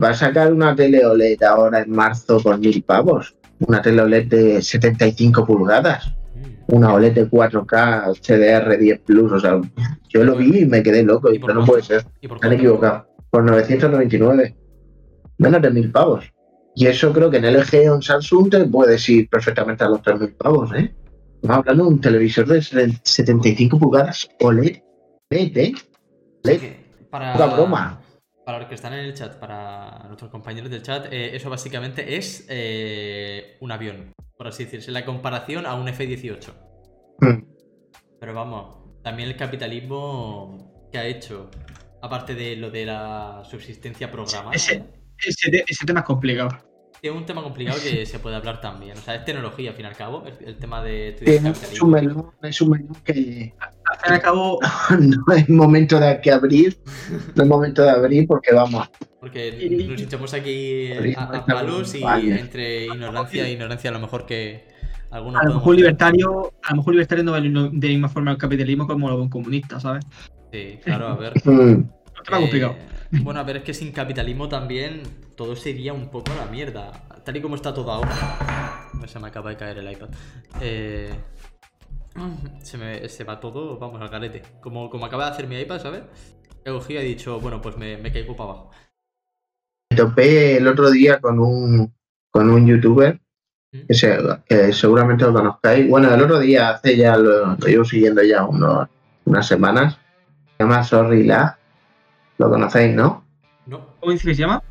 Va 0.02 0.10
a 0.10 0.14
sacar 0.14 0.52
una 0.52 0.74
tele 0.74 1.06
OLED 1.06 1.42
ahora 1.44 1.80
en 1.80 1.90
marzo 1.90 2.40
por 2.40 2.58
mil 2.58 2.82
pavos. 2.82 3.36
Una 3.60 3.82
tele 3.82 4.02
OLED 4.02 4.26
de 4.26 4.62
75 4.62 5.46
pulgadas. 5.46 6.14
Mm. 6.34 6.74
Una 6.76 6.94
OLED 6.94 7.12
de 7.12 7.30
4K 7.30 8.14
HDR 8.20 8.78
10 8.78 9.00
Plus. 9.00 9.32
O 9.32 9.40
sea, 9.40 9.60
yo 10.08 10.24
lo 10.24 10.36
vi 10.36 10.60
y 10.60 10.66
me 10.66 10.82
quedé 10.82 11.02
loco. 11.02 11.32
¿Y 11.32 11.36
Y 11.36 11.38
por 11.38 11.54
no 11.54 11.64
puede 11.64 11.82
ser. 11.82 12.04
¿Y 12.20 12.28
por 12.28 12.40
Se 12.40 12.46
han 12.46 12.52
equivocado. 12.52 13.06
Por 13.30 13.44
999. 13.44 14.56
Menos 15.38 15.62
de 15.62 15.70
mil 15.70 15.90
pavos. 15.90 16.34
Y 16.76 16.86
eso 16.86 17.12
creo 17.12 17.30
que 17.30 17.36
en 17.36 17.44
LG 17.44 17.90
o 17.90 17.94
en 17.94 18.02
Samsung 18.02 18.50
te 18.50 18.64
puedes 18.64 19.08
ir 19.08 19.28
perfectamente 19.28 19.84
a 19.84 19.88
los 19.88 20.02
3.000 20.02 20.36
pavos, 20.36 20.72
¿eh? 20.74 20.92
Estamos 21.36 21.58
hablando 21.58 21.84
de 21.84 21.90
un 21.90 22.00
televisor 22.00 22.46
de 22.46 22.98
75 23.02 23.78
pulgadas 23.78 24.28
OLED. 24.40 24.78
LED, 25.30 25.56
¿eh? 25.56 25.74
LED. 26.42 26.60
Para, 27.10 27.32
Poca 27.34 27.46
broma. 27.54 28.00
Para 28.44 28.58
los 28.58 28.68
que 28.68 28.74
están 28.74 28.92
en 28.92 29.00
el 29.00 29.14
chat, 29.14 29.36
para 29.36 30.04
nuestros 30.06 30.30
compañeros 30.30 30.70
del 30.70 30.82
chat, 30.82 31.06
eh, 31.10 31.34
eso 31.34 31.48
básicamente 31.48 32.16
es 32.16 32.46
eh, 32.50 33.56
un 33.60 33.72
avión, 33.72 34.12
por 34.36 34.46
así 34.48 34.64
decirse, 34.64 34.90
la 34.92 35.04
comparación 35.06 35.64
a 35.64 35.74
un 35.74 35.88
F-18. 35.88 36.52
Mm. 37.20 37.42
Pero 38.20 38.34
vamos, 38.34 39.00
también 39.02 39.28
el 39.30 39.36
capitalismo 39.36 40.88
que 40.92 40.98
ha 40.98 41.06
hecho, 41.06 41.50
aparte 42.02 42.34
de 42.34 42.56
lo 42.56 42.70
de 42.70 42.84
la 42.86 43.42
subsistencia 43.48 44.10
programada, 44.10 44.52
Ese- 44.52 44.84
Ese, 45.26 45.64
ese 45.66 45.86
tema 45.86 46.00
es 46.00 46.06
complicado. 46.06 46.50
es 47.00 47.10
un 47.10 47.24
tema 47.24 47.42
complicado 47.42 47.78
que 47.82 48.04
se 48.04 48.18
puede 48.18 48.36
hablar 48.36 48.60
también. 48.60 48.92
O 48.98 49.00
sea, 49.00 49.14
es 49.14 49.24
tecnología, 49.24 49.70
al 49.70 49.76
fin 49.76 49.86
y 49.86 49.88
al 49.88 49.96
cabo, 49.96 50.24
el, 50.26 50.36
el 50.48 50.56
tema 50.58 50.82
de 50.82 51.10
estudiar 51.10 51.34
Es 51.36 51.42
un 51.44 51.52
capitalismo. 51.52 51.88
menú, 51.88 52.32
es 52.42 52.60
un 52.60 52.70
menú 52.70 52.92
que 53.04 53.54
Al 53.94 54.00
fin 54.00 54.12
y 54.12 54.14
al 54.14 54.22
cabo, 54.22 54.58
no 54.98 55.34
es 55.34 55.48
momento 55.48 55.98
de 56.00 56.20
que 56.20 56.30
abrir. 56.32 56.78
No 57.34 57.42
es 57.42 57.48
momento 57.48 57.82
de 57.82 57.90
abrir 57.90 58.26
porque 58.26 58.52
vamos. 58.54 58.88
Porque 59.20 59.86
nos 59.88 60.00
hinchamos 60.00 60.34
aquí 60.34 60.92
a, 61.16 61.22
a 61.22 61.46
palos 61.46 61.94
y 61.94 62.02
entre 62.30 62.86
ignorancia 62.86 63.46
e 63.46 63.52
ignorancia 63.52 63.90
a 63.90 63.92
lo 63.94 64.00
mejor 64.00 64.26
que 64.26 64.68
algunos 65.10 65.40
a 65.40 65.44
lo 65.44 65.54
mejor 65.54 65.76
libertario, 65.76 66.52
a 66.62 66.70
lo 66.72 66.76
mejor 66.78 66.92
libertario 66.94 67.24
no 67.24 67.32
ve 67.32 67.40
lo- 67.42 67.70
de 67.70 67.86
la 67.86 67.92
misma 67.92 68.08
forma 68.08 68.32
el 68.32 68.36
capitalismo 68.38 68.86
como 68.86 69.08
lo 69.08 69.16
ve 69.16 69.22
un 69.22 69.30
comunista, 69.30 69.80
¿sabes? 69.80 70.04
Sí, 70.52 70.78
claro, 70.84 71.08
a 71.08 71.16
ver. 71.16 71.32
Mm, 71.44 71.84
Es 72.14 72.20
un 72.20 72.24
tema 72.26 72.38
complicado. 72.38 72.72
Eh, 73.12 73.18
bueno, 73.22 73.40
a 73.40 73.42
ver, 73.44 73.58
es 73.58 73.62
que 73.64 73.74
sin 73.74 73.92
capitalismo 73.92 74.48
también 74.48 75.02
todo 75.36 75.54
sería 75.56 75.92
un 75.92 76.10
poco 76.10 76.32
la 76.38 76.46
mierda. 76.50 76.90
Tal 77.24 77.36
y 77.36 77.40
como 77.40 77.54
está 77.54 77.72
todo 77.72 77.90
ahora. 77.92 78.90
Se 79.06 79.18
me 79.18 79.28
acaba 79.28 79.50
de 79.50 79.56
caer 79.56 79.78
el 79.78 79.90
iPad. 79.92 80.08
Eh, 80.60 81.10
se, 82.62 82.78
me, 82.78 83.08
se 83.08 83.24
va 83.24 83.40
todo, 83.40 83.78
vamos, 83.78 84.00
al 84.00 84.08
garete. 84.08 84.42
Como, 84.60 84.88
como 84.90 85.06
acaba 85.06 85.26
de 85.26 85.30
hacer 85.32 85.46
mi 85.46 85.58
iPad, 85.60 85.80
¿sabes? 85.80 86.02
He 86.64 86.70
cogido 86.70 87.02
y 87.02 87.04
he 87.04 87.08
dicho, 87.08 87.40
bueno, 87.40 87.60
pues 87.60 87.76
me, 87.76 87.96
me 87.98 88.12
caigo 88.12 88.34
para 88.36 88.50
abajo. 88.50 88.70
Me 89.90 89.96
topé 89.96 90.56
el 90.56 90.66
otro 90.66 90.90
día 90.90 91.20
con 91.20 91.38
un, 91.38 91.92
con 92.30 92.50
un 92.50 92.66
youtuber 92.66 93.20
¿Mm? 93.72 93.80
que, 93.88 93.94
se- 93.94 94.18
que 94.46 94.72
seguramente 94.72 95.24
lo 95.24 95.32
conozcáis. 95.32 95.88
Bueno, 95.88 96.12
el 96.12 96.22
otro 96.22 96.38
día, 96.38 96.70
hace 96.70 96.96
ya, 96.96 97.16
lo, 97.16 97.46
lo 97.56 97.66
llevo 97.66 97.84
siguiendo 97.84 98.22
ya 98.22 98.44
unos- 98.44 98.88
unas 99.26 99.46
semanas. 99.46 99.98
Se 100.56 100.64
llama 100.64 100.82
Sorry. 100.84 101.26
Lo 102.38 102.50
conocéis, 102.50 102.94
¿no? 102.94 103.24
No, 103.66 103.86
¿Cómo 104.00 104.12
dice 104.12 104.28
que 104.28 104.34
se 104.34 104.40
llama? 104.42 104.62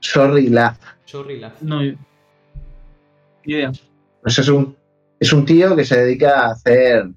Sorry 0.00 0.48
Love. 0.48 0.78
sorry. 1.06 1.40
No. 1.60 1.80
Ni 1.82 1.96
idea. 3.44 3.72
Pues 4.22 4.38
es 4.38 4.48
un, 4.48 4.76
es 5.20 5.32
un 5.32 5.44
tío 5.44 5.74
que 5.76 5.84
se 5.84 5.98
dedica 5.98 6.40
a 6.40 6.52
hacer 6.52 7.08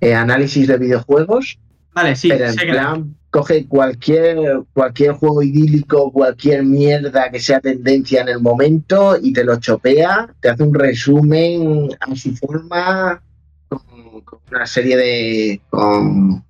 eh, 0.00 0.14
análisis 0.14 0.66
de 0.66 0.78
videojuegos 0.78 1.58
Vale, 1.94 2.16
sí, 2.16 2.28
pero 2.28 2.46
en 2.48 2.56
que 2.56 2.66
plan, 2.66 3.14
coge 3.30 3.66
cualquier, 3.68 4.64
cualquier 4.72 5.12
juego 5.12 5.42
idílico, 5.42 6.10
cualquier 6.12 6.64
mierda 6.64 7.30
que 7.30 7.38
sea 7.38 7.60
tendencia 7.60 8.22
en 8.22 8.28
el 8.28 8.40
momento 8.40 9.16
y 9.20 9.32
te 9.32 9.44
lo 9.44 9.60
chopea, 9.60 10.28
te 10.40 10.48
hace 10.48 10.64
un 10.64 10.74
resumen 10.74 11.90
a 12.00 12.16
su 12.16 12.34
forma, 12.36 13.22
con, 13.68 13.80
con 14.22 14.40
una 14.50 14.66
serie 14.66 14.96
de. 14.96 15.60
con. 15.70 16.44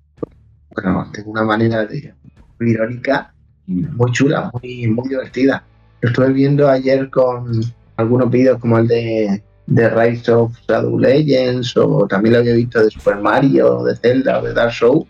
bueno, 0.73 1.11
de 1.13 1.21
una 1.23 1.43
manera 1.43 1.85
de, 1.85 2.15
muy 2.59 2.71
irónica, 2.71 3.35
muy 3.67 4.11
chula, 4.11 4.51
muy, 4.51 4.87
muy 4.87 5.09
divertida. 5.09 5.63
Lo 6.01 6.09
estuve 6.09 6.33
viendo 6.33 6.67
ayer 6.67 7.11
con 7.11 7.51
algunos 7.97 8.31
vídeos 8.31 8.59
como 8.59 8.79
el 8.79 8.87
de, 8.87 9.43
de 9.67 9.89
Rise 9.89 10.31
of 10.31 10.55
Shadow 10.67 10.99
Legends, 10.99 11.75
o 11.77 12.07
también 12.07 12.33
lo 12.33 12.39
había 12.39 12.53
visto 12.53 12.83
de 12.83 12.91
Super 12.91 13.17
Mario, 13.17 13.83
de 13.83 13.95
Zelda 13.95 14.41
de 14.41 14.53
Dark. 14.53 14.73
Mm. 14.81 15.05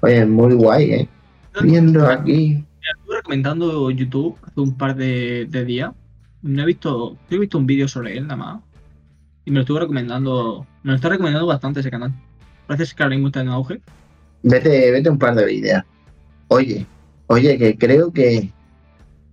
Oye, 0.00 0.26
muy 0.26 0.54
guay, 0.54 0.90
¿eh? 0.92 1.08
Viendo 1.62 2.06
aquí. 2.06 2.64
Estuve 2.98 3.16
recomendando 3.16 3.90
YouTube 3.90 4.38
hace 4.42 4.60
un 4.60 4.76
par 4.76 4.94
de, 4.96 5.46
de 5.50 5.64
días. 5.64 5.92
No 6.42 6.62
he 6.62 6.66
visto, 6.66 7.16
yo 7.28 7.36
he 7.36 7.40
visto 7.40 7.58
un 7.58 7.66
vídeo 7.66 7.88
sobre 7.88 8.16
él 8.16 8.22
nada 8.22 8.36
más. 8.36 8.60
Y 9.44 9.50
me 9.50 9.56
lo 9.56 9.60
estuve 9.62 9.80
recomendando. 9.80 10.66
Me 10.82 10.92
lo 10.92 10.96
está 10.96 11.08
recomendando 11.08 11.46
bastante 11.46 11.80
ese 11.80 11.90
canal. 11.90 12.12
Parece 12.66 12.94
que 12.94 13.02
ahora 13.02 13.16
mismo 13.16 13.28
está 13.28 13.40
en 13.40 13.48
auge. 13.48 13.80
Vete, 14.42 14.90
vete 14.90 15.10
un 15.10 15.18
par 15.18 15.34
de 15.34 15.44
vídeos. 15.44 15.82
Oye, 16.48 16.86
oye, 17.26 17.58
que 17.58 17.76
creo 17.76 18.12
que. 18.12 18.52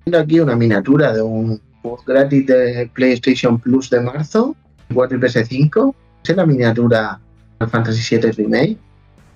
Viendo 0.06 0.20
aquí 0.20 0.40
una 0.40 0.56
miniatura 0.56 1.14
de 1.14 1.22
un 1.22 1.62
gratis 2.06 2.46
de 2.48 2.90
PlayStation 2.94 3.60
Plus 3.60 3.90
de 3.90 4.02
marzo, 4.02 4.56
4 4.94 5.18
y 5.18 5.22
PS5. 5.22 5.96
Es 6.28 6.36
la 6.36 6.46
miniatura 6.46 7.20
de 7.60 7.68
Fantasy 7.68 8.16
VII 8.18 8.32
Remake. 8.32 8.78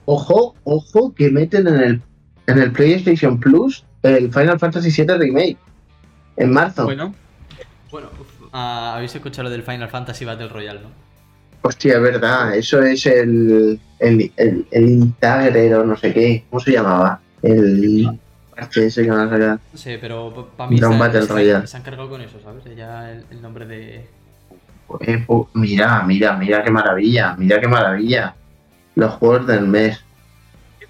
Ojo, 0.06 0.56
ojo, 0.64 1.14
que 1.14 1.30
meten 1.30 1.68
en 1.68 1.76
el, 1.80 2.02
en 2.48 2.58
el 2.58 2.72
PlayStation 2.72 3.40
Plus 3.40 3.86
el 4.02 4.32
Final 4.34 4.60
Fantasy 4.60 4.90
VII 4.90 5.18
Remake. 5.18 5.58
En 6.38 6.52
marzo. 6.52 6.86
Bueno, 6.86 7.14
Bueno, 7.92 8.08
ah, 8.54 8.94
habéis 8.96 9.14
escuchado 9.16 9.44
lo 9.44 9.50
del 9.50 9.64
Final 9.64 9.90
Fantasy 9.90 10.26
Battle 10.26 10.48
Royale, 10.48 10.82
¿no? 10.82 10.90
Hostia, 11.62 11.96
es 11.96 12.02
verdad, 12.02 12.56
eso 12.56 12.82
es 12.82 13.06
el, 13.06 13.80
el, 14.00 14.32
el, 14.38 14.66
el 14.72 14.90
Intagrer 14.90 15.76
o 15.76 15.86
no 15.86 15.98
sé 15.98 16.14
qué, 16.14 16.46
¿cómo 16.50 16.62
se 16.62 16.72
llamaba? 16.72 17.20
El 17.42 18.18
parche 18.56 18.86
ese 18.86 19.04
que 19.04 19.10
van 19.12 19.28
a 19.28 19.30
sacar. 19.30 19.60
No 19.74 19.78
sé, 19.78 19.98
pero 20.00 20.50
para 20.56 20.70
mí 20.70 20.78
se, 20.78 20.86
Battle 20.86 21.22
se- 21.24 21.28
Royale. 21.34 21.68
se 21.68 21.76
han 21.78 21.84
cargado 21.84 22.10
con 22.10 22.22
eso, 22.22 22.40
¿sabes? 22.42 22.64
Ya 22.78 23.12
el, 23.12 23.26
el 23.30 23.42
nombre 23.42 23.66
de... 23.66 24.08
Eh, 25.02 25.26
mira, 25.54 26.04
mira, 26.04 26.36
mira 26.38 26.64
qué 26.64 26.72
maravilla, 26.72 27.36
mira 27.38 27.60
qué 27.60 27.68
maravilla. 27.68 28.36
Los 28.96 29.14
juegos 29.14 29.48
del 29.48 29.68
mes. 29.68 30.04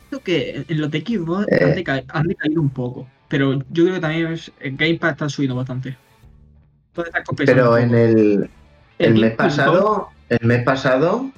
creo 0.09 0.21
que 0.21 0.65
en 0.67 0.81
los 0.81 0.89
de 0.89 1.01
Xbox 1.01 1.45
Eh. 1.51 1.59
han, 1.63 1.75
deca- 1.75 2.03
han 2.07 2.27
decaído 2.27 2.61
un 2.61 2.69
poco. 2.69 3.07
Pero 3.27 3.53
yo 3.71 3.83
creo 3.83 3.93
que 3.95 3.99
también 4.01 4.27
es, 4.33 4.51
el 4.59 4.75
Game 4.75 4.95
Pass 4.95 5.11
está 5.11 5.29
subiendo 5.29 5.55
bastante. 5.55 5.95
Pero 7.45 7.77
en 7.77 7.93
el, 7.93 8.49
el 8.97 9.13
mes 9.15 9.35
pasado, 9.35 10.09
el 10.29 10.45
mes 10.47 10.63
pasado, 10.63 11.29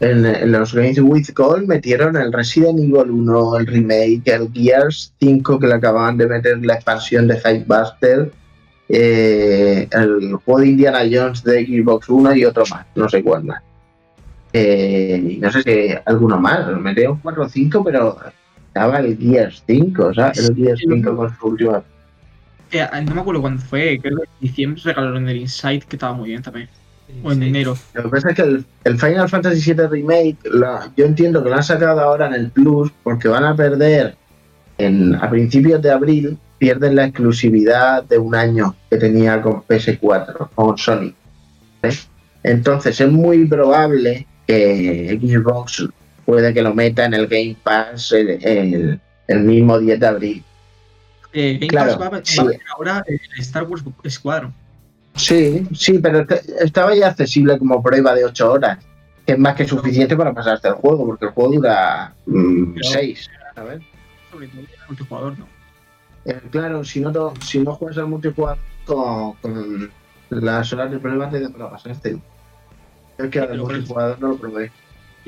en, 0.00 0.24
en 0.26 0.52
los 0.52 0.74
Games 0.74 0.98
with 1.00 1.28
Gold 1.34 1.66
metieron 1.66 2.16
el 2.16 2.32
Resident 2.32 2.78
Evil 2.78 3.10
1, 3.10 3.56
el 3.56 3.66
remake, 3.66 4.22
el 4.26 4.52
Gears 4.52 5.12
5 5.20 5.58
que 5.58 5.66
le 5.66 5.74
acababan 5.74 6.16
de 6.18 6.26
meter 6.26 6.64
la 6.64 6.74
expansión 6.74 7.26
de 7.26 7.36
Hypebuster, 7.38 8.30
eh, 8.88 9.88
el 9.90 10.34
juego 10.44 10.60
de 10.60 10.68
Indiana 10.68 11.00
Jones 11.10 11.42
de 11.44 11.64
Xbox 11.66 12.08
1 12.08 12.34
y 12.34 12.44
otro 12.44 12.64
más, 12.70 12.86
no 12.94 13.08
sé 13.08 13.22
cuál 13.22 13.44
más. 13.44 13.62
Eh, 14.52 15.22
y 15.32 15.36
no 15.36 15.52
sé 15.52 15.62
si 15.62 15.94
alguno 16.06 16.38
más, 16.40 16.66
metieron 16.80 17.18
4 17.22 17.44
o 17.44 17.48
5, 17.48 17.84
pero 17.84 18.16
estaba 18.68 18.98
el 19.00 19.18
Gears 19.18 19.62
5, 19.66 20.06
o 20.06 20.14
sea, 20.14 20.32
el 20.34 20.54
Gears 20.56 20.80
5 20.88 21.16
con 21.16 21.36
su 21.38 21.46
última 21.48 21.82
Eh, 22.70 22.86
no 23.04 23.14
me 23.14 23.20
acuerdo 23.20 23.40
cuándo 23.42 23.62
fue, 23.62 23.98
creo 24.00 24.16
que 24.18 24.22
en 24.24 24.30
diciembre 24.40 24.80
regalaron 24.84 25.28
el 25.28 25.36
Insight, 25.38 25.84
que 25.84 25.96
estaba 25.96 26.12
muy 26.14 26.30
bien 26.30 26.42
también. 26.42 26.68
O 27.22 27.32
en 27.32 27.40
Sí. 27.40 27.48
enero. 27.48 27.76
Lo 27.94 28.02
que 28.02 28.08
pasa 28.10 28.28
es 28.30 28.36
que 28.36 28.42
el, 28.42 28.64
el 28.84 28.98
Final 28.98 29.28
Fantasy 29.30 29.72
VII 29.72 29.86
Remake, 29.86 30.36
la- 30.52 30.90
yo 30.96 31.06
entiendo 31.06 31.42
que 31.42 31.48
lo 31.48 31.56
han 31.56 31.62
sacado 31.62 32.00
ahora 32.00 32.26
en 32.26 32.34
el 32.34 32.50
Plus 32.50 32.90
porque 33.02 33.28
van 33.28 33.44
a 33.44 33.56
perder 33.56 34.14
en, 34.76 35.14
a 35.14 35.28
principios 35.30 35.80
de 35.80 35.90
abril, 35.90 36.38
pierden 36.58 36.96
la 36.96 37.04
exclusividad 37.06 38.02
de 38.04 38.18
un 38.18 38.34
año 38.34 38.74
que 38.90 38.96
tenía 38.96 39.40
con 39.40 39.62
PS4, 39.62 40.50
con 40.54 40.76
Sony. 40.76 41.14
¿eh? 41.82 41.90
Entonces 42.42 43.00
es 43.00 43.10
muy 43.10 43.44
probable 43.46 44.26
que 44.46 45.18
Xbox 45.20 45.88
puede 46.24 46.52
que 46.52 46.62
lo 46.62 46.74
meta 46.74 47.04
en 47.04 47.14
el 47.14 47.26
Game 47.26 47.56
Pass 47.62 48.12
el, 48.12 48.30
el- 48.44 49.00
el 49.28 49.40
mismo 49.40 49.78
10 49.78 50.00
de 50.00 50.06
abril. 50.06 50.44
Eh, 51.32 51.54
Game 51.60 51.66
Claro, 51.68 51.92
Pass 51.92 52.00
va, 52.00 52.08
va 52.08 52.20
sí. 52.24 52.40
a 52.40 52.44
meter 52.44 52.60
ahora 52.74 53.04
el 53.06 53.20
Star 53.40 53.64
Wars 53.64 53.84
Squadron. 54.08 54.54
Sí, 55.14 55.66
sí, 55.74 55.98
pero 55.98 56.24
estaba 56.60 56.94
ya 56.94 57.08
accesible 57.08 57.58
como 57.58 57.82
prueba 57.82 58.14
de 58.14 58.24
8 58.24 58.52
horas, 58.52 58.78
que 59.26 59.32
es 59.32 59.38
más 59.38 59.54
que 59.56 59.66
suficiente 59.66 60.16
para 60.16 60.32
pasarte 60.32 60.68
el 60.68 60.74
juego, 60.74 61.04
porque 61.06 61.26
el 61.26 61.32
juego 61.32 61.52
dura 61.54 62.14
Pero- 62.24 62.72
6. 62.82 63.28
¿sabes? 63.54 63.80
Sobre 64.30 64.46
todo 64.48 64.60
el 64.60 64.68
multijugador, 64.88 65.38
¿no? 65.38 65.46
Eh, 66.28 66.40
claro, 66.50 66.84
si 66.84 67.00
no, 67.00 67.10
to- 67.10 67.32
si 67.42 67.58
no 67.58 67.74
juegas 67.74 67.98
al 67.98 68.06
multijugador 68.08 68.58
con, 68.84 69.32
con 69.34 69.90
las 70.30 70.72
horas 70.72 70.90
de 70.90 70.98
prueba 70.98 71.30
te 71.30 71.48
para 71.48 71.70
pasarte. 71.70 72.18
Es 73.16 73.30
que 73.30 73.40
al 73.40 73.46
por 73.48 73.54
eso- 73.56 73.64
multijugador 73.66 74.20
no 74.20 74.28
lo 74.28 74.36
probé. 74.36 74.70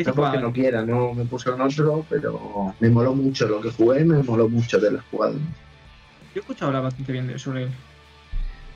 No 0.07 0.15
porque 0.15 0.39
no 0.39 0.53
quiera, 0.53 0.83
no 0.85 1.13
me 1.13 1.25
puse 1.27 1.51
en 1.51 1.61
otro, 1.61 2.07
pero 2.09 2.75
me 2.81 2.89
moló 2.89 3.15
mucho 3.15 3.47
lo 3.49 3.61
que 3.61 3.71
jugué, 3.71 4.05
me 4.05 4.23
moló 4.23 4.49
mucho 4.49 4.79
de 4.79 4.93
los 4.93 5.03
jugadores. 5.11 5.43
Yo 5.43 6.37
he 6.37 6.39
escuchado 6.41 6.69
hablar 6.69 6.85
bastante 6.85 7.13
bien 7.13 7.27
de 7.27 7.39
sobre 7.39 7.65
él. 7.65 7.71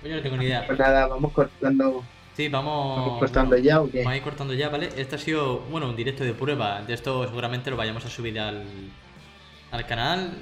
Yo 0.02 0.16
no 0.16 0.22
tengo 0.22 0.36
ni 0.36 0.44
idea. 0.46 0.66
Pues 0.66 0.78
nada, 0.78 1.06
vamos 1.06 1.32
cortando, 1.32 2.04
Sí, 2.36 2.48
vamos. 2.48 2.96
vamos 2.98 3.18
cortando 3.20 3.50
bueno, 3.50 3.64
ya 3.64 3.80
o 3.80 3.90
qué? 3.90 3.98
Vamos 3.98 4.12
a 4.12 4.16
ir 4.16 4.22
cortando 4.22 4.52
ya, 4.54 4.68
¿vale? 4.68 4.90
Este 4.96 5.14
ha 5.14 5.18
sido, 5.18 5.60
bueno, 5.70 5.88
un 5.88 5.96
directo 5.96 6.24
de 6.24 6.34
prueba. 6.34 6.82
De 6.82 6.92
esto 6.92 7.24
seguramente 7.26 7.70
lo 7.70 7.76
vayamos 7.76 8.04
a 8.04 8.10
subir 8.10 8.38
al, 8.40 8.64
al 9.70 9.86
canal. 9.86 10.32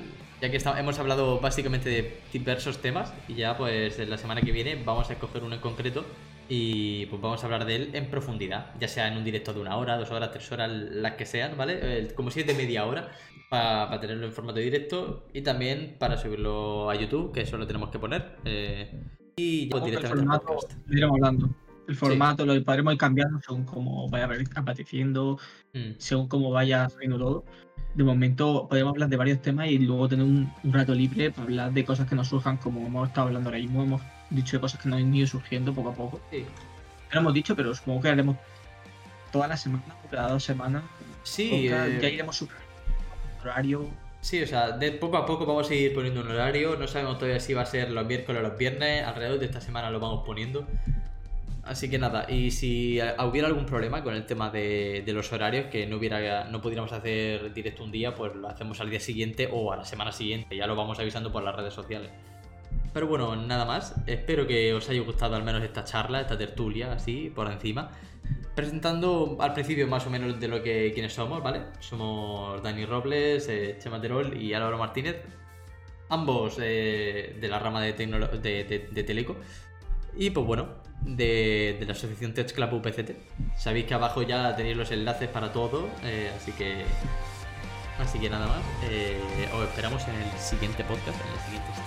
Ya 0.43 0.51
que 0.51 0.57
está- 0.59 0.79
hemos 0.79 0.99
hablado 0.99 1.39
básicamente 1.41 1.89
de 1.89 2.19
diversos 2.33 2.79
temas. 2.83 3.15
Y 3.29 3.35
ya, 3.35 3.57
pues, 3.57 3.99
la 4.07 4.19
semana 4.19 4.43
que 4.43 4.51
viene 4.53 4.75
vamos 4.85 5.09
a 5.09 5.13
escoger 5.15 5.43
uno 5.45 5.55
en 5.55 5.61
concreto. 5.61 6.05
Y 6.49 7.07
pues 7.07 7.23
vamos 7.23 7.41
a 7.43 7.47
hablar 7.47 7.65
de 7.65 7.77
él 7.77 7.91
en 7.95 8.11
profundidad. 8.11 8.75
Ya 8.81 8.89
sea 8.89 9.07
en 9.09 9.17
un 9.17 9.25
directo 9.25 9.55
de 9.55 9.61
una 9.61 9.77
hora, 9.77 9.97
dos 9.97 10.11
horas, 10.11 10.33
tres 10.33 10.51
horas, 10.53 10.71
las 10.71 11.13
que 11.13 11.25
sean, 11.25 11.57
¿vale? 11.57 12.09
Como 12.17 12.31
si 12.31 12.41
es 12.41 12.47
de 12.47 12.55
media 12.55 12.85
hora. 12.85 13.11
Para 13.49 14.01
tenerlo 14.01 14.27
en 14.27 14.33
formato 14.33 14.59
directo. 14.59 15.27
Y 15.33 15.43
también 15.43 15.97
para 15.99 16.17
subirlo 16.17 16.91
a 16.91 16.95
YouTube, 16.97 17.33
que 17.33 17.43
eso 17.43 17.57
lo 17.57 17.67
tenemos 17.67 17.91
que 17.91 17.99
poner. 18.01 18.37
eh, 18.45 19.01
y 19.37 19.67
pues, 19.67 19.85
directamente 19.85 20.35
al 20.35 20.41
podcast. 20.43 20.73
lo 20.87 20.97
iremos 20.99 21.15
hablando. 21.17 21.49
El 21.89 21.97
formato 21.97 22.47
lo 22.47 22.63
podremos 22.65 22.93
ir 22.95 22.99
cambiando 22.99 23.41
según 23.41 23.65
cómo 23.65 24.09
vaya 24.09 24.29
apareciendo, 24.55 25.39
Mm. 25.75 25.93
según 25.99 26.29
cómo 26.29 26.51
vaya 26.51 26.89
saliendo 26.89 27.19
todo. 27.19 27.45
De 27.95 28.05
momento 28.05 28.67
podemos 28.69 28.93
hablar 28.93 29.09
de 29.09 29.17
varios 29.17 29.43
temas 29.43 29.69
y 29.69 29.79
luego 29.79 30.09
tener 30.09 30.25
un, 30.25 30.53
un 30.63 30.73
rato 30.73 30.95
libre 30.95 31.31
para 31.31 31.43
hablar 31.45 31.73
de 31.73 31.85
cosas 31.85 32.09
que 32.09 32.15
nos 32.15 32.29
surjan, 32.29 32.57
como 32.59 32.87
hemos 32.87 33.09
estado 33.09 33.27
hablando 33.29 33.49
ahora 33.49 33.59
mismo. 33.59 33.83
Hemos 33.83 34.03
dicho 34.31 34.57
de 34.57 34.61
cosas 34.61 34.81
que 34.81 34.89
nos 34.89 34.99
han 35.01 35.15
ido 35.15 35.27
surgiendo 35.27 35.75
poco 35.75 35.91
a 35.91 35.95
poco. 35.95 36.21
Sí. 36.31 36.41
No 36.41 37.15
lo 37.15 37.21
hemos 37.21 37.35
dicho, 37.35 37.55
pero 37.57 37.75
supongo 37.75 38.01
que 38.03 38.09
haremos 38.09 38.37
todas 39.31 39.49
las 39.49 39.61
semanas, 39.63 39.87
o 40.07 40.09
cada 40.11 40.31
dos 40.31 40.45
semanas. 40.45 40.83
Sí, 41.23 41.51
podcast, 41.69 41.89
eh, 41.91 41.99
ya 42.01 42.09
iremos 42.09 42.37
super 42.37 42.57
horario. 43.43 43.89
Sí, 44.21 44.41
o 44.43 44.47
sea, 44.47 44.71
de 44.73 44.93
poco 44.93 45.17
a 45.17 45.27
poco 45.27 45.45
vamos 45.45 45.69
a 45.69 45.75
ir 45.75 45.93
poniendo 45.95 46.21
un 46.21 46.29
horario. 46.29 46.77
No 46.77 46.87
sabemos 46.87 47.19
todavía 47.19 47.41
si 47.41 47.55
va 47.55 47.63
a 47.63 47.67
ser 47.67 47.91
los 47.91 48.07
miércoles 48.07 48.41
o 48.41 48.49
los 48.49 48.57
viernes. 48.57 49.05
Alrededor 49.05 49.39
de 49.41 49.47
esta 49.47 49.61
semana 49.61 49.91
lo 49.91 49.99
vamos 50.01 50.23
poniendo. 50.25 50.67
Así 51.65 51.89
que 51.89 51.97
nada, 51.99 52.27
y 52.29 52.51
si 52.51 52.99
hubiera 53.25 53.47
algún 53.47 53.67
problema 53.67 54.03
con 54.03 54.15
el 54.15 54.27
tema 54.27 54.51
de, 54.51 55.05
los 55.07 55.33
horarios, 55.33 55.67
que 55.67 55.87
no 55.87 55.97
hubiera, 55.97 56.45
no 56.45 56.61
pudiéramos 56.61 56.93
hacer 56.93 57.55
directo 57.55 57.85
un 57.85 57.93
día, 57.93 58.17
pues 58.17 58.35
lo 58.35 58.49
hacemos 58.49 58.81
al 58.81 58.91
día 58.91 58.99
siguiente 58.99 59.49
o 59.51 59.73
a 59.73 59.77
la 59.77 59.85
semana 59.85 60.11
siguiente. 60.11 60.57
Ya 60.57 60.67
lo 60.67 60.75
vamos 60.75 60.99
avisando 60.99 61.31
por 61.31 61.45
las 61.45 61.55
redes 61.55 61.73
sociales. 61.73 62.11
Pero 62.93 63.07
bueno, 63.07 63.37
nada 63.37 63.65
más. 63.65 63.95
Espero 64.07 64.47
que 64.47 64.75
os 64.75 64.89
haya 64.89 65.01
gustado 65.03 65.37
al 65.37 65.45
menos 65.45 65.63
esta 65.63 65.85
charla, 65.85 66.21
esta 66.21 66.37
tertulia, 66.37 66.93
así, 66.95 67.31
por 67.33 67.51
encima. 67.51 67.91
Presentando 68.57 69.37
al 69.41 69.55
principio 69.55 69.87
más 69.87 70.05
o 70.07 70.11
menos 70.11 70.41
de 70.41 70.49
lo 70.49 70.63
que 70.63 70.91
quiénes 70.93 71.13
somos, 71.13 71.43
¿vale? 71.43 71.63
Somos 71.79 72.61
Dani 72.63 72.85
Robles, 72.87 73.49
eh, 73.49 73.77
Chema 73.79 74.01
Terol 74.01 74.37
y 74.37 74.53
Álvaro 74.53 74.79
Martínez. 74.79 75.23
Ambos 76.09 76.59
eh, 76.61 77.37
de 77.41 77.49
la 77.49 77.59
rama 77.61 77.81
de, 77.83 77.93
de- 77.95 78.89
de 78.91 79.03
Teleco. 79.05 79.37
Y 80.17 80.31
pues 80.31 80.45
bueno, 80.45 80.82
de, 81.05 81.83
la 81.87 81.93
asociación 81.93 82.35
Tech 82.35 82.53
Club 82.53 82.75
UPCT. 82.75 83.11
Sabéis 83.57 83.87
que 83.87 83.95
abajo 83.95 84.23
ya 84.23 84.55
tenéis 84.57 84.77
los 84.77 84.91
enlaces 84.91 85.29
para 85.29 85.53
todo, 85.53 85.89
eh, 86.03 86.31
así 86.37 86.53
que. 86.53 86.85
Así 87.99 88.19
que 88.19 88.31
nada 88.31 88.47
más. 88.47 88.63
eh, 88.85 89.21
os 89.55 89.69
esperamos 89.69 90.03
en 90.09 90.15
el 90.15 90.39
siguiente 90.39 90.83
podcast, 90.85 91.19
en 91.21 91.33
el 91.33 91.82